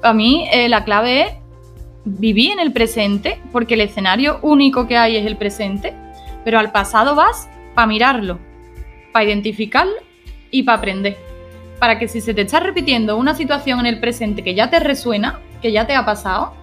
Para 0.01 0.13
mí 0.13 0.47
eh, 0.53 0.69
la 0.69 0.85
clave 0.85 1.21
es 1.23 1.40
vivir 2.05 2.51
en 2.51 2.59
el 2.59 2.73
presente, 2.73 3.39
porque 3.51 3.75
el 3.75 3.81
escenario 3.81 4.39
único 4.41 4.87
que 4.87 4.97
hay 4.97 5.17
es 5.17 5.25
el 5.25 5.37
presente, 5.37 5.93
pero 6.43 6.59
al 6.59 6.71
pasado 6.71 7.15
vas 7.15 7.49
para 7.75 7.87
mirarlo, 7.87 8.39
para 9.11 9.25
identificarlo 9.25 9.93
y 10.49 10.63
para 10.63 10.79
aprender. 10.79 11.17
Para 11.79 11.99
que 11.99 12.07
si 12.07 12.21
se 12.21 12.33
te 12.33 12.41
está 12.41 12.59
repitiendo 12.59 13.17
una 13.17 13.35
situación 13.35 13.79
en 13.79 13.85
el 13.87 13.99
presente 13.99 14.43
que 14.43 14.55
ya 14.55 14.69
te 14.69 14.79
resuena, 14.79 15.39
que 15.61 15.71
ya 15.71 15.85
te 15.85 15.95
ha 15.95 16.05
pasado, 16.05 16.53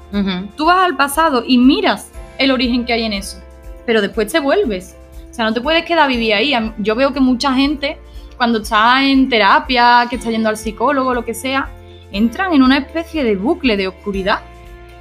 tú 0.57 0.67
vas 0.67 0.85
al 0.85 0.97
pasado 0.97 1.45
y 1.47 1.59
miras 1.59 2.11
el 2.39 2.51
origen 2.51 2.85
que 2.85 2.93
hay 2.93 3.05
en 3.05 3.13
eso, 3.13 3.41
pero 3.85 4.01
después 4.01 4.33
te 4.33 4.41
vuelves. 4.41 4.97
O 5.31 5.35
sea, 5.35 5.45
no 5.45 5.53
te 5.53 5.61
puedes 5.61 5.85
quedar 5.85 6.09
vivir 6.09 6.35
ahí. 6.35 6.53
Yo 6.79 6.95
veo 6.95 7.13
que 7.13 7.21
mucha 7.21 7.53
gente, 7.55 7.99
cuando 8.37 8.61
está 8.61 9.05
en 9.05 9.29
terapia, 9.29 10.07
que 10.09 10.17
está 10.17 10.31
yendo 10.31 10.49
al 10.49 10.57
psicólogo, 10.57 11.15
lo 11.15 11.25
que 11.25 11.35
sea, 11.35 11.69
entran 12.11 12.53
en 12.55 12.63
una 12.63 12.79
especie 12.79 13.23
de 13.23 13.37
bucle 13.37 13.77
de 13.77 13.89
oscuridad, 13.89 14.41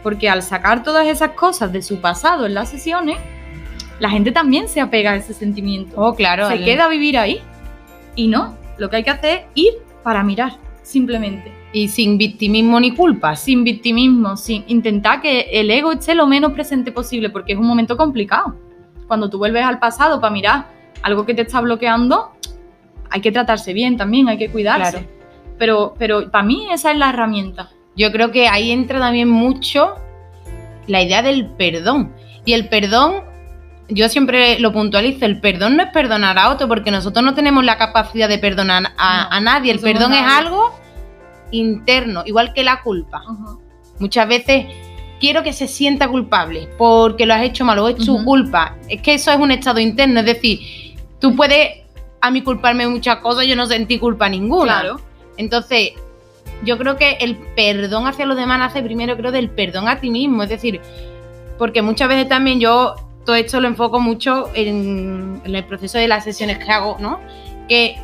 porque 0.07 0.29
al 0.29 0.41
sacar 0.41 0.83
todas 0.83 1.05
esas 1.05 1.31
cosas 1.31 1.73
de 1.73 1.81
su 1.81 1.99
pasado 1.99 2.45
en 2.45 2.53
las 2.53 2.69
sesiones, 2.69 3.17
la 3.99 4.09
gente 4.09 4.31
también 4.31 4.69
se 4.69 4.79
apega 4.79 5.11
a 5.11 5.15
ese 5.17 5.33
sentimiento. 5.33 5.99
Oh, 5.99 6.15
claro. 6.15 6.47
Se 6.47 6.63
queda 6.63 6.85
a 6.85 6.87
vivir 6.87 7.17
ahí. 7.17 7.41
Y 8.15 8.29
no, 8.29 8.55
lo 8.77 8.89
que 8.89 8.95
hay 8.95 9.03
que 9.03 9.09
hacer 9.09 9.39
es 9.39 9.45
ir 9.55 9.73
para 10.03 10.23
mirar, 10.23 10.53
simplemente. 10.81 11.51
Y 11.73 11.89
sin 11.89 12.17
victimismo 12.17 12.79
ni 12.79 12.95
culpa. 12.95 13.35
Sin 13.35 13.65
victimismo, 13.65 14.37
sin 14.37 14.63
intentar 14.67 15.19
que 15.19 15.41
el 15.51 15.69
ego 15.69 15.91
esté 15.91 16.15
lo 16.15 16.25
menos 16.25 16.53
presente 16.53 16.93
posible, 16.93 17.29
porque 17.29 17.51
es 17.51 17.59
un 17.59 17.67
momento 17.67 17.97
complicado. 17.97 18.55
Cuando 19.09 19.29
tú 19.29 19.37
vuelves 19.39 19.65
al 19.65 19.77
pasado 19.77 20.21
para 20.21 20.31
mirar 20.31 20.67
algo 21.01 21.25
que 21.25 21.33
te 21.33 21.41
está 21.41 21.59
bloqueando, 21.59 22.31
hay 23.09 23.19
que 23.19 23.33
tratarse 23.33 23.73
bien 23.73 23.97
también, 23.97 24.29
hay 24.29 24.37
que 24.37 24.49
cuidarse. 24.49 25.05
Pero, 25.59 25.95
pero 25.99 26.31
para 26.31 26.45
mí 26.45 26.65
esa 26.71 26.93
es 26.93 26.97
la 26.97 27.09
herramienta. 27.09 27.71
Yo 27.97 28.11
creo 28.11 28.31
que 28.31 28.47
ahí 28.47 28.71
entra 28.71 28.99
también 28.99 29.27
mucho 29.27 29.95
la 30.85 31.01
idea 31.01 31.21
del 31.21 31.47
perdón. 31.47 32.13
Y 32.45 32.53
el 32.53 32.69
perdón, 32.69 33.23
yo 33.89 34.07
siempre 34.07 34.59
lo 34.59 34.71
puntualizo, 34.71 35.25
el 35.25 35.41
perdón 35.41 35.77
no 35.77 35.83
es 35.83 35.89
perdonar 35.89 36.37
a 36.37 36.49
otro, 36.49 36.67
porque 36.67 36.91
nosotros 36.91 37.25
no 37.25 37.33
tenemos 37.33 37.65
la 37.65 37.77
capacidad 37.77 38.29
de 38.29 38.37
perdonar 38.37 38.93
a, 38.97 39.39
nadie. 39.41 39.71
El 39.71 39.79
perdón 39.79 40.13
es 40.13 40.23
algo 40.23 40.73
interno, 41.51 42.23
igual 42.25 42.53
que 42.53 42.63
la 42.63 42.81
culpa. 42.81 43.23
Muchas 43.99 44.27
veces 44.27 44.67
quiero 45.19 45.43
que 45.43 45.51
se 45.51 45.67
sienta 45.67 46.07
culpable 46.07 46.69
porque 46.77 47.25
lo 47.25 47.33
has 47.33 47.41
hecho 47.41 47.65
mal 47.65 47.79
o 47.79 47.89
es 47.89 48.03
su 48.03 48.23
culpa. 48.23 48.77
Es 48.87 49.01
que 49.01 49.15
eso 49.15 49.31
es 49.31 49.39
un 49.39 49.51
estado 49.51 49.79
interno, 49.79 50.19
es 50.19 50.25
decir, 50.25 50.59
tú 51.19 51.35
puedes 51.35 51.81
a 52.21 52.31
mí 52.31 52.41
culparme 52.41 52.87
muchas 52.87 53.17
cosas, 53.17 53.45
yo 53.45 53.55
no 53.55 53.65
sentí 53.65 53.99
culpa 53.99 54.29
ninguna. 54.29 54.81
Claro. 54.81 55.01
Entonces, 55.37 55.91
yo 56.63 56.77
creo 56.77 56.97
que 56.97 57.17
el 57.21 57.37
perdón 57.55 58.07
hacia 58.07 58.25
los 58.25 58.37
demás 58.37 58.59
nace 58.59 58.81
primero, 58.81 59.15
creo, 59.15 59.31
del 59.31 59.49
perdón 59.49 59.87
a 59.87 59.99
ti 59.99 60.09
mismo. 60.09 60.43
Es 60.43 60.49
decir, 60.49 60.81
porque 61.57 61.81
muchas 61.81 62.07
veces 62.09 62.27
también 62.27 62.59
yo 62.59 62.95
todo 63.25 63.35
esto 63.35 63.59
lo 63.59 63.67
enfoco 63.67 63.99
mucho 63.99 64.49
en, 64.53 65.41
el 65.43 65.63
proceso 65.65 65.97
de 65.97 66.07
las 66.07 66.23
sesiones 66.23 66.57
que 66.59 66.71
hago, 66.71 66.97
¿no? 66.99 67.19
Que 67.67 67.97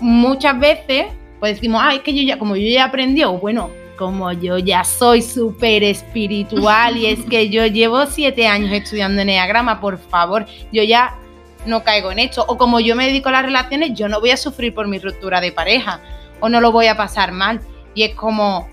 muchas 0.00 0.58
veces, 0.58 1.06
pues 1.38 1.56
decimos, 1.56 1.82
ay, 1.84 1.98
es 1.98 2.02
que 2.02 2.14
yo 2.14 2.22
ya, 2.22 2.38
como 2.38 2.56
yo 2.56 2.68
ya 2.68 2.84
aprendí, 2.84 3.22
o 3.22 3.32
bueno, 3.32 3.70
como 3.96 4.32
yo 4.32 4.56
ya 4.56 4.82
soy 4.82 5.20
súper 5.20 5.84
espiritual 5.84 6.96
y 6.96 7.06
es 7.06 7.20
que 7.26 7.48
yo 7.50 7.66
llevo 7.66 8.06
siete 8.06 8.46
años 8.46 8.72
estudiando 8.72 9.20
Enneagrama, 9.20 9.80
por 9.80 9.98
favor, 9.98 10.46
yo 10.72 10.82
ya 10.82 11.18
no 11.66 11.84
caigo 11.84 12.10
en 12.10 12.20
esto. 12.20 12.44
O 12.48 12.56
como 12.56 12.80
yo 12.80 12.96
me 12.96 13.06
dedico 13.06 13.28
a 13.28 13.32
las 13.32 13.44
relaciones, 13.44 13.92
yo 13.94 14.08
no 14.08 14.20
voy 14.20 14.30
a 14.30 14.36
sufrir 14.36 14.74
por 14.74 14.88
mi 14.88 14.98
ruptura 14.98 15.40
de 15.40 15.52
pareja 15.52 16.00
o 16.40 16.48
no 16.48 16.60
lo 16.60 16.72
voy 16.72 16.86
a 16.86 16.96
pasar 16.96 17.32
mal. 17.32 17.60
Y 17.94 18.02
es 18.02 18.14
como, 18.14 18.68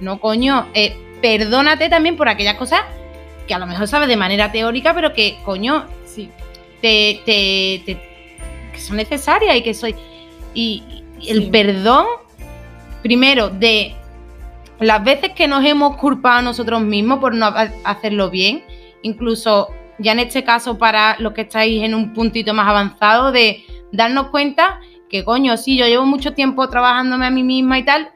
no 0.00 0.20
coño, 0.20 0.66
eh, 0.74 0.96
perdónate 1.20 1.88
también 1.88 2.16
por 2.16 2.28
aquellas 2.28 2.56
cosas 2.56 2.80
que 3.46 3.54
a 3.54 3.58
lo 3.58 3.66
mejor 3.66 3.88
sabes 3.88 4.08
de 4.08 4.16
manera 4.16 4.52
teórica, 4.52 4.94
pero 4.94 5.12
que, 5.12 5.38
coño, 5.44 5.86
sí, 6.06 6.30
te, 6.80 7.20
te, 7.24 7.82
que 8.72 8.78
son 8.78 8.96
necesarias 8.96 9.56
y 9.56 9.62
que 9.62 9.74
soy... 9.74 9.94
Y, 10.54 11.04
el 11.26 11.50
perdón, 11.50 12.06
primero, 13.02 13.50
de 13.50 13.94
las 14.78 15.04
veces 15.04 15.32
que 15.32 15.46
nos 15.46 15.64
hemos 15.64 15.96
culpado 15.96 16.38
a 16.38 16.42
nosotros 16.42 16.80
mismos 16.80 17.18
por 17.18 17.34
no 17.34 17.52
hacerlo 17.84 18.30
bien, 18.30 18.64
incluso 19.02 19.68
ya 19.98 20.12
en 20.12 20.20
este 20.20 20.44
caso 20.44 20.78
para 20.78 21.16
los 21.18 21.34
que 21.34 21.42
estáis 21.42 21.82
en 21.82 21.94
un 21.94 22.14
puntito 22.14 22.54
más 22.54 22.68
avanzado, 22.68 23.32
de 23.32 23.64
darnos 23.92 24.28
cuenta 24.28 24.80
que 25.10 25.24
coño, 25.24 25.56
sí, 25.56 25.76
yo 25.76 25.86
llevo 25.86 26.06
mucho 26.06 26.32
tiempo 26.32 26.68
trabajándome 26.68 27.26
a 27.26 27.30
mí 27.30 27.42
misma 27.42 27.78
y 27.78 27.84
tal. 27.84 28.10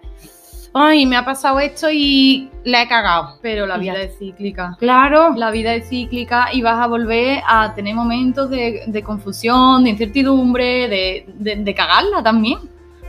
Ay, 0.72 1.07
me 1.07 1.16
ha 1.16 1.24
pasado 1.24 1.61
esto 1.61 1.88
y 1.90 2.50
la 2.64 2.83
he 2.83 2.88
cagado. 2.88 3.38
Pero 3.42 3.66
la 3.66 3.76
vida 3.76 4.00
es 4.00 4.18
cíclica. 4.18 4.76
Claro. 4.78 5.35
La 5.37 5.50
vida 5.50 5.74
es 5.74 5.88
cíclica 5.88 6.48
y 6.52 6.62
vas 6.62 6.80
a 6.80 6.87
volver 6.87 7.42
a 7.46 7.74
tener 7.74 7.94
momentos 7.94 8.50
de, 8.50 9.02
confusión, 9.04 9.85
de 9.85 9.90
incertidumbre, 9.90 10.88
de, 10.88 11.57
de, 11.57 11.74
cagarla 11.74 12.22
también. 12.22 12.59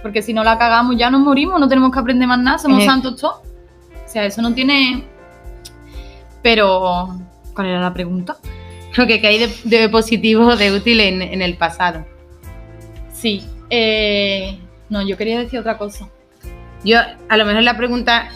Porque 0.01 0.21
si 0.21 0.33
no 0.33 0.43
la 0.43 0.59
cagamos 0.59 0.95
ya 0.97 1.09
nos 1.09 1.21
morimos, 1.21 1.59
no 1.59 1.67
tenemos 1.67 1.91
que 1.91 1.99
aprender 1.99 2.27
más 2.27 2.39
nada, 2.39 2.57
somos 2.59 2.83
santos 2.83 3.15
todos. 3.15 3.37
O 3.37 4.07
sea, 4.07 4.25
eso 4.25 4.41
no 4.41 4.53
tiene... 4.53 5.03
Pero, 6.43 7.17
¿cuál 7.55 7.67
era 7.67 7.81
la 7.81 7.93
pregunta? 7.93 8.37
Lo 8.95 9.07
que 9.07 9.15
hay 9.25 9.51
de, 9.63 9.89
positivo 9.89 10.55
de 10.55 10.71
útil 10.71 10.99
en, 10.99 11.23
en 11.23 11.41
el 11.41 11.57
pasado. 11.57 12.05
Sí, 13.11 13.43
eh, 13.69 14.59
no, 14.89 15.05
yo 15.07 15.17
quería 15.17 15.39
decir 15.39 15.59
otra 15.59 15.77
cosa. 15.77 16.09
Yo, 16.83 16.99
a 17.29 17.37
lo 17.37 17.45
mejor 17.45 17.63
la 17.63 17.77
pregunta 17.77 18.29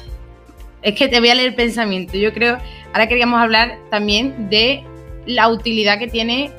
es 0.81 0.95
que 0.95 1.07
te 1.07 1.19
voy 1.19 1.29
a 1.29 1.35
leer 1.35 1.49
el 1.49 1.55
pensamiento. 1.55 2.17
Yo 2.17 2.33
creo, 2.33 2.57
ahora 2.93 3.07
queríamos 3.07 3.39
hablar 3.39 3.77
también 3.89 4.49
de 4.49 4.83
la 5.25 5.49
utilidad 5.49 5.99
que 5.99 6.07
tiene 6.07 6.51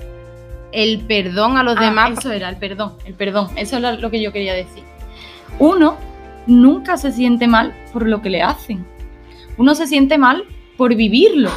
el 0.72 1.00
perdón 1.00 1.56
a 1.56 1.62
los 1.62 1.76
ah, 1.76 1.80
demás. 1.80 2.18
Eso 2.18 2.32
era, 2.32 2.48
el 2.48 2.56
perdón, 2.56 2.94
el 3.04 3.14
perdón. 3.14 3.50
Eso 3.56 3.78
es 3.78 4.00
lo 4.00 4.10
que 4.10 4.20
yo 4.20 4.32
quería 4.32 4.54
decir. 4.54 4.84
Uno 5.58 5.96
nunca 6.46 6.96
se 6.96 7.12
siente 7.12 7.46
mal 7.46 7.74
por 7.92 8.06
lo 8.06 8.22
que 8.22 8.30
le 8.30 8.42
hacen. 8.42 8.86
Uno 9.56 9.74
se 9.74 9.86
siente 9.86 10.18
mal 10.18 10.44
por 10.76 10.94
vivirlo. 10.94 11.50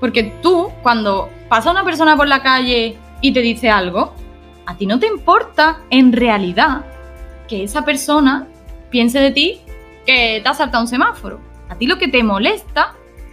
Porque 0.00 0.24
tú, 0.42 0.70
cuando 0.82 1.28
pasa 1.48 1.70
una 1.70 1.84
persona 1.84 2.16
por 2.16 2.28
la 2.28 2.42
calle 2.42 2.96
y 3.20 3.32
te 3.32 3.40
dice 3.40 3.70
algo, 3.70 4.12
a 4.68 4.76
ti 4.76 4.84
no 4.84 4.98
te 4.98 5.06
importa 5.06 5.80
en 5.88 6.12
realidad 6.12 6.84
que 7.48 7.64
esa 7.64 7.86
persona 7.86 8.46
piense 8.90 9.18
de 9.18 9.30
ti 9.30 9.60
que 10.04 10.40
te 10.42 10.48
ha 10.48 10.52
saltado 10.52 10.84
un 10.84 10.88
semáforo. 10.88 11.40
A 11.70 11.76
ti 11.76 11.86
lo 11.86 11.96
que 11.96 12.08
te 12.08 12.22
molesta 12.22 12.92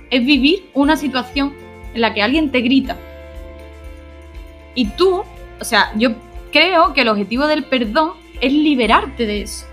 es 0.10 0.26
vivir 0.26 0.70
una 0.74 0.96
situación 0.96 1.54
en 1.94 2.00
la 2.00 2.14
que 2.14 2.22
alguien 2.22 2.52
te 2.52 2.62
grita. 2.62 2.96
Y 4.76 4.86
tú, 4.92 5.24
o 5.60 5.64
sea, 5.66 5.92
yo 5.98 6.12
creo 6.54 6.94
que 6.94 7.02
el 7.02 7.10
objetivo 7.10 7.48
del 7.48 7.66
perdón 7.66 8.12
es 8.40 8.54
liberarte 8.54 9.26
de 9.26 9.42
eso. 9.42 9.66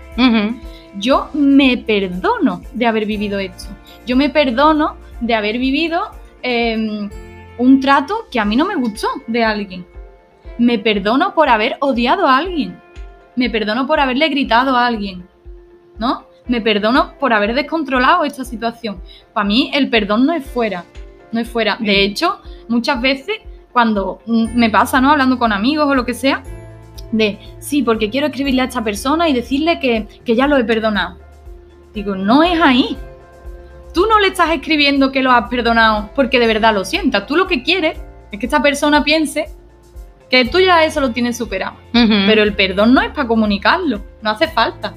Yo 0.97 1.29
me 1.33 1.77
perdono 1.77 2.61
de 2.73 2.87
haber 2.87 3.05
vivido 3.05 3.39
esto. 3.39 3.69
Yo 4.05 4.17
me 4.17 4.29
perdono 4.29 4.97
de 5.21 5.33
haber 5.33 5.59
vivido 5.59 6.11
em, 6.41 7.09
un 7.57 7.79
trato 7.79 8.27
que 8.29 8.41
a 8.41 8.43
mí 8.43 8.57
no 8.57 8.65
me 8.65 8.75
gustó 8.75 9.07
de 9.27 9.45
alguien 9.45 9.92
me 10.57 10.79
perdono 10.79 11.33
por 11.33 11.49
haber 11.49 11.77
odiado 11.79 12.27
a 12.27 12.37
alguien, 12.37 12.79
me 13.35 13.49
perdono 13.49 13.87
por 13.87 13.99
haberle 13.99 14.29
gritado 14.29 14.75
a 14.75 14.85
alguien, 14.85 15.27
¿no? 15.97 16.25
Me 16.47 16.61
perdono 16.61 17.13
por 17.19 17.33
haber 17.33 17.53
descontrolado 17.53 18.23
esta 18.25 18.43
situación. 18.43 19.01
Para 19.33 19.45
mí 19.45 19.71
el 19.73 19.89
perdón 19.89 20.25
no 20.25 20.33
es 20.33 20.45
fuera, 20.45 20.85
no 21.31 21.39
es 21.39 21.49
fuera. 21.49 21.77
De 21.79 22.03
hecho, 22.03 22.39
muchas 22.67 23.01
veces 23.01 23.37
cuando 23.71 24.19
me 24.25 24.69
pasa, 24.69 25.01
¿no? 25.01 25.11
Hablando 25.11 25.39
con 25.39 25.51
amigos 25.51 25.87
o 25.87 25.95
lo 25.95 26.05
que 26.05 26.13
sea, 26.13 26.43
de, 27.11 27.39
sí, 27.59 27.83
porque 27.83 28.09
quiero 28.09 28.27
escribirle 28.27 28.61
a 28.61 28.65
esta 28.65 28.83
persona 28.83 29.29
y 29.29 29.33
decirle 29.33 29.79
que, 29.79 30.07
que 30.25 30.35
ya 30.35 30.47
lo 30.47 30.57
he 30.57 30.63
perdonado. 30.63 31.17
Digo, 31.93 32.15
no 32.15 32.43
es 32.43 32.59
ahí. 32.61 32.97
Tú 33.93 34.05
no 34.07 34.19
le 34.19 34.27
estás 34.27 34.49
escribiendo 34.51 35.11
que 35.11 35.21
lo 35.21 35.31
has 35.31 35.47
perdonado 35.49 36.09
porque 36.15 36.39
de 36.39 36.47
verdad 36.47 36.73
lo 36.73 36.83
sientas. 36.83 37.27
Tú 37.27 37.35
lo 37.35 37.47
que 37.47 37.61
quieres 37.61 37.99
es 38.31 38.39
que 38.39 38.47
esta 38.47 38.61
persona 38.61 39.03
piense 39.03 39.47
que 40.33 40.45
tú 40.45 40.59
ya 40.59 40.83
eso 40.83 40.99
lo 40.99 41.11
tienes 41.11 41.37
superado. 41.37 41.75
Pero 41.91 42.41
el 42.41 42.55
perdón 42.55 42.91
no 42.95 43.01
es 43.01 43.11
para 43.11 43.27
comunicarlo, 43.27 44.01
no 44.23 44.31
hace 44.31 44.47
falta. 44.47 44.95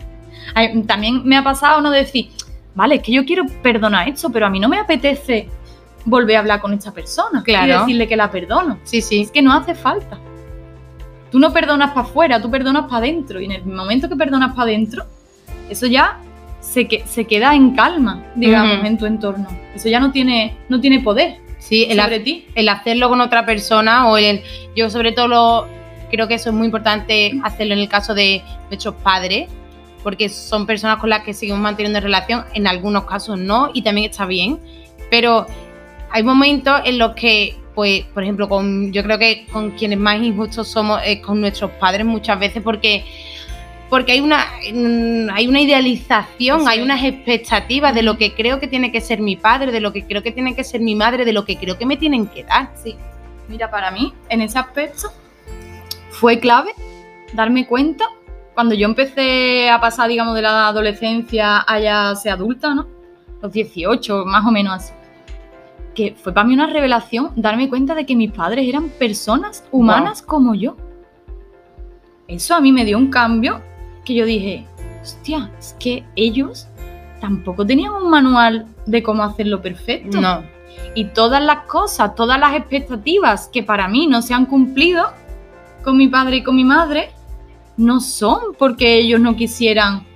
También 0.86 1.20
me 1.26 1.36
ha 1.36 1.44
pasado 1.44 1.82
no 1.82 1.90
decir, 1.90 2.30
vale, 2.74 2.94
es 2.94 3.02
que 3.02 3.12
yo 3.12 3.26
quiero 3.26 3.44
perdonar 3.62 4.08
esto, 4.08 4.30
pero 4.30 4.46
a 4.46 4.50
mí 4.50 4.58
no 4.58 4.70
me 4.70 4.78
apetece 4.78 5.50
volver 6.06 6.36
a 6.36 6.38
hablar 6.38 6.62
con 6.62 6.72
esta 6.72 6.90
persona 6.90 7.42
claro. 7.42 7.66
y 7.66 7.78
decirle 7.80 8.08
que 8.08 8.16
la 8.16 8.30
perdono. 8.30 8.78
Sí, 8.84 9.02
sí. 9.02 9.20
Es 9.20 9.30
que 9.30 9.42
no 9.42 9.52
hace 9.52 9.74
falta. 9.74 10.18
Tú 11.30 11.38
no 11.38 11.52
perdonas 11.52 11.90
para 11.90 12.06
afuera, 12.06 12.40
tú 12.40 12.50
perdonas 12.50 12.84
para 12.84 12.96
adentro. 12.96 13.38
Y 13.38 13.44
en 13.44 13.52
el 13.52 13.66
momento 13.66 14.08
que 14.08 14.16
perdonas 14.16 14.52
para 14.52 14.62
adentro, 14.62 15.04
eso 15.68 15.86
ya 15.86 16.18
se, 16.60 16.88
que, 16.88 17.06
se 17.06 17.26
queda 17.26 17.54
en 17.54 17.76
calma, 17.76 18.24
digamos, 18.36 18.82
en 18.86 18.96
tu 18.96 19.04
entorno. 19.04 19.48
Eso 19.74 19.90
ya 19.90 20.00
no 20.00 20.12
tiene, 20.12 20.56
no 20.70 20.80
tiene 20.80 21.00
poder 21.00 21.40
Sí, 21.68 21.86
el, 21.90 22.00
sobre 22.00 22.16
ha- 22.16 22.22
ti. 22.24 22.46
el 22.54 22.68
hacerlo 22.68 23.08
con 23.08 23.20
otra 23.20 23.44
persona 23.44 24.08
o 24.08 24.16
el... 24.18 24.42
Yo 24.76 24.88
sobre 24.90 25.12
todo 25.12 25.28
lo- 25.28 25.68
creo 26.10 26.28
que 26.28 26.34
eso 26.34 26.50
es 26.50 26.54
muy 26.54 26.66
importante 26.66 27.32
hacerlo 27.42 27.74
en 27.74 27.80
el 27.80 27.88
caso 27.88 28.14
de 28.14 28.42
nuestros 28.70 28.94
padres, 28.96 29.48
porque 30.04 30.28
son 30.28 30.66
personas 30.66 30.98
con 30.98 31.10
las 31.10 31.22
que 31.24 31.34
seguimos 31.34 31.60
manteniendo 31.60 31.98
relación, 32.00 32.44
en 32.54 32.68
algunos 32.68 33.04
casos 33.04 33.38
no, 33.38 33.70
y 33.74 33.82
también 33.82 34.08
está 34.10 34.24
bien, 34.26 34.60
pero 35.10 35.46
hay 36.10 36.22
momentos 36.22 36.80
en 36.84 36.98
los 36.98 37.14
que, 37.16 37.56
pues, 37.74 38.04
por 38.14 38.22
ejemplo, 38.22 38.48
con, 38.48 38.92
yo 38.92 39.02
creo 39.02 39.18
que 39.18 39.46
con 39.52 39.72
quienes 39.72 39.98
más 39.98 40.22
injustos 40.22 40.68
somos 40.68 41.00
es 41.04 41.18
con 41.20 41.40
nuestros 41.40 41.72
padres 41.72 42.06
muchas 42.06 42.38
veces 42.38 42.62
porque 42.62 43.04
porque 43.88 44.12
hay 44.12 44.20
una 44.20 44.44
mm, 44.72 45.30
hay 45.32 45.46
una 45.46 45.60
idealización, 45.60 46.60
Sí. 46.62 46.66
hay 46.68 46.80
unas 46.80 47.02
expectativas 47.04 47.94
de 47.94 48.02
lo 48.02 48.18
que 48.18 48.34
creo 48.34 48.58
que 48.58 48.66
tiene 48.66 48.90
que 48.90 49.00
ser 49.00 49.20
mi 49.20 49.36
padre, 49.36 49.70
de 49.72 49.80
lo 49.80 49.92
que 49.92 50.04
creo 50.04 50.22
que 50.22 50.32
tiene 50.32 50.54
que 50.56 50.64
ser 50.64 50.80
mi 50.80 50.94
madre, 50.94 51.24
de 51.24 51.32
lo 51.32 51.44
que 51.44 51.56
creo 51.56 51.78
que 51.78 51.86
me 51.86 51.96
tienen 51.96 52.26
que 52.26 52.44
dar. 52.44 52.72
Sí. 52.82 52.96
Mira, 53.48 53.70
para 53.70 53.90
mí, 53.90 54.12
en 54.28 54.40
ese 54.40 54.58
aspecto, 54.58 55.12
fue 56.10 56.40
clave 56.40 56.72
darme 57.32 57.66
cuenta 57.66 58.06
cuando 58.54 58.74
yo 58.74 58.86
empecé 58.86 59.68
a 59.68 59.80
pasar, 59.80 60.08
digamos, 60.08 60.34
de 60.34 60.42
la 60.42 60.66
adolescencia 60.68 61.58
a 61.60 61.78
ya 61.78 62.14
ser 62.16 62.32
adulta, 62.32 62.74
¿no? 62.74 62.86
Los 63.42 63.52
18, 63.52 64.24
más 64.24 64.44
o 64.46 64.50
menos 64.50 64.74
así. 64.74 64.92
Que 65.94 66.14
fue 66.14 66.32
para 66.32 66.46
mí 66.46 66.54
una 66.54 66.66
revelación 66.66 67.30
darme 67.36 67.68
cuenta 67.68 67.94
de 67.94 68.04
que 68.06 68.16
mis 68.16 68.32
padres 68.32 68.66
eran 68.68 68.88
personas 68.88 69.62
humanas 69.70 70.22
como 70.22 70.54
yo. 70.54 70.76
Eso 72.26 72.54
a 72.54 72.60
mí 72.60 72.72
me 72.72 72.84
dio 72.84 72.98
un 72.98 73.08
cambio 73.08 73.60
que 74.06 74.14
yo 74.14 74.24
dije, 74.24 74.64
hostia, 75.02 75.50
es 75.58 75.76
que 75.78 76.02
ellos 76.16 76.66
tampoco 77.20 77.66
tenían 77.66 77.92
un 77.92 78.08
manual 78.08 78.66
de 78.86 79.02
cómo 79.02 79.22
hacerlo 79.24 79.60
perfecto. 79.60 80.20
No, 80.20 80.42
Y 80.94 81.06
todas 81.06 81.42
las 81.42 81.64
cosas, 81.66 82.14
todas 82.14 82.38
las 82.40 82.54
expectativas 82.54 83.48
que 83.52 83.62
para 83.62 83.88
mí 83.88 84.06
no 84.06 84.22
se 84.22 84.32
han 84.32 84.46
cumplido 84.46 85.04
con 85.84 85.96
mi 85.98 86.08
padre 86.08 86.36
y 86.36 86.42
con 86.42 86.56
mi 86.56 86.64
madre, 86.64 87.10
no 87.76 88.00
son 88.00 88.38
porque 88.58 88.94
ellos 88.98 89.20
no 89.20 89.36
quisieran. 89.36 90.06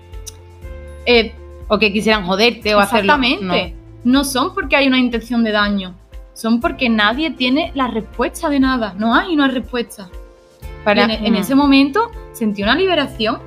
eh, 1.06 1.34
o 1.68 1.78
que 1.78 1.92
quisieran 1.92 2.26
joderte 2.26 2.74
o 2.74 2.80
hacerlo. 2.80 3.14
exactamente. 3.14 3.76
No. 4.04 4.24
son 4.24 4.54
porque 4.54 4.74
hay 4.76 4.88
una 4.88 4.98
intención 4.98 5.44
de 5.44 5.52
daño. 5.52 5.94
Son 6.34 6.60
porque 6.60 6.88
nadie 6.88 7.30
tiene 7.32 7.70
la 7.74 7.86
respuesta 7.86 8.48
de 8.48 8.58
nada. 8.60 8.94
No 8.98 9.14
hay 9.14 9.32
una 9.34 9.46
respuesta. 9.48 10.08
No. 10.10 10.84
Para- 10.84 11.04
en, 11.04 11.10
en 11.26 11.36
ese 11.36 11.54
momento 11.54 12.10
sentí 12.32 12.62
una 12.62 12.74
liberación 12.74 13.38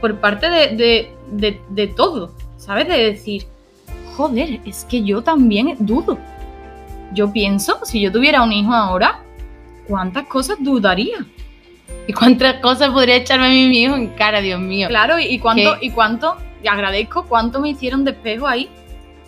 por 0.00 0.18
parte 0.20 0.48
de, 0.50 0.76
de- 0.76 1.12
de- 1.30 1.60
de 1.70 1.86
todo, 1.88 2.32
¿sabes? 2.56 2.88
De 2.88 2.96
decir, 2.98 3.44
joder, 4.16 4.60
es 4.64 4.84
que 4.84 5.02
yo 5.02 5.22
también 5.22 5.76
dudo. 5.80 6.18
Yo 7.12 7.32
pienso, 7.32 7.78
si 7.84 8.00
yo 8.00 8.10
tuviera 8.12 8.42
un 8.42 8.52
hijo 8.52 8.72
ahora, 8.72 9.20
¿cuántas 9.88 10.26
cosas 10.26 10.56
dudaría? 10.60 11.24
¿Y 12.08 12.12
cuántas 12.12 12.54
cosas 12.60 12.90
podría 12.90 13.16
echarme 13.16 13.46
a 13.46 13.50
mí 13.50 13.68
mismo 13.68 13.96
en 13.96 14.08
cara, 14.08 14.40
Dios 14.40 14.60
mío? 14.60 14.88
Claro, 14.88 15.18
y, 15.18 15.24
y 15.26 15.38
cuánto, 15.38 15.76
¿Qué? 15.80 15.86
y 15.86 15.90
cuánto, 15.90 16.36
y 16.62 16.68
agradezco 16.68 17.24
cuánto 17.26 17.60
me 17.60 17.70
hicieron 17.70 18.04
de 18.04 18.10
espejo 18.12 18.46
ahí 18.46 18.68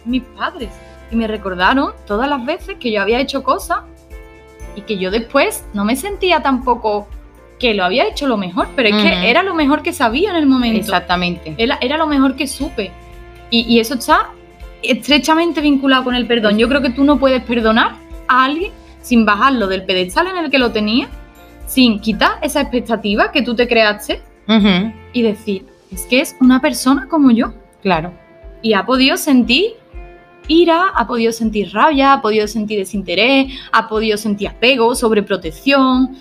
mis 0.05 0.23
padres. 0.23 0.71
Y 1.11 1.17
me 1.17 1.27
recordaron 1.27 1.93
todas 2.07 2.29
las 2.29 2.45
veces 2.45 2.77
que 2.79 2.93
yo 2.93 3.01
había 3.01 3.21
hecho 3.21 3.43
cosas 3.43 3.81
y 4.77 4.83
que 4.83 4.99
yo 4.99 5.11
después 5.11 5.65
no 5.73 5.85
me 5.85 5.97
sentía 5.97 6.43
tampoco 6.43 7.09
que 7.59 7.75
lo 7.75 7.85
había 7.85 8.07
hecho 8.07 8.27
lo 8.27 8.37
mejor, 8.37 8.69
pero 8.77 8.89
es 8.89 8.95
Ujú. 8.95 9.05
que 9.05 9.31
era 9.31 9.43
lo 9.43 9.55
mejor 9.55 9.83
que 9.83 9.93
sabía 9.93 10.31
en 10.31 10.37
el 10.37 10.47
momento. 10.47 10.79
Exactamente. 10.79 11.55
Era, 11.59 11.79
era 11.81 11.97
lo 11.97 12.07
mejor 12.07 12.37
que 12.37 12.47
supe. 12.47 12.91
Y, 13.51 13.61
y 13.63 13.81
eso 13.81 13.95
está 13.95 14.31
estrechamente 14.83 15.61
vinculado 15.61 16.05
con 16.05 16.15
el 16.15 16.27
perdón. 16.27 16.59
Yo 16.59 16.69
creo 16.69 16.83
que 16.83 16.91
tú 16.91 17.05
no 17.05 17.19
puedes 17.19 17.43
perdonar 17.43 17.97
a 18.29 18.45
alguien 18.45 18.73
sin 19.03 19.25
bajarlo 19.25 19.67
del 19.67 19.85
pedestal 19.85 20.27
en 20.29 20.37
el 20.37 20.51
que 20.51 20.59
lo 20.59 20.71
tenía, 20.71 21.09
sin 21.67 21.99
quitar 22.01 22.33
esa 22.43 22.61
expectativa 22.61 23.33
que 23.33 23.43
tú 23.43 23.55
te 23.55 23.67
creaste 23.67 24.23
Ujú, 24.47 24.93
y 25.13 25.23
decir, 25.23 25.67
es 25.91 26.07
que 26.07 26.21
es 26.21 26.37
una 26.41 26.61
persona 26.61 27.07
como 27.09 27.31
yo. 27.31 27.55
Claro. 27.83 28.13
Y 28.63 28.75
ha 28.75 28.85
podido 28.87 29.17
sentir 29.17 29.73
ira, 30.47 30.89
ha 30.95 31.07
podido 31.07 31.33
sentir 31.33 31.73
rabia, 31.73 32.15
ha 32.15 32.23
podido 32.23 32.47
sentir 32.49 32.79
desinterés, 32.79 33.53
ha 33.73 33.89
podido 33.89 34.17
sentir 34.17 34.49
apego, 34.49 34.95
sobreprotección. 34.95 36.17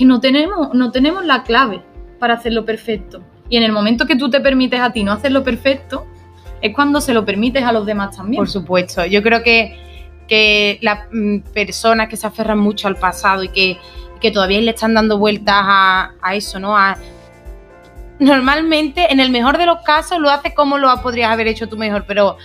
Que 0.00 0.06
no 0.06 0.18
tenemos, 0.18 0.72
no 0.72 0.90
tenemos 0.92 1.26
la 1.26 1.42
clave 1.42 1.82
para 2.18 2.32
hacerlo 2.32 2.64
perfecto. 2.64 3.22
Y 3.50 3.58
en 3.58 3.64
el 3.64 3.70
momento 3.70 4.06
que 4.06 4.16
tú 4.16 4.30
te 4.30 4.40
permites 4.40 4.80
a 4.80 4.94
ti 4.94 5.04
no 5.04 5.12
hacerlo 5.12 5.44
perfecto, 5.44 6.06
es 6.62 6.74
cuando 6.74 7.02
se 7.02 7.12
lo 7.12 7.26
permites 7.26 7.62
a 7.64 7.70
los 7.70 7.84
demás 7.84 8.16
también. 8.16 8.40
Por 8.40 8.48
supuesto. 8.48 9.04
Yo 9.04 9.22
creo 9.22 9.42
que, 9.42 9.78
que 10.26 10.78
las 10.80 11.00
mm, 11.12 11.40
personas 11.52 12.08
que 12.08 12.16
se 12.16 12.26
aferran 12.26 12.58
mucho 12.58 12.88
al 12.88 12.96
pasado 12.96 13.42
y 13.42 13.50
que, 13.50 13.76
que 14.22 14.30
todavía 14.30 14.62
le 14.62 14.70
están 14.70 14.94
dando 14.94 15.18
vueltas 15.18 15.54
a, 15.58 16.12
a 16.22 16.34
eso, 16.34 16.58
¿no? 16.58 16.78
A, 16.78 16.96
normalmente, 18.18 19.12
en 19.12 19.20
el 19.20 19.30
mejor 19.30 19.58
de 19.58 19.66
los 19.66 19.82
casos, 19.82 20.18
lo 20.18 20.30
haces 20.30 20.54
como 20.54 20.78
lo 20.78 20.88
podrías 21.02 21.30
haber 21.30 21.46
hecho 21.46 21.68
tú 21.68 21.76
mejor, 21.76 22.06
pero 22.08 22.38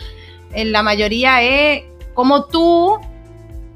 en 0.51 0.73
la 0.73 0.83
mayoría 0.83 1.41
es 1.41 1.83
como 2.13 2.47
tú 2.47 2.99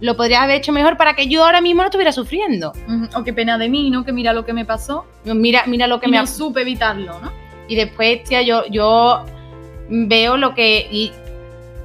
lo 0.02 0.16
podrías 0.16 0.42
haber 0.44 0.58
hecho 0.58 0.72
mejor 0.72 0.98
para 0.98 1.14
que 1.14 1.28
yo 1.28 1.44
ahora 1.44 1.62
mismo 1.62 1.82
no 1.82 1.88
estuviera 1.88 2.12
sufriendo. 2.12 2.74
O 3.16 3.24
qué 3.24 3.34
pena 3.34 3.58
de 3.58 3.70
mí, 3.70 3.90
¿no? 3.90 4.06
Que 4.06 4.14
mira 4.14 4.34
lo 4.34 4.46
que 4.46 4.54
me 4.54 4.66
pasó. 4.66 5.06
Mira, 5.26 5.64
mira 5.68 5.88
lo 5.88 6.00
que 6.00 6.08
me 6.08 6.18
no 6.18 6.28
supe 6.28 6.62
evitarlo, 6.62 7.20
¿no? 7.20 7.32
Y 7.68 7.76
después, 7.76 8.24
tía, 8.24 8.42
yo, 8.42 8.66
yo 8.68 9.24
veo 9.90 10.38
lo 10.38 10.56
que. 10.56 10.88
Y 10.90 11.12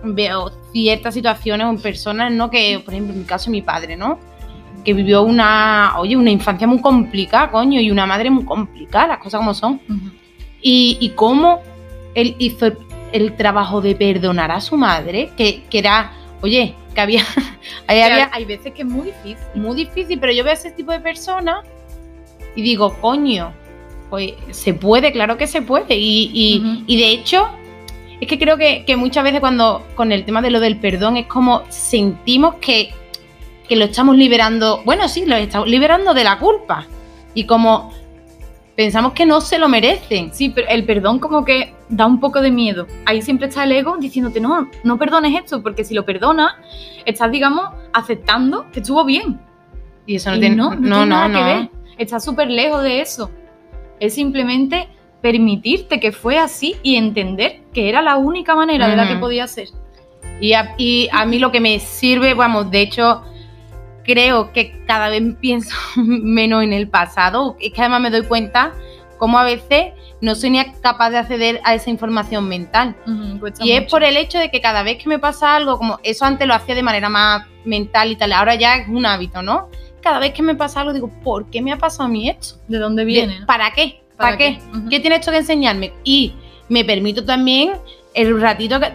veo 0.04 0.52
ciertas 0.72 1.14
situaciones 1.14 1.66
en 1.68 1.78
personas, 1.78 2.30
¿no? 2.32 2.50
Que, 2.50 2.80
por 2.84 2.94
ejemplo, 2.94 3.14
en 3.14 3.20
mi 3.20 3.26
caso, 3.26 3.50
mi 3.50 3.62
padre, 3.62 3.96
¿no? 3.96 4.18
Que 4.84 4.94
vivió 4.94 5.22
una. 5.22 5.94
Oye, 5.98 6.16
una 6.16 6.30
infancia 6.30 6.66
muy 6.66 6.80
complicada, 6.80 7.50
coño, 7.50 7.80
y 7.80 7.90
una 7.90 8.06
madre 8.06 8.30
muy 8.30 8.44
complicada, 8.44 9.08
las 9.08 9.18
cosas 9.18 9.38
como 9.38 9.54
son. 9.54 9.80
Y, 10.62 10.98
y 11.00 11.10
cómo 11.10 11.60
él 12.14 12.36
hizo 12.38 12.66
el, 12.66 12.78
el 13.12 13.36
trabajo 13.36 13.80
de 13.80 13.96
perdonar 13.96 14.52
a 14.52 14.60
su 14.60 14.76
madre, 14.76 15.32
que, 15.36 15.64
que 15.64 15.78
era. 15.80 16.12
Oye, 16.42 16.74
que 16.94 17.00
había. 17.00 17.24
Ahí 17.86 17.98
Que 17.98 18.04
había 18.04 18.30
hay, 18.32 18.44
veces 18.44 18.72
que 18.72 18.82
es 18.82 18.88
muy 18.88 19.06
difícil. 19.06 19.46
muy 19.54 19.76
difícil, 19.76 20.18
pero 20.20 20.32
yo 20.32 20.44
veo 20.44 20.52
a 20.52 20.54
ese 20.54 20.70
tipo 20.70 20.92
de 20.92 21.00
personas 21.00 21.64
y 22.56 22.62
digo, 22.62 22.96
coño, 23.00 23.52
pues 24.10 24.34
se 24.50 24.74
puede, 24.74 25.12
claro 25.12 25.36
que 25.36 25.46
se 25.46 25.62
puede. 25.62 25.96
Y, 25.96 26.84
y 26.86 26.96
de 26.96 27.10
hecho, 27.10 27.48
es 28.20 28.28
que 28.28 28.38
creo 28.38 28.56
que, 28.56 28.84
que 28.84 28.96
muchas 28.96 29.24
veces 29.24 29.40
cuando 29.40 29.84
con 29.94 30.12
el 30.12 30.24
tema 30.24 30.40
de 30.40 30.50
lo 30.50 30.60
del 30.60 30.78
perdón 30.78 31.16
es 31.16 31.26
como 31.26 31.62
sentimos 31.68 32.54
que, 32.56 32.92
que 33.68 33.76
lo 33.76 33.84
estamos 33.86 34.16
liberando, 34.16 34.82
bueno, 34.84 35.08
sí, 35.08 35.26
lo 35.26 35.36
estamos 35.36 35.68
liberando 35.68 36.14
de 36.14 36.24
la 36.24 36.38
culpa. 36.38 36.86
Y 37.34 37.44
como 37.44 37.92
pensamos 38.76 39.12
que 39.12 39.26
no 39.26 39.40
se 39.40 39.58
lo 39.58 39.68
merecen. 39.68 40.32
Sí, 40.32 40.50
pero 40.50 40.68
el 40.68 40.84
perdón 40.84 41.18
como 41.18 41.44
que 41.44 41.74
da 41.88 42.06
un 42.06 42.20
poco 42.20 42.40
de 42.40 42.50
miedo. 42.50 42.86
Ahí 43.06 43.22
siempre 43.22 43.48
está 43.48 43.64
el 43.64 43.72
ego 43.72 43.96
diciéndote, 43.98 44.40
no, 44.40 44.68
no 44.82 44.98
perdones 44.98 45.34
esto, 45.34 45.62
porque 45.62 45.84
si 45.84 45.94
lo 45.94 46.04
perdonas, 46.04 46.54
estás, 47.04 47.30
digamos, 47.30 47.68
aceptando 47.92 48.70
que 48.72 48.80
estuvo 48.80 49.04
bien. 49.04 49.40
Y 50.06 50.16
eso 50.16 50.30
no 50.30 50.36
Y 50.36 50.40
tiene, 50.40 50.56
no, 50.56 50.70
no, 50.70 50.76
no, 50.76 50.80
tiene 50.80 50.96
no, 50.96 51.06
nada 51.06 51.28
no. 51.28 51.38
que 51.38 51.44
ver. 51.44 51.70
Estás 51.98 52.24
súper 52.24 52.50
lejos 52.50 52.82
de 52.82 53.00
eso. 53.00 53.30
Es 54.00 54.14
simplemente 54.14 54.88
permitirte 55.22 56.00
que 56.00 56.12
fue 56.12 56.38
así 56.38 56.76
y 56.82 56.96
entender 56.96 57.62
que 57.72 57.88
era 57.88 58.02
la 58.02 58.16
única 58.16 58.54
manera 58.54 58.88
de 58.88 58.96
la 58.96 59.08
que 59.08 59.16
podía 59.16 59.46
ser. 59.46 59.68
Y 60.40 60.52
a, 60.52 60.74
y 60.76 61.08
a 61.12 61.24
mí 61.24 61.38
lo 61.38 61.52
que 61.52 61.60
me 61.60 61.78
sirve, 61.78 62.34
vamos, 62.34 62.70
de 62.70 62.82
hecho, 62.82 63.22
creo 64.04 64.52
que 64.52 64.80
cada 64.86 65.08
vez 65.08 65.22
pienso 65.40 65.74
menos 65.96 66.62
en 66.62 66.72
el 66.72 66.88
pasado. 66.88 67.56
Es 67.60 67.72
que 67.72 67.80
además 67.80 68.00
me 68.02 68.10
doy 68.10 68.22
cuenta 68.22 68.72
cómo 69.18 69.38
a 69.38 69.44
veces 69.44 69.92
no 70.20 70.34
soy 70.34 70.50
ni 70.50 70.64
capaz 70.80 71.10
de 71.10 71.18
acceder 71.18 71.60
a 71.64 71.74
esa 71.74 71.90
información 71.90 72.48
mental. 72.48 72.96
Y 73.60 73.72
es 73.72 73.80
mucho. 73.82 73.90
por 73.90 74.04
el 74.04 74.16
hecho 74.16 74.38
de 74.38 74.50
que 74.50 74.60
cada 74.60 74.82
vez 74.82 75.02
que 75.02 75.08
me 75.08 75.18
pasa 75.18 75.54
algo, 75.56 75.76
como 75.78 75.98
eso 76.02 76.24
antes 76.24 76.46
lo 76.46 76.54
hacía 76.54 76.74
de 76.74 76.82
manera 76.82 77.08
más 77.08 77.46
mental 77.64 78.10
y 78.10 78.16
tal, 78.16 78.32
ahora 78.32 78.54
ya 78.54 78.76
es 78.76 78.88
un 78.88 79.04
hábito, 79.06 79.42
¿no? 79.42 79.68
Cada 80.02 80.18
vez 80.18 80.32
que 80.32 80.42
me 80.42 80.54
pasa 80.54 80.80
algo 80.80 80.92
digo, 80.92 81.10
¿por 81.22 81.48
qué 81.50 81.62
me 81.62 81.72
ha 81.72 81.78
pasado 81.78 82.04
a 82.04 82.08
mí 82.08 82.28
esto? 82.28 82.56
¿De 82.68 82.78
dónde 82.78 83.02
De- 83.02 83.06
viene? 83.06 83.40
¿Para 83.46 83.70
qué? 83.72 84.02
¿Para, 84.16 84.36
qué? 84.36 84.58
¿Qué 84.90 85.00
tiene 85.00 85.16
esto 85.16 85.30
que 85.30 85.38
enseñarme? 85.38 85.92
Y 86.04 86.34
me 86.68 86.84
permito 86.84 87.24
también 87.24 87.72
el 88.14 88.40
ratito 88.40 88.78
que- 88.80 88.92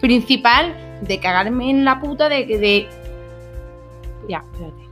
principal 0.00 0.74
de 1.02 1.18
cagarme 1.18 1.70
en 1.70 1.84
la 1.84 2.00
puta 2.00 2.28
de... 2.28 2.44
de 2.46 2.88
ya, 4.28 4.44
espérate. 4.52 4.84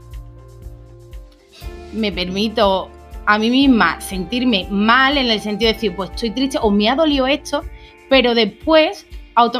Me 1.93 2.11
permito 2.11 2.89
a 3.25 3.37
mí 3.37 3.49
misma 3.49 4.01
sentirme 4.01 4.67
mal 4.69 5.17
en 5.17 5.29
el 5.29 5.39
sentido 5.39 5.69
de 5.69 5.73
decir, 5.73 5.95
pues 5.95 6.09
estoy 6.11 6.31
triste 6.31 6.57
o 6.61 6.69
me 6.71 6.89
ha 6.89 6.95
dolido 6.95 7.27
esto, 7.27 7.63
pero 8.09 8.35
después 8.35 9.05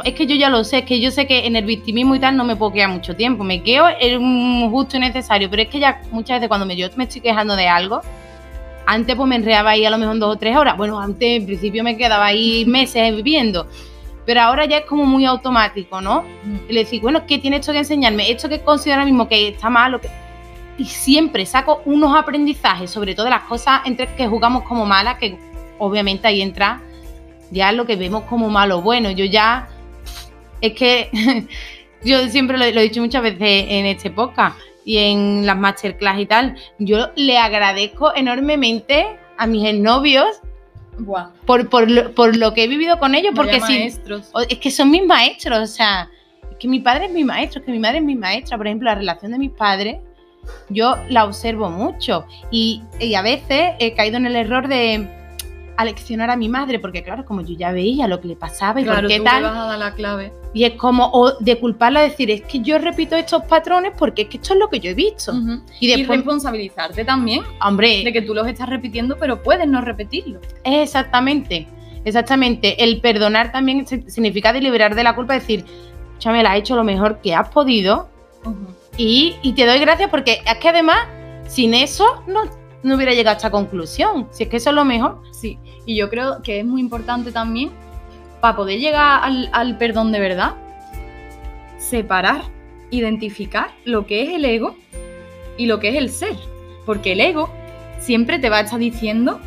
es 0.04 0.14
que 0.14 0.26
yo 0.26 0.36
ya 0.36 0.50
lo 0.50 0.62
sé, 0.62 0.78
es 0.78 0.84
que 0.84 1.00
yo 1.00 1.10
sé 1.10 1.26
que 1.26 1.46
en 1.46 1.56
el 1.56 1.64
victimismo 1.64 2.14
y 2.14 2.20
tal 2.20 2.36
no 2.36 2.44
me 2.44 2.54
puedo 2.54 2.72
quedar 2.72 2.90
mucho 2.90 3.16
tiempo, 3.16 3.42
me 3.42 3.62
quedo 3.62 3.86
en 4.00 4.22
un 4.22 4.70
justo 4.70 4.96
y 4.96 5.00
necesario, 5.00 5.50
pero 5.50 5.62
es 5.62 5.68
que 5.68 5.80
ya 5.80 6.00
muchas 6.12 6.36
veces 6.36 6.48
cuando 6.48 6.66
me, 6.66 6.76
yo 6.76 6.88
me 6.96 7.04
estoy 7.04 7.20
quejando 7.20 7.56
de 7.56 7.66
algo, 7.66 8.00
antes 8.86 9.16
pues 9.16 9.28
me 9.28 9.36
enredaba 9.36 9.70
ahí 9.70 9.84
a 9.84 9.90
lo 9.90 9.98
mejor 9.98 10.18
dos 10.18 10.36
o 10.36 10.38
tres 10.38 10.56
horas, 10.56 10.76
bueno, 10.76 11.00
antes 11.00 11.40
en 11.40 11.46
principio 11.46 11.82
me 11.82 11.96
quedaba 11.96 12.26
ahí 12.26 12.64
meses 12.66 13.16
viviendo, 13.16 13.66
pero 14.26 14.40
ahora 14.40 14.64
ya 14.64 14.78
es 14.78 14.84
como 14.86 15.04
muy 15.04 15.24
automático, 15.26 16.00
¿no? 16.00 16.24
Y 16.68 16.72
le 16.72 16.80
decir, 16.80 17.00
bueno, 17.00 17.26
¿qué 17.26 17.38
tiene 17.38 17.58
esto 17.58 17.72
que 17.72 17.78
enseñarme? 17.78 18.30
Esto 18.30 18.48
que 18.48 18.60
considero 18.60 19.00
ahora 19.00 19.06
mismo 19.06 19.28
que 19.28 19.48
está 19.48 19.70
mal, 19.70 19.94
o 19.94 20.00
que... 20.00 20.08
y 20.78 20.86
siempre 20.86 21.44
saco 21.46 21.82
unos 21.84 22.16
aprendizajes, 22.16 22.90
sobre 22.90 23.14
todo 23.14 23.24
de 23.24 23.30
las 23.30 23.42
cosas 23.42 23.82
entre 23.84 24.06
que 24.14 24.26
jugamos 24.26 24.64
como 24.64 24.86
malas, 24.86 25.18
que 25.18 25.38
obviamente 25.78 26.26
ahí 26.28 26.40
entra 26.40 26.80
ya 27.50 27.72
lo 27.72 27.86
que 27.86 27.96
vemos 27.96 28.24
como 28.24 28.48
malo 28.48 28.80
bueno. 28.80 29.10
Yo 29.10 29.24
ya, 29.24 29.68
es 30.60 30.72
que 30.72 31.10
yo 32.04 32.28
siempre 32.28 32.56
lo, 32.56 32.64
lo 32.70 32.80
he 32.80 32.84
dicho 32.84 33.00
muchas 33.00 33.22
veces 33.22 33.66
en 33.68 33.86
este 33.86 34.10
podcast 34.10 34.58
y 34.84 34.98
en 34.98 35.46
las 35.46 35.56
masterclass 35.56 36.20
y 36.20 36.26
tal, 36.26 36.56
yo 36.78 37.08
le 37.16 37.38
agradezco 37.38 38.14
enormemente 38.14 39.06
a 39.36 39.46
mis 39.46 39.74
novios 39.74 40.26
Por, 41.46 41.68
por, 41.68 41.90
lo, 41.90 42.14
por 42.14 42.36
lo 42.36 42.54
que 42.54 42.64
he 42.64 42.68
vivido 42.68 42.98
con 42.98 43.14
ellos, 43.14 43.32
porque 43.34 43.60
si, 43.60 43.78
maestros. 43.78 44.30
es 44.48 44.58
que 44.58 44.70
son 44.70 44.90
mis 44.90 45.04
maestros, 45.04 45.58
o 45.58 45.66
sea, 45.66 46.10
es 46.50 46.56
que 46.58 46.68
mi 46.68 46.80
padre 46.80 47.06
es 47.06 47.12
mi 47.12 47.24
maestro, 47.24 47.60
es 47.60 47.66
que 47.66 47.72
mi 47.72 47.78
madre 47.78 47.98
es 47.98 48.04
mi 48.04 48.16
maestra. 48.16 48.56
Por 48.56 48.66
ejemplo, 48.66 48.86
la 48.86 48.94
relación 48.94 49.32
de 49.32 49.38
mis 49.38 49.50
padres, 49.50 49.96
yo 50.68 50.96
la 51.08 51.24
observo 51.24 51.70
mucho 51.70 52.26
y, 52.50 52.82
y 53.00 53.14
a 53.14 53.22
veces 53.22 53.72
he 53.78 53.94
caído 53.94 54.16
en 54.18 54.26
el 54.26 54.36
error 54.36 54.68
de 54.68 55.08
aleccionar 55.76 56.30
a 56.30 56.36
mi 56.36 56.48
madre, 56.48 56.78
porque 56.78 57.02
claro, 57.02 57.24
como 57.24 57.40
yo 57.42 57.56
ya 57.56 57.72
veía 57.72 58.06
lo 58.08 58.20
que 58.20 58.28
le 58.28 58.36
pasaba 58.36 58.80
y 58.80 58.84
Claro, 58.84 59.00
por 59.02 59.08
qué 59.08 59.18
tú 59.18 59.24
tal, 59.24 59.42
le 59.42 59.48
vas 59.48 59.58
a 59.58 59.64
dar 59.64 59.78
la 59.78 59.94
clave. 59.94 60.32
y 60.52 60.64
es 60.64 60.74
como 60.74 61.10
o 61.12 61.32
de 61.40 61.58
culparla, 61.58 62.00
decir, 62.00 62.30
es 62.30 62.42
que 62.42 62.60
yo 62.60 62.78
repito 62.78 63.16
estos 63.16 63.42
patrones 63.44 63.92
porque 63.98 64.22
es 64.22 64.28
que 64.28 64.36
esto 64.36 64.52
es 64.54 64.58
lo 64.60 64.68
que 64.68 64.80
yo 64.80 64.90
he 64.90 64.94
visto. 64.94 65.32
Y 65.80 65.86
Y 65.92 65.96
después, 65.96 66.18
responsabilizarte 66.18 67.04
también 67.04 67.42
hombre, 67.60 68.02
de 68.04 68.12
que 68.12 68.22
tú 68.22 68.34
los 68.34 68.46
estás 68.46 68.68
repitiendo, 68.68 69.16
pero 69.18 69.42
puedes 69.42 69.66
no 69.68 69.80
repetirlo. 69.80 70.40
Exactamente, 70.64 71.66
exactamente. 72.04 72.82
El 72.84 73.00
perdonar 73.00 73.50
también 73.52 73.86
si- 73.86 74.02
significa 74.08 74.52
de 74.52 74.60
liberar 74.60 74.94
de 74.94 75.02
la 75.02 75.14
culpa, 75.14 75.34
decir, 75.34 75.64
Chamela, 76.18 76.52
has 76.52 76.58
hecho 76.58 76.76
lo 76.76 76.84
mejor 76.84 77.20
que 77.20 77.34
has 77.34 77.48
podido 77.48 78.08
y, 78.96 79.34
y 79.42 79.52
te 79.54 79.66
doy 79.66 79.78
gracias 79.80 80.08
porque 80.10 80.40
es 80.46 80.54
que 80.58 80.68
además, 80.68 80.98
sin 81.48 81.74
eso, 81.74 82.22
no, 82.28 82.42
no 82.84 82.94
hubiera 82.94 83.12
llegado 83.12 83.34
a 83.34 83.36
esta 83.38 83.50
conclusión. 83.50 84.28
Si 84.30 84.44
es 84.44 84.48
que 84.48 84.58
eso 84.58 84.70
es 84.70 84.76
lo 84.76 84.84
mejor. 84.84 85.20
Sí, 85.32 85.58
y 85.86 85.96
yo 85.96 86.08
creo 86.10 86.42
que 86.42 86.60
es 86.60 86.64
muy 86.64 86.80
importante 86.80 87.32
también, 87.32 87.70
para 88.40 88.56
poder 88.56 88.78
llegar 88.78 89.24
al, 89.24 89.48
al 89.52 89.78
perdón 89.78 90.12
de 90.12 90.20
verdad, 90.20 90.54
separar, 91.78 92.42
identificar 92.90 93.70
lo 93.84 94.06
que 94.06 94.22
es 94.22 94.28
el 94.34 94.44
ego 94.44 94.76
y 95.56 95.66
lo 95.66 95.80
que 95.80 95.88
es 95.88 95.96
el 95.96 96.10
ser. 96.10 96.36
Porque 96.84 97.12
el 97.12 97.20
ego 97.20 97.50
siempre 97.98 98.38
te 98.38 98.50
va 98.50 98.58
a 98.58 98.60
estar 98.60 98.78
diciendo 98.78 99.40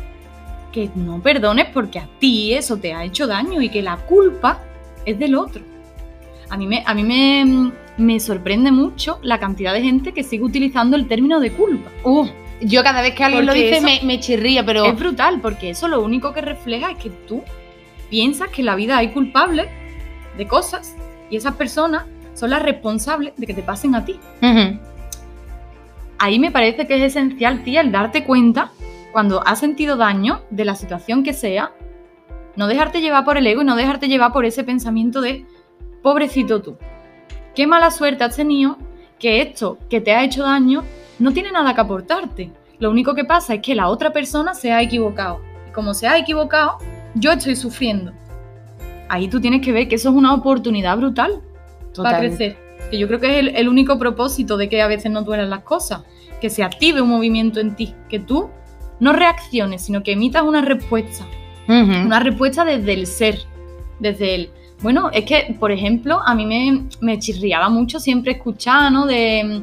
que 0.72 0.90
no 0.96 1.22
perdones 1.22 1.66
porque 1.72 2.00
a 2.00 2.08
ti 2.18 2.54
eso 2.54 2.76
te 2.76 2.92
ha 2.92 3.04
hecho 3.04 3.26
daño 3.26 3.62
y 3.62 3.68
que 3.68 3.82
la 3.82 3.96
culpa 3.96 4.60
es 5.06 5.18
del 5.18 5.36
otro. 5.36 5.62
A 6.50 6.56
mí 6.56 6.66
me, 6.66 6.82
a 6.84 6.92
mí 6.92 7.04
me, 7.04 7.72
me 7.98 8.18
sorprende 8.18 8.72
mucho 8.72 9.20
la 9.22 9.38
cantidad 9.38 9.72
de 9.72 9.82
gente 9.82 10.12
que 10.12 10.24
sigue 10.24 10.42
utilizando 10.42 10.96
el 10.96 11.06
término 11.06 11.38
de 11.38 11.52
culpa. 11.52 11.90
Uh, 12.04 12.26
yo 12.60 12.82
cada 12.82 13.02
vez 13.02 13.14
que 13.14 13.24
alguien 13.24 13.46
lo 13.46 13.52
dice 13.52 13.80
me, 13.80 14.00
me 14.02 14.20
chirría, 14.20 14.64
pero 14.64 14.84
Es 14.84 14.98
brutal, 14.98 15.40
porque 15.40 15.70
eso 15.70 15.88
lo 15.88 16.02
único 16.02 16.32
que 16.32 16.40
refleja 16.40 16.90
es 16.90 16.98
que 16.98 17.10
tú 17.10 17.42
piensas 18.10 18.48
que 18.48 18.62
en 18.62 18.66
la 18.66 18.74
vida 18.74 18.96
hay 18.96 19.08
culpables 19.08 19.68
de 20.36 20.46
cosas 20.46 20.96
y 21.30 21.36
esas 21.36 21.54
personas 21.54 22.04
son 22.34 22.50
las 22.50 22.62
responsables 22.62 23.34
de 23.36 23.46
que 23.46 23.54
te 23.54 23.62
pasen 23.62 23.94
a 23.94 24.04
ti. 24.04 24.18
Ahí 26.18 26.38
me 26.38 26.50
parece 26.50 26.86
que 26.86 26.96
es 26.96 27.02
esencial, 27.02 27.62
tía, 27.62 27.80
el 27.80 27.92
darte 27.92 28.24
cuenta 28.24 28.72
cuando 29.12 29.46
has 29.46 29.60
sentido 29.60 29.96
daño 29.96 30.42
de 30.50 30.64
la 30.64 30.74
situación 30.74 31.22
que 31.22 31.32
sea, 31.32 31.72
no 32.56 32.66
dejarte 32.66 33.00
llevar 33.00 33.24
por 33.24 33.36
el 33.36 33.46
ego 33.46 33.62
y 33.62 33.64
no 33.64 33.76
dejarte 33.76 34.08
llevar 34.08 34.32
por 34.32 34.44
ese 34.44 34.64
pensamiento 34.64 35.20
de 35.20 35.46
pobrecito 36.02 36.60
tú. 36.60 36.76
Qué 37.54 37.66
mala 37.66 37.90
suerte 37.90 38.24
has 38.24 38.36
tenido 38.36 38.78
que 39.18 39.42
esto 39.42 39.78
que 39.88 40.00
te 40.00 40.12
ha 40.12 40.24
hecho 40.24 40.42
daño 40.42 40.84
no 41.18 41.32
tiene 41.32 41.52
nada 41.52 41.74
que 41.74 41.80
aportarte. 41.80 42.50
Lo 42.78 42.90
único 42.90 43.14
que 43.14 43.24
pasa 43.24 43.54
es 43.54 43.60
que 43.60 43.74
la 43.74 43.88
otra 43.88 44.12
persona 44.12 44.54
se 44.54 44.72
ha 44.72 44.82
equivocado. 44.82 45.40
Y 45.68 45.72
como 45.72 45.94
se 45.94 46.06
ha 46.06 46.16
equivocado, 46.18 46.78
yo 47.14 47.32
estoy 47.32 47.56
sufriendo. 47.56 48.12
Ahí 49.08 49.28
tú 49.28 49.40
tienes 49.40 49.62
que 49.62 49.72
ver 49.72 49.88
que 49.88 49.96
eso 49.96 50.10
es 50.10 50.14
una 50.14 50.34
oportunidad 50.34 50.96
brutal 50.96 51.40
para 51.96 52.18
crecer. 52.18 52.56
Que 52.90 52.98
yo 52.98 53.06
creo 53.08 53.20
que 53.20 53.30
es 53.30 53.38
el, 53.38 53.56
el 53.56 53.68
único 53.68 53.98
propósito 53.98 54.56
de 54.56 54.68
que 54.68 54.80
a 54.80 54.86
veces 54.86 55.10
no 55.10 55.22
duelen 55.22 55.50
las 55.50 55.62
cosas. 55.62 56.02
Que 56.40 56.50
se 56.50 56.62
active 56.62 57.00
un 57.00 57.08
movimiento 57.08 57.58
en 57.58 57.74
ti. 57.74 57.94
Que 58.08 58.20
tú 58.20 58.50
no 59.00 59.12
reacciones, 59.12 59.82
sino 59.82 60.02
que 60.02 60.12
emitas 60.12 60.42
una 60.42 60.62
respuesta. 60.62 61.26
Una 61.68 62.20
respuesta 62.20 62.64
desde 62.64 62.94
el 62.94 63.06
ser. 63.06 63.40
Desde 63.98 64.34
el. 64.34 64.50
Bueno, 64.80 65.10
es 65.12 65.24
que, 65.24 65.56
por 65.58 65.70
ejemplo, 65.70 66.20
a 66.24 66.34
mí 66.34 66.46
me, 66.46 66.84
me 67.00 67.18
chirriaba 67.18 67.68
mucho 67.68 68.00
siempre 68.00 68.32
escuchar, 68.32 68.90
¿no? 68.90 69.04
De, 69.06 69.62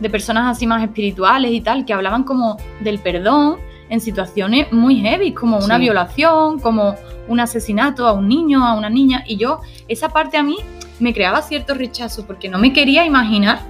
de 0.00 0.10
personas 0.10 0.56
así 0.56 0.66
más 0.66 0.82
espirituales 0.82 1.52
y 1.52 1.60
tal, 1.60 1.84
que 1.84 1.92
hablaban 1.92 2.24
como 2.24 2.56
del 2.80 2.98
perdón 2.98 3.56
en 3.88 4.00
situaciones 4.00 4.70
muy 4.72 4.96
heavy, 5.00 5.32
como 5.32 5.58
una 5.58 5.76
Sí. 5.76 5.82
violación, 5.82 6.58
como 6.58 6.96
un 7.28 7.40
asesinato 7.40 8.06
a 8.06 8.12
un 8.12 8.28
niño, 8.28 8.64
a 8.66 8.74
una 8.74 8.90
niña. 8.90 9.24
Y 9.26 9.36
yo, 9.36 9.60
esa 9.88 10.08
parte 10.08 10.36
a 10.36 10.42
mí 10.42 10.56
me 11.00 11.12
creaba 11.14 11.40
cierto 11.42 11.74
rechazo 11.74 12.26
porque 12.26 12.48
no 12.48 12.58
me 12.58 12.72
quería 12.72 13.04
imaginar 13.06 13.60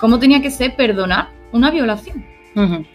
cómo 0.00 0.18
tenía 0.18 0.40
que 0.42 0.50
ser 0.50 0.74
perdonar 0.76 1.28
una 1.52 1.70
violación. 1.70 2.24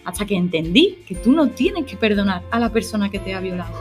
Hasta 0.04 0.26
que 0.26 0.34
entendí 0.36 0.98
que 1.06 1.14
tú 1.14 1.30
no 1.32 1.46
tienes 1.48 1.84
que 1.84 1.96
perdonar 1.96 2.42
a 2.50 2.58
la 2.58 2.70
persona 2.70 3.08
que 3.10 3.20
te 3.20 3.32
ha 3.34 3.38
violado. 3.40 3.72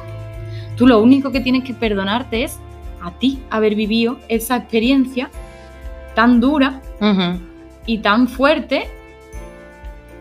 Tú 0.78 0.86
lo 0.86 1.02
único 1.02 1.32
que 1.32 1.40
tienes 1.40 1.64
que 1.64 1.74
perdonarte 1.74 2.44
es 2.44 2.60
a 3.02 3.10
ti 3.12 3.40
haber 3.50 3.74
vivido 3.74 4.20
esa 4.28 4.58
experiencia 4.58 5.32
tan 6.14 6.40
dura. 6.40 6.82
Y 7.94 7.98
tan 8.00 8.28
fuerte, 8.28 8.88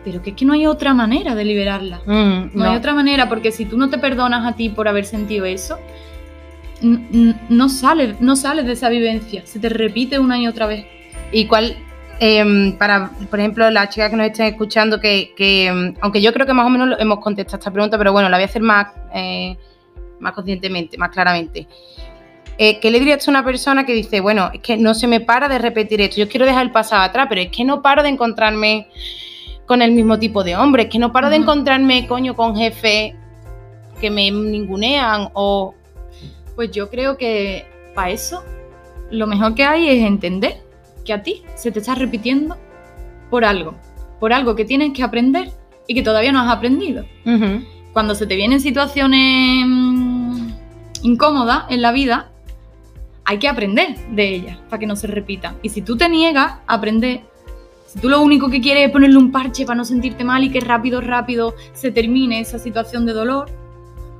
pero 0.03 0.21
que 0.21 0.31
es 0.31 0.35
que 0.35 0.45
no 0.45 0.53
hay 0.53 0.65
otra 0.65 0.93
manera 0.93 1.35
de 1.35 1.45
liberarla. 1.45 1.97
Ujú. 2.05 2.11
No, 2.13 2.49
No. 2.53 2.69
hay 2.71 2.75
otra 2.77 2.93
manera, 2.93 3.29
porque 3.29 3.51
si 3.51 3.65
tú 3.65 3.77
no 3.77 3.89
te 3.89 3.97
perdonas 3.97 4.45
a 4.45 4.55
ti 4.55 4.69
por 4.69 4.87
haber 4.87 5.05
sentido 5.05 5.45
eso, 5.45 5.77
no 6.81 7.69
sales, 7.69 8.19
no 8.21 8.35
sales 8.35 8.65
de 8.65 8.73
esa 8.73 8.89
vivencia, 8.89 9.43
se 9.45 9.59
te 9.59 9.69
repite 9.69 10.17
una 10.19 10.39
y 10.39 10.47
otra 10.47 10.65
vez. 10.65 10.85
¿Y 11.31 11.45
cuál, 11.45 11.75
em, 12.19 12.75
para, 12.77 13.11
por 13.29 13.39
ejemplo, 13.39 13.69
las 13.69 13.89
chicas 13.89 14.09
que 14.09 14.15
nos 14.17 14.25
estén 14.27 14.47
escuchando, 14.47 14.99
que, 14.99 15.31
que, 15.35 15.67
em, 15.67 15.93
aunque 16.01 16.21
yo 16.21 16.33
creo 16.33 16.45
que 16.47 16.53
más 16.53 16.65
o 16.65 16.69
menos 16.69 16.87
lo- 16.89 16.99
hemos 16.99 17.19
contestado 17.19 17.57
esta 17.59 17.71
pregunta, 17.71 17.97
pero 17.97 18.11
bueno, 18.11 18.29
la 18.29 18.37
voy 18.37 18.43
a 18.43 18.47
hacer 18.47 18.61
más, 18.63 18.87
eh, 19.13 19.55
más 20.19 20.33
conscientemente, 20.33 20.97
más 20.97 21.09
claramente. 21.11 21.67
Eh, 22.57 22.79
¿Qué 22.79 22.91
le 22.91 22.99
dirías 22.99 23.27
a 23.27 23.31
una 23.31 23.43
persona 23.43 23.85
que 23.85 23.93
dice, 23.93 24.19
bueno, 24.21 24.51
es 24.53 24.61
que 24.61 24.77
no 24.77 24.93
se 24.93 25.07
me 25.07 25.19
para 25.19 25.47
de 25.47 25.57
repetir 25.57 26.01
esto, 26.01 26.17
yo 26.17 26.29
quiero 26.29 26.45
dejar 26.45 26.63
el 26.65 26.71
pasado 26.71 27.01
atrás, 27.01 27.27
pero 27.29 27.41
es 27.41 27.49
que 27.49 27.63
no 27.63 27.81
paro 27.81 28.03
de 28.03 28.09
encontrarme 28.09 28.87
con 29.65 29.81
el 29.81 29.91
mismo 29.93 30.19
tipo 30.19 30.43
de 30.43 30.55
hombre, 30.55 30.83
es 30.83 30.89
que 30.89 30.99
no 30.99 31.11
paro 31.11 31.29
de 31.29 31.37
encontrarme, 31.37 32.07
coño, 32.07 32.35
con 32.35 32.55
jefes 32.55 33.13
que 33.99 34.09
me 34.09 34.29
ningunean 34.31 35.29
o... 35.33 35.73
Pues 36.55 36.71
yo 36.71 36.89
creo 36.89 37.17
que 37.17 37.65
para 37.95 38.11
eso 38.11 38.43
lo 39.09 39.27
mejor 39.27 39.55
que 39.55 39.63
hay 39.63 39.87
es 39.87 40.05
entender 40.05 40.57
que 41.05 41.13
a 41.13 41.23
ti 41.23 41.43
se 41.55 41.71
te 41.71 41.79
está 41.79 41.95
repitiendo 41.95 42.57
por 43.29 43.45
algo, 43.45 43.75
por 44.19 44.33
algo 44.33 44.55
que 44.55 44.65
tienes 44.65 44.93
que 44.93 45.03
aprender 45.03 45.51
y 45.87 45.93
que 45.93 46.01
todavía 46.01 46.31
no 46.31 46.39
has 46.39 46.51
aprendido. 46.51 47.05
Cuando 47.93 48.15
se 48.15 48.25
te 48.25 48.35
vienen 48.35 48.59
situaciones 48.59 49.65
mm, 49.65 50.49
incómodas 51.03 51.65
en 51.69 51.81
la 51.81 51.91
vida, 51.91 52.30
hay 53.31 53.37
que 53.37 53.47
aprender 53.47 53.95
de 54.09 54.27
ellas 54.27 54.57
para 54.69 54.79
que 54.79 54.85
no 54.85 54.95
se 54.97 55.07
repitan. 55.07 55.57
Y 55.63 55.69
si 55.69 55.81
tú 55.81 55.95
te 55.95 56.09
niegas 56.09 56.59
a 56.67 56.73
aprender, 56.73 57.21
si 57.87 57.99
tú 57.99 58.09
lo 58.09 58.21
único 58.21 58.49
que 58.49 58.59
quieres 58.59 58.87
es 58.87 58.91
ponerle 58.91 59.17
un 59.17 59.31
parche 59.31 59.65
para 59.65 59.77
no 59.77 59.85
sentirte 59.85 60.23
mal 60.25 60.43
y 60.43 60.49
que 60.49 60.59
rápido, 60.59 60.99
rápido 60.99 61.55
se 61.73 61.91
termine 61.91 62.41
esa 62.41 62.59
situación 62.59 63.05
de 63.05 63.13
dolor, 63.13 63.49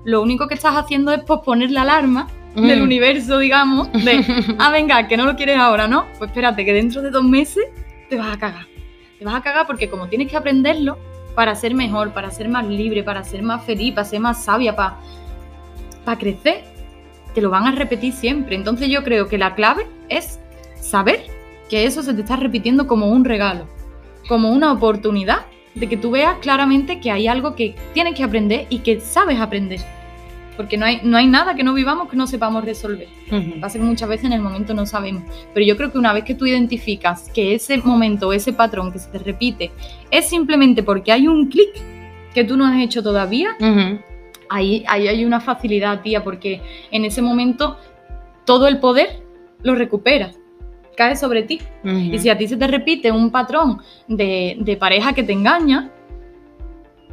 lo 0.05 0.21
único 0.21 0.47
que 0.47 0.53
estás 0.53 0.75
haciendo 0.77 1.11
es 1.11 1.21
posponer 1.23 1.71
la 1.71 1.81
alarma 1.81 2.27
del 2.55 2.79
Mm. 2.79 2.83
universo, 2.83 3.37
digamos, 3.37 3.91
de, 3.91 4.25
ah, 4.59 4.71
venga, 4.71 5.07
que 5.07 5.17
no 5.17 5.25
lo 5.25 5.35
quieres 5.35 5.57
ahora, 5.57 5.87
¿no? 5.87 6.05
Pues 6.17 6.29
espérate, 6.29 6.63
que 6.63 6.73
dentro 6.73 7.01
de 7.01 7.11
dos 7.11 7.23
meses 7.23 7.65
te 8.09 8.15
vas 8.15 8.33
a 8.33 8.39
cagar. 8.39 8.65
Te 9.19 9.25
vas 9.25 9.35
a 9.35 9.41
cagar 9.41 9.67
porque 9.67 9.89
como 9.89 10.07
tienes 10.07 10.29
que 10.29 10.37
aprenderlo 10.37 10.97
para 11.35 11.53
ser 11.55 11.75
mejor, 11.75 12.13
para 12.13 12.31
ser 12.31 12.47
más 12.47 12.65
libre, 12.65 13.03
para 13.03 13.23
ser 13.23 13.43
más 13.43 13.63
feliz, 13.65 13.93
para 13.93 14.05
ser 14.05 14.21
más 14.21 14.43
sabia, 14.43 14.73
para, 14.75 14.97
para 16.05 16.17
crecer, 16.17 16.63
te 17.33 17.41
lo 17.41 17.49
van 17.49 17.67
a 17.67 17.71
repetir 17.71 18.13
siempre. 18.13 18.55
Entonces 18.55 18.89
yo 18.89 19.03
creo 19.03 19.27
que 19.27 19.37
la 19.37 19.55
clave 19.55 19.87
es 20.09 20.39
saber 20.75 21.25
que 21.69 21.85
eso 21.85 22.03
se 22.03 22.13
te 22.13 22.21
está 22.21 22.35
repitiendo 22.35 22.87
como 22.87 23.07
un 23.07 23.23
regalo, 23.23 23.67
como 24.27 24.51
una 24.51 24.71
oportunidad 24.71 25.45
de 25.75 25.87
que 25.87 25.97
tú 25.97 26.11
veas 26.11 26.37
claramente 26.39 26.99
que 26.99 27.11
hay 27.11 27.27
algo 27.27 27.55
que 27.55 27.75
tienes 27.93 28.15
que 28.15 28.23
aprender 28.23 28.67
y 28.69 28.79
que 28.79 28.99
sabes 28.99 29.39
aprender. 29.39 29.79
Porque 30.57 30.77
no 30.77 30.85
hay, 30.85 30.99
no 31.01 31.17
hay 31.17 31.27
nada 31.27 31.55
que 31.55 31.63
no 31.63 31.73
vivamos 31.73 32.09
que 32.09 32.17
no 32.17 32.27
sepamos 32.27 32.65
resolver. 32.65 33.07
Ujú. 33.31 33.61
Pasa 33.61 33.79
que 33.79 33.85
muchas 33.85 34.09
veces 34.09 34.25
en 34.25 34.33
el 34.33 34.41
momento 34.41 34.73
no 34.73 34.85
sabemos. 34.85 35.23
Pero 35.53 35.65
yo 35.65 35.77
creo 35.77 35.91
que 35.91 35.97
una 35.97 36.11
vez 36.11 36.25
que 36.25 36.35
tú 36.35 36.45
identificas 36.45 37.29
que 37.33 37.55
ese 37.55 37.77
momento, 37.77 38.33
ese 38.33 38.51
patrón 38.51 38.91
que 38.91 38.99
se 38.99 39.09
te 39.09 39.19
repite, 39.19 39.71
es 40.11 40.27
simplemente 40.27 40.83
porque 40.83 41.13
hay 41.13 41.27
un 41.27 41.47
clic 41.47 41.69
que 42.33 42.43
tú 42.43 42.57
no 42.57 42.65
has 42.65 42.79
hecho 42.81 43.01
todavía. 43.01 43.55
Ahí, 44.51 44.83
ahí 44.87 45.07
hay 45.07 45.25
una 45.25 45.39
facilidad, 45.39 46.01
tía, 46.01 46.23
porque 46.23 46.61
en 46.91 47.05
ese 47.05 47.21
momento 47.21 47.77
todo 48.45 48.67
el 48.67 48.79
poder 48.79 49.23
lo 49.63 49.75
recuperas, 49.75 50.37
cae 50.95 51.15
sobre 51.15 51.43
ti. 51.43 51.61
Y 51.83 52.19
si 52.19 52.29
a 52.29 52.37
ti 52.37 52.47
se 52.47 52.57
te 52.57 52.67
repite 52.67 53.11
un 53.11 53.31
patrón 53.31 53.81
de, 54.07 54.57
de 54.59 54.77
pareja 54.77 55.13
que 55.13 55.23
te 55.23 55.33
engaña, 55.33 55.91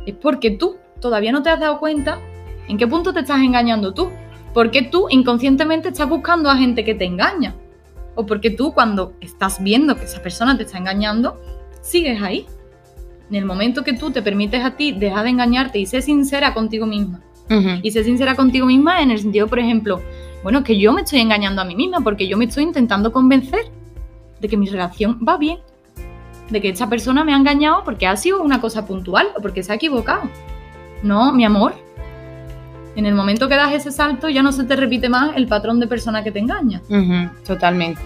es 0.04 0.14
porque 0.14 0.50
tú 0.50 0.76
todavía 1.00 1.32
no 1.32 1.42
te 1.42 1.50
has 1.50 1.60
dado 1.60 1.78
cuenta 1.78 2.18
en 2.66 2.76
qué 2.76 2.86
punto 2.86 3.12
te 3.12 3.20
estás 3.20 3.40
engañando 3.40 3.94
tú. 3.94 4.10
Porque 4.52 4.82
tú 4.82 5.06
inconscientemente 5.10 5.88
estás 5.88 6.08
buscando 6.08 6.50
a 6.50 6.56
gente 6.56 6.84
que 6.84 6.94
te 6.94 7.04
engaña. 7.04 7.54
O 8.14 8.26
porque 8.26 8.50
tú 8.50 8.72
cuando 8.72 9.12
estás 9.20 9.62
viendo 9.62 9.94
que 9.96 10.04
esa 10.04 10.20
persona 10.22 10.56
te 10.56 10.64
está 10.64 10.78
engañando, 10.78 11.40
sigues 11.82 12.20
ahí. 12.20 12.46
En 13.30 13.36
el 13.36 13.44
momento 13.44 13.84
que 13.84 13.92
tú 13.92 14.10
te 14.10 14.22
permites 14.22 14.64
a 14.64 14.74
ti 14.74 14.92
dejar 14.92 15.24
de 15.24 15.30
engañarte 15.30 15.78
y 15.78 15.86
ser 15.86 16.02
sincera 16.02 16.54
contigo 16.54 16.86
misma. 16.86 17.22
Ujú. 17.50 17.80
Y 17.82 17.90
ser 17.90 18.04
sincera 18.04 18.34
contigo 18.34 18.66
misma 18.66 19.02
en 19.02 19.10
el 19.10 19.18
sentido, 19.18 19.46
por 19.46 19.58
ejemplo, 19.58 20.02
bueno, 20.42 20.62
que 20.62 20.78
yo 20.78 20.92
me 20.92 21.02
estoy 21.02 21.20
engañando 21.20 21.62
a 21.62 21.64
mí 21.64 21.74
misma 21.74 22.00
porque 22.00 22.28
yo 22.28 22.36
me 22.36 22.44
estoy 22.44 22.64
intentando 22.64 23.12
convencer 23.12 23.60
de 24.40 24.48
que 24.48 24.56
mi 24.56 24.66
relación 24.66 25.18
va 25.26 25.36
bien. 25.36 25.58
De 26.50 26.60
que 26.60 26.70
esta 26.70 26.88
persona 26.88 27.24
me 27.24 27.34
ha 27.34 27.36
engañado 27.36 27.84
porque 27.84 28.06
ha 28.06 28.16
sido 28.16 28.42
una 28.42 28.60
cosa 28.60 28.86
puntual 28.86 29.28
o 29.36 29.42
porque 29.42 29.62
se 29.62 29.72
ha 29.72 29.74
equivocado. 29.74 30.22
No, 31.02 31.32
mi 31.32 31.44
amor. 31.44 31.74
En 32.96 33.06
el 33.06 33.14
momento 33.14 33.48
que 33.48 33.54
das 33.54 33.72
ese 33.72 33.92
salto 33.92 34.28
ya 34.28 34.42
no 34.42 34.50
se 34.52 34.64
te 34.64 34.74
repite 34.74 35.08
más 35.08 35.36
el 35.36 35.46
patrón 35.46 35.78
de 35.78 35.86
persona 35.86 36.24
que 36.24 36.32
te 36.32 36.38
engaña. 36.38 36.80
Ujú, 36.88 37.30
Totalmente. 37.46 38.00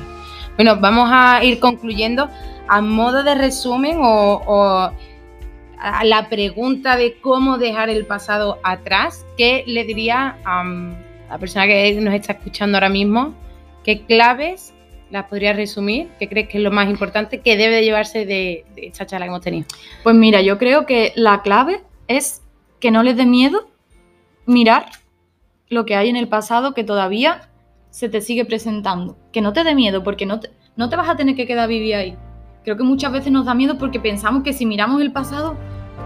Bueno, 0.57 0.77
vamos 0.81 1.09
a 1.11 1.43
ir 1.45 1.61
concluyendo 1.61 2.29
a 2.69 2.81
modo 2.81 3.23
de 3.23 3.35
resumen 3.35 3.99
o, 4.01 4.43
o 4.47 4.93
a 5.83 6.05
la 6.05 6.29
pregunta 6.29 6.97
de 6.97 7.15
cómo 7.21 7.59
dejar 7.59 7.91
el 7.91 8.07
pasado 8.07 8.59
atrás. 8.63 9.27
¿Qué 9.37 9.65
le 9.67 9.85
diría 9.85 10.39
a 10.45 10.65
la 11.29 11.39
persona 11.39 11.67
que 11.67 11.93
nos 12.01 12.15
está 12.15 12.35
escuchando 12.35 12.77
ahora 12.79 12.89
mismo? 12.89 13.35
¿Qué 13.83 14.03
claves 14.03 14.73
las 15.11 15.27
podría 15.27 15.53
resumir? 15.53 16.09
¿Qué 16.21 16.29
crees 16.29 16.49
que 16.49 16.59
es 16.59 16.65
lo 16.65 16.71
más 16.71 16.89
importante 16.89 17.41
que 17.41 17.57
debe 17.57 17.77
de 17.77 17.85
llevarse 17.85 18.25
de, 18.25 18.65
esta 18.77 19.07
charla 19.07 19.27
que 19.27 19.31
hemos 19.31 19.43
tenido? 19.43 19.67
Pues 20.05 20.15
mira, 20.15 20.41
yo 20.41 20.57
creo 20.57 20.87
que 20.87 21.13
la 21.17 21.43
clave 21.43 21.83
es 22.07 22.43
que 22.79 22.93
no 22.93 23.03
les 23.03 23.17
dé 23.17 23.27
miedo 23.27 23.69
mirar 24.47 24.87
lo 25.69 25.85
que 25.85 25.97
hay 25.97 26.09
en 26.09 26.17
el 26.17 26.29
pasado 26.29 26.75
que 26.75 26.85
todavía 26.85 27.49
se 27.91 28.09
te 28.09 28.21
sigue 28.21 28.45
presentando. 28.45 29.19
Que 29.33 29.41
no 29.41 29.53
te 29.53 29.65
dé 29.65 29.75
miedo 29.75 30.05
porque 30.05 30.27
no 30.27 30.39
te, 30.39 30.51
no 30.77 30.89
te 30.89 30.95
vas 30.95 31.09
a 31.09 31.17
tener 31.17 31.35
que 31.35 31.47
quedar 31.47 31.69
vivir 31.69 31.97
ahí. 31.97 32.17
Creo 32.65 32.77
que 32.77 32.85
muchas 32.85 33.11
veces 33.11 33.33
nos 33.33 33.47
da 33.47 33.55
miedo 33.55 33.77
porque 33.77 33.99
pensamos 33.99 34.45
que 34.45 34.53
si 34.53 34.67
miramos 34.67 35.01
el 35.03 35.11
pasado, 35.11 35.57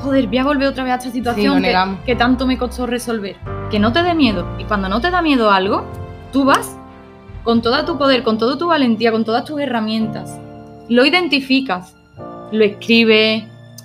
joder, 0.01 0.27
voy 0.27 0.39
a 0.39 0.45
volver 0.45 0.69
otra 0.69 0.85
vez 0.85 0.93
a 0.95 0.97
esta 0.97 1.11
situación 1.11 1.57
que, 1.57 1.61
negamos. 1.61 2.01
que 2.01 2.17
tanto 2.17 2.47
me 2.47 2.57
costó 2.57 2.87
resolver. 2.87 3.37
Que 3.71 3.79
no 3.79 3.93
te 3.93 4.03
dé 4.03 4.15
miedo. 4.15 4.47
Y 4.59 4.65
cuando 4.65 4.89
no 4.89 5.01
te 5.01 5.11
da 5.11 5.21
miedo 5.21 5.51
algo, 5.51 5.85
tú 6.33 6.45
vas 6.45 6.77
con 7.45 7.61
todo 7.61 7.85
tu 7.85 7.99
poder, 7.99 8.23
con 8.23 8.39
toda 8.39 8.57
tu 8.57 8.69
valentía, 8.69 9.13
con 9.13 9.25
todas 9.25 9.45
tus 9.45 9.61
herramientas. 9.61 10.39
Lo 10.89 11.05
identificas, 11.05 11.95
lo 12.51 12.65
escribes, 12.65 13.45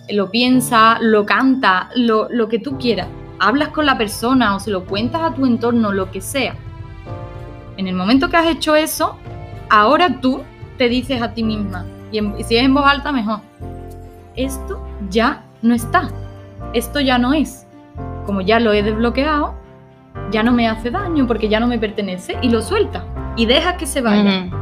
lo 0.10 0.32
piensas, 0.32 1.00
lo 1.02 1.26
canta, 1.26 1.90
lo, 1.96 2.30
lo 2.30 2.48
que 2.48 2.60
tú 2.60 2.78
quieras. 2.78 3.08
Hablas 3.40 3.70
con 3.70 3.86
la 3.86 3.98
persona 3.98 4.56
o 4.56 4.60
se 4.60 4.72
lo 4.72 4.86
cuentas 4.86 5.22
a 5.24 5.34
tu 5.34 5.46
entorno, 5.46 5.92
lo 5.92 6.10
que 6.10 6.22
sea. 6.22 6.56
En 7.76 7.88
el 7.88 7.96
momento 7.96 8.30
que 8.30 8.38
has 8.38 8.48
hecho 8.48 8.76
eso, 8.76 9.18
ahora 9.70 10.22
tú 10.22 10.42
te 10.78 10.88
dices 10.88 11.22
a 11.22 11.34
ti 11.34 11.44
misma, 11.44 11.86
y, 12.12 12.18
en- 12.20 12.36
y 12.40 12.44
si 12.44 12.58
es 12.58 12.64
en 12.64 12.74
voz 12.74 12.86
alta, 12.86 13.12
mejor, 13.12 13.40
esto 14.36 14.86
ya 15.10 15.44
no 15.62 15.74
está, 15.74 16.10
esto 16.74 17.00
ya 17.00 17.18
no 17.18 17.34
es. 17.34 17.68
Como 18.26 18.42
ya 18.42 18.60
lo 18.60 18.74
he 18.74 18.84
desbloqueado, 18.84 19.56
ya 20.32 20.44
no 20.44 20.52
me 20.52 20.68
hace 20.68 20.92
daño 20.92 21.28
porque 21.28 21.50
ya 21.50 21.60
no 21.60 21.68
me 21.68 21.78
pertenece 21.80 22.38
y 22.42 22.50
lo 22.50 22.62
suelta 22.62 23.04
y 23.36 23.46
deja 23.46 23.78
que 23.78 23.86
se 23.86 24.02
vaya, 24.02 24.46
Ujú. 24.48 24.56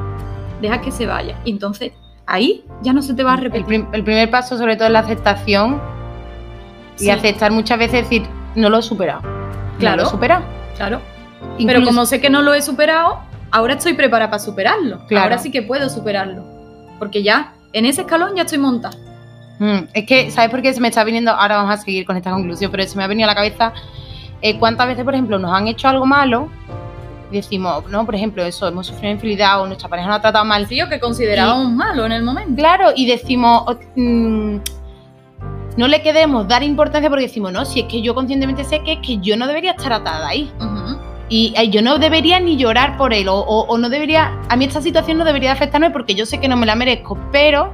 deja 0.62 0.82
que 0.82 0.92
se 0.92 1.06
vaya. 1.06 1.36
Y 1.44 1.52
entonces 1.52 1.92
ahí 2.26 2.64
ya 2.82 2.94
no 2.94 3.02
se 3.02 3.14
te 3.14 3.24
va 3.24 3.34
a 3.34 3.36
el, 3.36 3.42
repetir. 3.42 3.66
prim- 3.66 3.88
el 3.92 4.04
primer 4.04 4.30
paso 4.30 4.58
sobre 4.58 4.76
todo 4.76 4.88
es 4.88 4.94
la 4.94 5.00
aceptación 5.00 5.82
y 7.00 7.10
aceptar 7.10 7.52
muchas 7.52 7.80
veces 7.80 8.04
decir, 8.04 8.24
no 8.56 8.70
lo 8.70 8.80
he 8.80 8.82
superado. 8.82 9.22
Claro. 9.80 9.98
No 9.98 10.04
lo 10.04 10.08
he 10.08 10.12
superado. 10.12 10.44
Claro. 10.76 11.00
Pero 11.66 11.84
como 11.86 12.06
sé 12.06 12.20
que 12.20 12.30
no 12.30 12.42
lo 12.42 12.54
he 12.54 12.62
superado, 12.62 13.20
ahora 13.52 13.74
estoy 13.76 13.94
preparada 13.94 14.30
para 14.32 14.40
superarlo. 14.44 15.00
Claro. 15.08 15.24
Ahora 15.24 15.38
sí 15.38 15.52
que 15.52 15.62
puedo 15.62 15.90
superarlo. 15.90 16.44
Porque 17.00 17.24
ya 17.24 17.54
en 17.74 17.86
ese 17.86 18.02
escalón 18.02 18.36
ya 18.36 18.44
estoy 18.44 18.60
montada. 18.60 18.96
Mm, 19.60 19.88
es 19.94 20.06
que, 20.06 20.32
¿sabes 20.32 20.50
por 20.50 20.62
qué 20.62 20.74
se 20.74 20.80
me 20.80 20.88
está 20.88 21.04
viniendo? 21.04 21.32
Ahora 21.32 21.58
vamos 21.58 21.74
a 21.74 21.78
seguir 21.78 22.06
con 22.06 22.16
esta 22.16 22.32
conclusión, 22.32 22.72
pero 22.72 22.86
se 22.86 22.98
me 22.98 23.04
ha 23.04 23.08
venido 23.08 23.26
a 23.26 23.32
la 23.32 23.36
cabeza 23.36 23.74
eh, 24.42 24.58
cuántas 24.58 24.88
veces, 24.88 25.04
por 25.04 25.14
ejemplo, 25.14 25.38
nos 25.38 25.52
han 25.52 25.68
hecho 25.68 25.88
algo 25.88 26.06
malo 26.06 26.50
y 27.32 27.36
decimos, 27.36 27.84
no, 27.90 28.06
por 28.06 28.16
ejemplo, 28.16 28.44
eso, 28.44 28.68
hemos 28.68 28.88
sufrido 28.88 29.14
infidelidad 29.14 29.62
o 29.62 29.68
nuestra 29.68 29.90
pareja 29.90 30.08
nos 30.08 30.18
ha 30.18 30.22
tratado 30.22 30.46
mal. 30.46 30.66
Sí, 30.68 30.82
o 30.82 30.90
que 30.90 31.00
considerábamos 31.00 31.72
malo 31.72 32.06
en 32.06 32.14
el 32.14 32.24
momento. 32.24 32.56
Claro, 32.56 32.92
y 32.96 33.06
decimos, 33.06 33.64
oh, 33.68 33.76
mm, 33.96 34.58
no 35.78 35.88
le 35.88 36.02
queremos 36.02 36.48
dar 36.48 36.64
importancia 36.64 37.10
porque 37.10 37.26
decimos, 37.26 37.52
no, 37.52 37.66
si 37.66 37.82
es 37.82 37.86
que 37.86 38.02
yo 38.02 38.16
conscientemente 38.16 38.64
sé 38.64 38.82
que 38.82 38.94
es 38.94 39.00
que 39.00 39.18
yo 39.20 39.38
no 39.38 39.46
debería 39.46 39.72
estar 39.72 39.94
atada 39.94 40.28
ahí. 40.28 40.52
Ujú. 40.60 41.09
Y 41.30 41.54
eh, 41.56 41.70
yo 41.70 41.82
no 41.82 42.00
debería 42.00 42.40
ni 42.40 42.58
llorar 42.58 42.98
por 42.98 43.14
él, 43.14 43.28
o, 43.28 43.36
o- 43.38 43.68
o 43.68 43.78
no 43.78 43.88
debería, 43.90 44.36
a 44.50 44.56
mí 44.56 44.66
esta 44.66 44.82
situación 44.82 45.18
no 45.20 45.26
debería 45.26 45.52
afectarme 45.52 45.92
porque 45.92 46.16
yo 46.16 46.26
sé 46.26 46.40
que 46.40 46.48
no 46.48 46.58
me 46.58 46.66
la 46.66 46.76
merezco, 46.76 47.18
pero, 47.32 47.72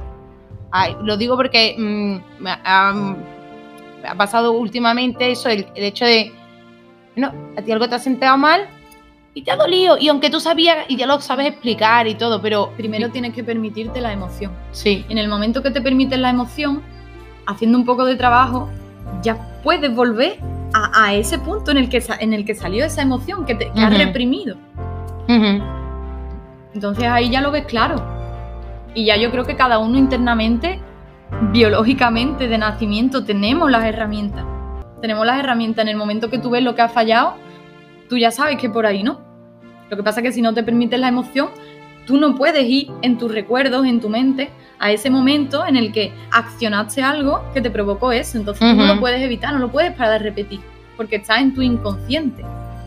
ay, 0.72 0.94
lo 1.02 1.16
digo 1.16 1.36
porque 1.36 1.74
mm, 1.78 2.42
me, 2.42 2.50
ha, 2.50 2.92
me 4.02 4.08
ha 4.08 4.14
pasado 4.14 4.52
últimamente 4.52 5.30
eso, 5.30 5.48
el, 5.48 5.66
el 5.74 5.84
hecho 5.84 6.04
de, 6.04 6.32
no, 7.16 7.32
a 7.56 7.62
ti 7.62 7.72
algo 7.72 7.88
te 7.88 7.94
ha 7.94 7.98
sentado 7.98 8.36
mal 8.36 8.66
y 9.32 9.42
te 9.42 9.50
ha 9.52 9.56
dolido, 9.56 9.96
y 9.98 10.08
aunque 10.08 10.28
tú 10.28 10.38
sabías 10.38 10.84
y 10.88 10.96
ya 10.96 11.06
lo 11.06 11.18
sabes 11.22 11.46
explicar 11.46 12.06
y 12.06 12.14
todo, 12.14 12.42
pero 12.42 12.72
Primero 12.76 13.10
tienes 13.10 13.32
que 13.34 13.42
permitirte 13.42 14.00
la 14.02 14.12
emoción. 14.12 14.52
sí, 14.72 15.04
En 15.08 15.16
el 15.16 15.28
momento 15.28 15.62
que 15.62 15.70
te 15.70 15.80
permites 15.80 16.18
la 16.18 16.28
emoción, 16.30 16.82
haciendo 17.46 17.78
un 17.78 17.86
poco 17.86 18.04
de 18.04 18.16
trabajo, 18.16 18.68
ya 19.22 19.36
puedes 19.62 19.94
volver 19.94 20.38
a, 20.76 21.06
a 21.06 21.14
ese 21.14 21.38
punto 21.38 21.70
en 21.70 21.78
el, 21.78 21.88
que, 21.88 22.02
en 22.20 22.34
el 22.34 22.44
que 22.44 22.54
salió 22.54 22.84
esa 22.84 23.02
emoción 23.02 23.46
que, 23.46 23.54
te, 23.54 23.70
que 23.72 23.80
has 23.80 23.96
reprimido. 23.96 24.56
Entonces 26.74 27.04
ahí 27.04 27.30
ya 27.30 27.40
lo 27.40 27.50
ves 27.50 27.64
claro. 27.64 27.96
Y 28.94 29.06
ya 29.06 29.16
yo 29.16 29.30
creo 29.30 29.44
que 29.44 29.56
cada 29.56 29.78
uno 29.78 29.96
internamente, 29.96 30.80
biológicamente, 31.52 32.48
de 32.48 32.58
nacimiento, 32.58 33.24
tenemos 33.24 33.70
las 33.70 33.84
herramientas. 33.84 34.44
Tenemos 35.00 35.26
las 35.26 35.38
herramientas. 35.38 35.82
En 35.82 35.88
el 35.88 35.96
momento 35.96 36.30
que 36.30 36.38
tú 36.38 36.50
ves 36.50 36.62
lo 36.62 36.74
que 36.74 36.82
ha 36.82 36.88
fallado, 36.88 37.34
tú 38.08 38.18
ya 38.18 38.30
sabes 38.30 38.58
que 38.58 38.68
por 38.68 38.84
ahí 38.86 39.02
no. 39.02 39.20
Lo 39.88 39.96
que 39.96 40.02
pasa 40.02 40.20
es 40.20 40.24
que 40.24 40.32
si 40.32 40.42
no 40.42 40.52
te 40.52 40.62
permites 40.62 40.98
la 41.00 41.08
emoción, 41.08 41.48
tú 42.06 42.16
no 42.16 42.34
puedes 42.34 42.64
ir 42.64 42.90
en 43.02 43.18
tus 43.18 43.32
recuerdos, 43.32 43.84
en 43.84 44.00
tu 44.00 44.08
mente, 44.08 44.50
a 44.78 44.92
ese 44.92 45.10
momento 45.10 45.66
en 45.66 45.76
el 45.76 45.92
que 45.92 46.12
accionaste 46.30 47.02
algo 47.02 47.42
que 47.52 47.60
te 47.60 47.70
provocó 47.70 48.12
eso. 48.12 48.38
Entonces 48.38 48.60
tú 48.70 48.76
no 48.76 48.86
lo 48.86 49.00
puedes 49.00 49.20
evitar, 49.20 49.52
no 49.52 49.58
lo 49.58 49.70
puedes 49.70 49.92
parar 49.92 50.20
de 50.20 50.30
repetir, 50.30 50.60
porque 50.96 51.16
está 51.16 51.38
en 51.38 51.54
tu 51.54 51.62
inconsciente. 51.62 52.44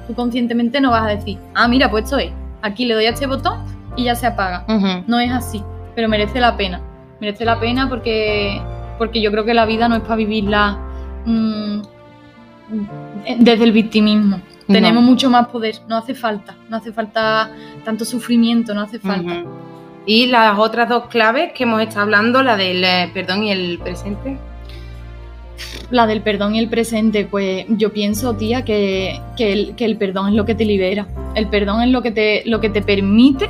Tú 0.07 0.15
conscientemente 0.15 0.81
no 0.81 0.91
vas 0.91 1.03
a 1.03 1.15
decir, 1.15 1.37
ah, 1.53 1.67
mira, 1.67 1.89
pues 1.91 2.05
esto 2.05 2.17
es, 2.17 2.31
aquí 2.61 2.85
le 2.85 2.95
doy 2.95 3.05
a 3.05 3.11
este 3.11 3.27
botón 3.27 3.59
y 3.95 4.05
ya 4.05 4.15
se 4.15 4.27
apaga. 4.27 4.65
No 5.07 5.19
es 5.19 5.31
así, 5.31 5.61
pero 5.95 6.07
merece 6.07 6.39
la 6.39 6.55
pena. 6.57 6.81
Merece 7.19 7.43
la 7.43 7.59
pena 7.59 7.89
porque, 7.89 8.61
porque 8.97 9.21
yo 9.21 9.29
creo 9.31 9.43
que 9.43 9.53
la 9.53 9.65
vida 9.65 9.89
no 9.89 9.95
es 9.95 10.01
para 10.01 10.15
vivirla 10.15 10.79
mm, 11.25 11.81
desde 13.39 13.63
el 13.63 13.71
victimismo. 13.71 14.41
No. 14.69 14.73
Tenemos 14.73 15.03
mucho 15.03 15.31
más 15.31 15.47
poder, 15.47 15.77
no 15.87 15.97
hace 15.97 16.13
falta, 16.13 16.55
no 16.69 16.77
hace 16.77 16.93
falta 16.93 17.49
tanto 17.83 18.05
sufrimiento, 18.05 18.75
no 18.75 18.81
hace 18.81 18.99
falta. 18.99 19.43
Y 20.05 20.27
las 20.27 20.59
otras 20.59 20.87
dos 20.87 21.07
claves 21.07 21.53
que 21.53 21.63
hemos 21.63 21.81
estado 21.81 22.01
hablando, 22.01 22.43
la 22.43 22.55
del 22.55 22.83
eh, 22.83 23.09
perdón 23.11 23.43
y 23.45 23.51
el 23.51 23.79
presente. 23.79 24.37
La 25.89 26.05
del 26.05 26.21
perdón 26.21 26.53
y 26.53 26.59
el 26.59 26.69
presente, 26.69 27.25
pues 27.25 27.65
yo 27.69 27.91
pienso, 27.91 28.35
tía, 28.35 28.63
que, 28.63 29.19
que 29.35 29.53
el, 29.53 29.75
que 29.75 29.85
el 29.85 29.97
perdón 29.97 30.29
es 30.29 30.33
lo 30.35 30.45
que 30.45 30.53
te 30.53 30.65
libera. 30.65 31.07
El 31.33 31.47
perdón 31.47 31.81
es 31.81 31.89
lo 31.89 32.03
que 32.03 32.11
te, 32.11 32.43
lo 32.45 32.61
que 32.61 32.69
te 32.69 32.83
permite 32.83 33.49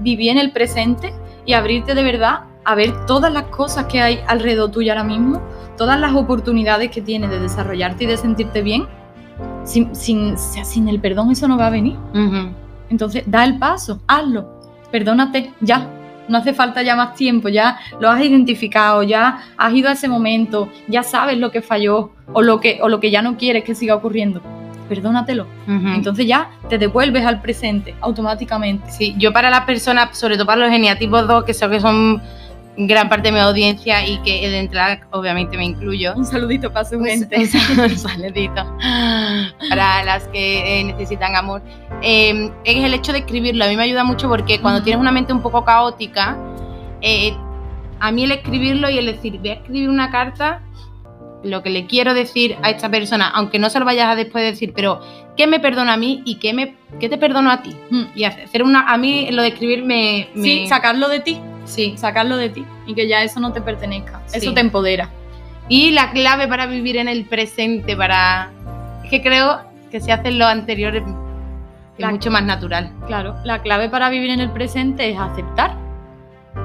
vivir 0.00 0.32
en 0.32 0.38
el 0.38 0.50
presente 0.50 1.12
y 1.44 1.52
abrirte 1.52 1.94
de 1.94 2.02
verdad 2.02 2.40
a 2.64 2.74
ver 2.74 3.06
todas 3.06 3.32
las 3.32 3.44
cosas 3.44 3.86
que 3.86 4.02
hay 4.02 4.18
alrededor 4.26 4.72
tuyo 4.72 4.90
ahora 4.90 5.04
mismo, 5.04 5.40
todas 5.78 6.00
las 6.00 6.12
oportunidades 6.12 6.90
que 6.90 7.00
tienes 7.00 7.30
de 7.30 7.38
desarrollarte 7.38 8.02
y 8.02 8.06
de 8.08 8.16
sentirte 8.16 8.62
bien. 8.62 8.88
Sin, 9.66 9.94
sin, 9.94 10.38
sin 10.38 10.88
el 10.88 11.00
perdón 11.00 11.30
eso 11.30 11.46
no 11.48 11.58
va 11.58 11.66
a 11.66 11.70
venir. 11.70 11.96
Entonces, 12.88 13.24
da 13.26 13.44
el 13.44 13.58
paso, 13.58 14.00
hazlo, 14.06 14.58
perdónate, 14.90 15.52
ya. 15.60 15.90
No 16.28 16.38
hace 16.38 16.54
falta 16.54 16.82
ya 16.82 16.96
más 16.96 17.14
tiempo, 17.14 17.48
ya 17.48 17.78
lo 18.00 18.10
has 18.10 18.20
identificado, 18.20 19.02
ya 19.02 19.42
has 19.56 19.72
ido 19.74 19.88
a 19.88 19.92
ese 19.92 20.08
momento, 20.08 20.68
ya 20.88 21.02
sabes 21.04 21.38
lo 21.38 21.50
que 21.52 21.62
falló 21.62 22.10
o 22.32 22.42
lo 22.42 22.58
que, 22.60 22.78
o 22.82 22.88
lo 22.88 22.98
que 22.98 23.10
ya 23.12 23.22
no 23.22 23.36
quieres 23.36 23.62
que 23.62 23.74
siga 23.76 23.94
ocurriendo. 23.94 24.40
perdónatelo. 24.88 25.46
Entonces 25.66 26.26
ya 26.26 26.50
te 26.68 26.78
devuelves 26.78 27.24
al 27.24 27.40
presente 27.40 27.94
automáticamente. 28.00 28.90
Sí, 28.90 29.14
yo 29.18 29.32
para 29.32 29.50
las 29.50 29.62
personas, 29.62 30.16
sobre 30.16 30.36
todo 30.36 30.46
para 30.46 30.60
los 30.62 30.70
geniatipos 30.70 31.26
2, 31.26 31.44
que 31.44 31.54
sé 31.54 31.68
que 31.68 31.80
son 31.80 32.22
gran 32.78 33.08
parte 33.08 33.28
de 33.28 33.32
mi 33.32 33.38
audiencia 33.38 34.06
y 34.06 34.18
que 34.22 34.48
de 34.48 34.58
entrada 34.58 35.00
obviamente 35.12 35.56
me 35.56 35.64
incluyo. 35.64 36.12
Un 36.16 36.24
saludito 36.26 36.72
para 36.72 36.84
su 36.84 36.96
Un- 36.98 37.06
gente. 37.06 37.36
un 37.78 37.96
saludito 37.98 38.64
para 39.68 40.04
las 40.04 40.28
que 40.28 40.80
eh, 40.80 40.84
necesitan 40.84 41.34
amor. 41.36 41.62
Eh, 42.02 42.50
es 42.64 42.84
el 42.84 42.94
hecho 42.94 43.12
de 43.12 43.18
escribirlo. 43.20 43.64
A 43.64 43.68
mí 43.68 43.76
me 43.76 43.82
ayuda 43.84 44.04
mucho 44.04 44.28
porque 44.28 44.60
cuando 44.60 44.82
tienes 44.82 45.00
una 45.00 45.12
mente 45.12 45.32
un 45.32 45.42
poco 45.42 45.64
caótica, 45.64 46.36
eh, 47.00 47.34
a 48.00 48.10
mí 48.12 48.24
el 48.24 48.32
escribirlo 48.32 48.90
y 48.90 48.98
el 48.98 49.06
decir, 49.06 49.38
voy 49.38 49.48
a 49.50 49.54
escribir 49.54 49.88
una 49.88 50.10
carta, 50.10 50.62
lo 51.42 51.62
que 51.62 51.70
le 51.70 51.86
quiero 51.86 52.12
decir 52.12 52.56
a 52.62 52.70
esta 52.70 52.90
persona, 52.90 53.28
aunque 53.28 53.58
no 53.58 53.70
se 53.70 53.78
lo 53.78 53.84
vayas 53.84 54.08
a 54.08 54.16
después 54.16 54.44
decir, 54.44 54.72
pero 54.74 55.00
¿qué 55.36 55.46
me 55.46 55.60
perdona 55.60 55.92
a 55.94 55.96
mí 55.96 56.22
y 56.24 56.36
qué, 56.36 56.52
me, 56.52 56.74
qué 56.98 57.08
te 57.08 57.18
perdono 57.18 57.50
a 57.50 57.62
ti? 57.62 57.74
Mm. 57.90 58.02
Y 58.14 58.24
hacer 58.24 58.62
una. 58.62 58.92
A 58.92 58.98
mí 58.98 59.28
lo 59.30 59.42
de 59.42 59.48
escribir 59.48 59.84
me. 59.84 60.28
me- 60.34 60.42
Sí, 60.42 60.66
sacarlo 60.66 61.08
de 61.08 61.20
ti, 61.20 61.40
sí. 61.66 61.94
sacarlo 61.96 62.36
de 62.36 62.48
ti 62.50 62.64
y 62.86 62.94
que 62.94 63.06
ya 63.08 63.22
eso 63.22 63.40
no 63.40 63.52
te 63.52 63.60
pertenezca. 63.60 64.20
Sí. 64.26 64.38
Eso 64.38 64.54
te 64.54 64.60
empodera. 64.60 65.10
Y 65.68 65.90
la 65.90 66.10
clave 66.12 66.46
para 66.48 66.66
vivir 66.66 66.96
en 66.96 67.08
el 67.08 67.24
presente, 67.24 67.96
para. 67.96 68.50
Es 69.04 69.10
que 69.10 69.22
creo 69.22 69.60
que 69.90 70.00
si 70.00 70.10
haces 70.10 70.34
lo 70.34 70.46
anterior 70.46 70.96
es, 70.96 71.02
La- 71.98 72.10
mucho 72.10 72.30
más 72.30 72.44
natural. 72.44 72.92
Claro, 73.06 73.34
la 73.44 73.62
clave 73.62 73.88
para 73.88 74.08
vivir 74.10 74.30
en 74.30 74.40
el 74.40 74.50
presente 74.50 75.10
es 75.10 75.18
aceptar 75.18 75.76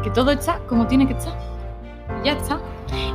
que 0.03 0.09
todo 0.11 0.31
está 0.31 0.59
como 0.67 0.87
tiene 0.87 1.07
que 1.07 1.13
estar. 1.13 1.37
Ya 2.23 2.33
está. 2.33 2.59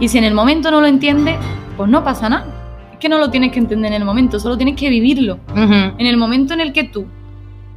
Y 0.00 0.08
si 0.08 0.18
en 0.18 0.24
el 0.24 0.34
momento 0.34 0.70
no 0.70 0.80
lo 0.80 0.86
entiendes, 0.86 1.36
pues 1.76 1.88
no 1.90 2.02
pasa 2.02 2.28
nada. 2.28 2.46
Es 2.92 2.98
que 2.98 3.08
no 3.08 3.18
lo 3.18 3.30
tienes 3.30 3.52
que 3.52 3.58
entender 3.58 3.92
en 3.92 4.00
el 4.00 4.04
momento, 4.06 4.40
solo 4.40 4.56
tienes 4.56 4.74
que 4.76 4.88
vivirlo. 4.88 5.38
En 5.54 6.06
el 6.06 6.16
momento 6.16 6.54
en 6.54 6.60
el 6.60 6.72
que 6.72 6.84
tú 6.84 7.06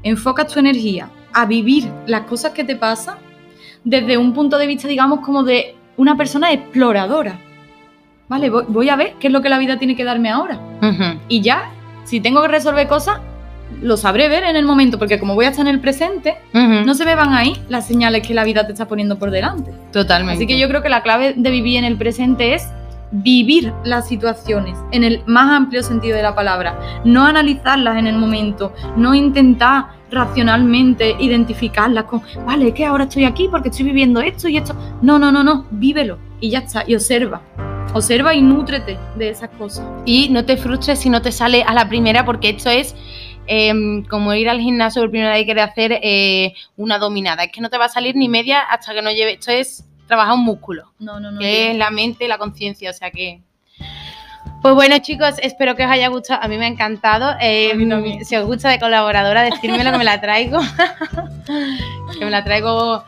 enfocas 0.03 0.47
tu 0.47 0.59
energía 0.59 1.09
a 1.33 1.45
vivir 1.45 1.91
las 2.07 2.21
cosas 2.21 2.53
que 2.53 2.63
te 2.63 2.75
pasan 2.77 3.17
desde 3.89 4.17
un 4.17 4.33
punto 4.33 4.57
de 4.57 4.67
vista, 4.67 4.87
digamos, 4.87 5.21
como 5.21 5.43
de 5.43 5.75
una 5.97 6.15
persona 6.15 6.51
exploradora. 6.53 7.39
Vale, 8.27 8.49
voy, 8.51 8.63
voy 8.67 8.89
a 8.89 8.95
ver 8.95 9.15
qué 9.19 9.27
es 9.27 9.33
lo 9.33 9.41
que 9.41 9.49
la 9.49 9.57
vida 9.57 9.77
tiene 9.79 9.95
que 9.95 10.03
darme 10.03 10.29
ahora. 10.29 10.59
Y 11.27 11.41
ya, 11.41 11.71
si 12.03 12.21
tengo 12.21 12.41
que 12.43 12.49
resolver 12.49 12.87
cosas, 12.87 13.19
lo 13.81 13.97
sabré 13.97 14.29
ver 14.29 14.43
en 14.43 14.55
el 14.55 14.65
momento, 14.65 14.99
porque 14.99 15.19
como 15.19 15.33
voy 15.33 15.45
a 15.45 15.49
estar 15.49 15.65
en 15.65 15.73
el 15.73 15.79
presente, 15.79 16.35
no 16.53 16.93
se 16.93 17.05
me 17.05 17.15
van 17.15 17.33
ahí 17.33 17.55
las 17.67 17.87
señales 17.87 18.25
que 18.25 18.35
la 18.35 18.43
vida 18.43 18.67
te 18.67 18.73
está 18.73 18.87
poniendo 18.87 19.17
por 19.17 19.31
delante. 19.31 19.71
Totalmente. 19.91 20.35
Así 20.35 20.47
que 20.47 20.59
yo 20.59 20.67
creo 20.67 20.83
que 20.83 20.89
la 20.89 21.01
clave 21.01 21.33
de 21.35 21.49
vivir 21.49 21.77
en 21.77 21.85
el 21.85 21.97
presente 21.97 22.53
es 22.53 22.67
vivir 23.11 23.73
las 23.83 24.07
situaciones 24.07 24.77
en 24.91 25.03
el 25.03 25.23
más 25.25 25.51
amplio 25.51 25.83
sentido 25.83 26.15
de 26.15 26.23
la 26.23 26.35
palabra, 26.35 26.79
no 27.03 27.25
analizarlas 27.25 27.97
en 27.97 28.07
el 28.07 28.17
momento, 28.17 28.73
no 28.95 29.15
intentar 29.15 29.99
racionalmente 30.11 31.15
identificarlas 31.19 32.05
con, 32.05 32.21
vale, 32.45 32.73
que 32.73 32.85
ahora 32.85 33.03
estoy 33.03 33.25
aquí 33.25 33.47
porque 33.49 33.69
estoy 33.69 33.85
viviendo 33.85 34.21
esto 34.21 34.47
y 34.47 34.57
esto. 34.57 34.75
No, 35.01 35.19
no, 35.19 35.31
no, 35.31 35.43
no, 35.43 35.65
vívelo 35.71 36.17
y 36.39 36.49
ya 36.49 36.59
está, 36.59 36.83
y 36.87 36.95
observa. 36.95 37.41
Observa 37.93 38.35
y 38.35 38.41
nútrete 38.41 38.97
de 39.15 39.29
esas 39.29 39.49
cosas. 39.49 39.85
Y 40.05 40.29
no 40.29 40.45
te 40.45 40.57
frustres 40.57 40.99
si 40.99 41.09
no 41.09 41.21
te 41.21 41.31
sale 41.31 41.63
a 41.63 41.73
la 41.73 41.89
primera, 41.89 42.23
porque 42.23 42.49
esto 42.49 42.69
es 42.69 42.95
em, 43.47 44.03
como 44.05 44.33
ir 44.35 44.47
al 44.47 44.59
gimnasio 44.59 45.01
por 45.01 45.09
primera 45.09 45.33
vez 45.33 45.41
y 45.43 45.45
querer 45.45 45.63
hacer 45.63 45.99
eh, 46.03 46.53
una 46.77 46.99
dominada. 46.99 47.43
Es 47.43 47.51
que 47.51 47.61
no 47.61 47.69
te 47.69 47.77
va 47.79 47.85
a 47.85 47.89
salir 47.89 48.15
ni 48.15 48.29
media 48.29 48.61
hasta 48.61 48.93
que 48.93 49.01
no 49.01 49.11
lleve. 49.11 49.33
Esto 49.33 49.51
es 49.51 49.88
trabajar 50.09 50.33
un 50.33 50.43
músculo, 50.43 50.91
No, 50.99 51.19
no, 51.21 51.31
no. 51.31 51.39
que 51.39 51.71
es 51.71 51.77
la 51.77 51.89
mente, 51.91 52.27
la 52.27 52.37
conciencia. 52.37 52.89
O 52.89 52.93
sea 52.93 53.11
que. 53.11 53.41
Pues 54.61 54.73
bueno, 54.75 54.97
chicos, 54.97 55.35
espero 55.41 55.75
que 55.77 55.85
os 55.85 55.91
haya 55.91 56.09
gustado. 56.09 56.43
A 56.43 56.47
mí 56.49 56.57
me 56.57 56.65
ha 56.65 56.67
encantado. 56.67 57.35
Eh, 57.39 57.71
si 58.25 58.35
os 58.35 58.45
gusta 58.45 58.67
de 58.69 58.79
colaboradora, 58.79 59.43
decírmelo 59.43 59.91
que 59.93 59.97
me 59.97 60.03
la 60.03 60.19
traigo. 60.19 60.59
que 62.19 62.25
me 62.25 62.31
la 62.31 62.43
traigo 62.43 63.03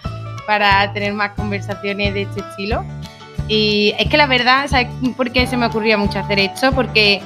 para 0.47 0.93
tener 0.93 1.13
más 1.13 1.31
conversaciones 1.31 2.13
de 2.13 2.21
este 2.21 2.39
estilo. 2.41 2.85
Y 3.49 3.93
es 3.99 4.07
que 4.07 4.15
la 4.15 4.27
verdad, 4.27 4.67
¿sabes 4.69 4.87
por 5.17 5.31
qué 5.31 5.45
se 5.45 5.57
me 5.57 5.65
ocurría 5.65 5.97
mucho 5.97 6.19
hacer 6.19 6.39
esto? 6.39 6.71
Porque 6.71 7.21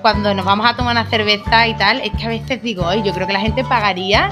cuando 0.00 0.32
nos 0.32 0.46
vamos 0.46 0.64
a 0.66 0.74
tomar 0.74 0.92
una 0.92 1.04
cerveza 1.10 1.66
y 1.68 1.74
tal, 1.76 2.00
es 2.00 2.10
que 2.12 2.24
a 2.24 2.28
veces 2.28 2.62
digo, 2.62 2.86
"Ay, 2.88 3.02
yo 3.04 3.12
creo 3.12 3.26
que 3.26 3.34
la 3.34 3.40
gente 3.40 3.62
pagaría 3.64 4.30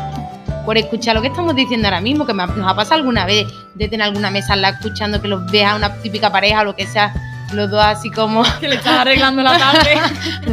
por 0.64 0.78
escuchar 0.78 1.14
lo 1.14 1.20
que 1.20 1.28
estamos 1.28 1.54
diciendo 1.54 1.88
ahora 1.88 2.00
mismo, 2.00 2.24
que 2.24 2.32
nos 2.32 2.66
ha 2.66 2.74
pasado 2.74 2.94
alguna 2.96 3.26
vez 3.26 3.46
de 3.78 3.88
tener 3.88 4.06
alguna 4.06 4.30
mesa 4.30 4.54
al 4.54 4.62
lado 4.62 4.74
escuchando 4.74 5.22
que 5.22 5.28
los 5.28 5.50
veas 5.50 5.76
una 5.76 5.94
típica 5.96 6.30
pareja 6.30 6.62
o 6.62 6.64
lo 6.64 6.76
que 6.76 6.86
sea, 6.86 7.14
los 7.52 7.70
dos 7.70 7.82
así 7.82 8.10
como 8.10 8.42
Que 8.60 8.68
le 8.68 8.76
estás 8.76 9.00
arreglando 9.00 9.42
la 9.42 9.58
tarde. 9.58 9.96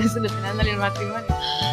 solucionándole 0.13 0.71
el 0.71 0.77
matrimonio. 0.77 1.25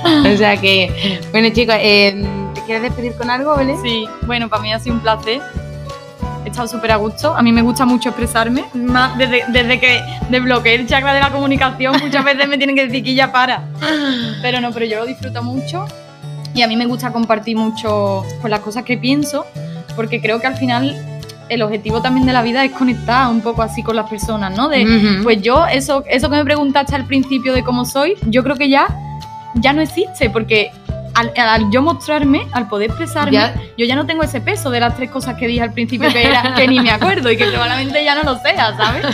O 0.05 0.36
sea 0.36 0.57
que, 0.57 1.20
bueno 1.30 1.50
chicos, 1.50 1.76
eh, 1.78 2.26
¿te 2.55 2.62
quieres 2.62 2.82
despedir 2.82 3.14
con 3.14 3.30
algo, 3.30 3.57
Belén? 3.57 3.76
Sí, 3.82 4.09
bueno, 4.22 4.48
para 4.48 4.62
mí 4.62 4.72
ha 4.72 4.78
sido 4.78 4.96
un 4.96 5.03
placer. 5.03 5.40
He 6.44 6.48
estado 6.48 6.66
súper 6.66 6.90
a 6.90 6.96
gusto. 6.96 7.34
A 7.36 7.42
mí 7.42 7.53
me 7.53 7.62
gusta 7.62 7.84
mucho 7.84 8.09
expresarme. 8.09 8.64
Más 8.74 9.16
desde, 9.16 9.44
desde 9.48 9.78
que 9.78 10.03
desbloqueé 10.28 10.74
el 10.74 10.88
chakra 10.88 11.14
de 11.14 11.20
la 11.20 11.30
comunicación, 11.30 11.94
muchas 12.03 12.24
veces 12.24 12.48
me 12.48 12.57
tienen 12.57 12.74
que 12.74 12.86
decir 12.86 13.05
que 13.05 13.14
ya 13.14 13.30
para. 13.30 13.62
Pero 14.42 14.61
no, 14.61 14.72
pero 14.72 14.86
yo 14.86 14.98
lo 14.98 15.07
disfruto 15.07 15.42
mucho. 15.42 15.86
Y 16.55 16.62
a 16.62 16.66
mí 16.66 16.76
me 16.76 16.86
gusta 16.86 17.12
compartir 17.12 17.57
mucho 17.57 18.24
pues, 18.40 18.50
las 18.50 18.61
cosas 18.61 18.82
que 18.82 18.98
pienso, 18.98 19.46
porque 19.94 20.20
creo 20.20 20.40
que 20.40 20.48
al 20.48 20.57
final 20.57 21.11
el 21.55 21.62
objetivo 21.62 22.00
también 22.03 22.26
de 22.26 22.32
la 22.32 22.42
vida 22.42 22.64
es 22.64 22.72
conectar 22.72 23.28
un 23.28 23.40
poco 23.40 23.62
así 23.62 23.82
con 23.82 23.96
las 23.96 24.09
personas, 24.09 24.57
¿no? 24.57 24.68
De, 24.68 24.84
Ujú. 24.84 25.22
pues 25.24 25.42
yo, 25.42 25.66
eso, 25.66 26.05
eso 26.09 26.30
que 26.30 26.36
me 26.36 26.44
preguntaste 26.44 26.94
al 26.94 27.05
principio 27.07 27.53
de 27.53 27.62
cómo 27.62 27.84
soy, 27.84 28.14
yo 28.26 28.42
creo 28.42 28.57
que 28.57 28.68
ya, 28.68 28.86
ya 29.55 29.72
no 29.72 29.80
existe, 29.82 30.30
porque 30.30 30.70
al, 31.14 31.30
al 31.36 31.70
yo 31.70 31.82
mostrarme, 31.82 32.46
al 32.53 32.68
poder 32.68 32.88
expresarme, 32.90 33.32
Ya. 33.32 33.55
yo 33.76 33.84
ya 33.84 33.96
no 33.96 34.07
tengo 34.07 34.22
ese 34.22 34.40
peso 34.40 34.70
de 34.70 34.80
las 34.80 34.96
tres 34.96 35.11
cosas 35.11 35.36
que 35.36 35.46
dije 35.46 35.62
al 35.62 35.72
principio 35.72 36.11
que, 36.12 36.26
era, 36.26 36.55
que 36.55 36.66
ni 36.66 36.80
me 36.80 36.90
acuerdo 36.90 37.30
y 37.30 37.36
que 37.36 37.44
probablemente 37.46 38.03
ya 38.05 38.14
no 38.14 38.22
lo 38.22 38.38
sea, 38.38 38.74
¿sabes? 38.76 39.05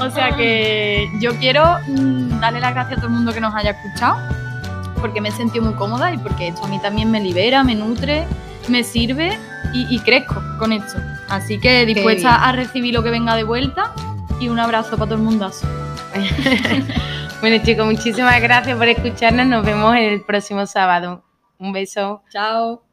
O 0.00 0.10
sea 0.10 0.34
que 0.34 1.06
yo 1.20 1.34
quiero 1.36 1.76
mm, 1.88 2.40
darle 2.40 2.60
las 2.60 2.72
gracias 2.72 2.94
a 2.98 3.00
todo 3.02 3.08
el 3.08 3.12
mundo 3.16 3.34
que 3.34 3.40
nos 3.40 3.54
haya 3.54 3.72
escuchado, 3.72 4.16
porque 4.98 5.20
me 5.20 5.28
he 5.28 5.32
sentido 5.32 5.62
muy 5.64 5.74
cómoda 5.74 6.12
y 6.14 6.16
porque 6.16 6.48
esto 6.48 6.64
a 6.64 6.68
mí 6.68 6.78
también 6.80 7.10
me 7.10 7.20
libera, 7.20 7.62
me 7.64 7.74
nutre, 7.74 8.26
me 8.68 8.84
sirve 8.84 9.38
y, 9.72 9.86
y 9.94 9.98
crezco 10.00 10.42
con 10.58 10.72
esto. 10.72 10.98
Así 11.28 11.58
que 11.58 11.86
dispuesta 11.86 12.48
a 12.48 12.52
recibir 12.52 12.94
lo 12.94 13.02
que 13.02 13.10
venga 13.10 13.34
de 13.36 13.44
vuelta 13.44 13.92
y 14.40 14.48
un 14.48 14.58
abrazo 14.58 14.96
para 14.96 15.06
todo 15.06 15.14
el 15.16 15.22
mundazo. 15.22 15.66
Bueno 17.40 17.64
chicos, 17.64 17.86
muchísimas 17.86 18.38
gracias 18.42 18.76
por 18.76 18.86
escucharnos. 18.86 19.46
Nos 19.46 19.64
vemos 19.64 19.96
el 19.96 20.22
próximo 20.22 20.66
sábado. 20.66 21.24
Un 21.58 21.72
beso. 21.72 22.22
Chao. 22.30 22.89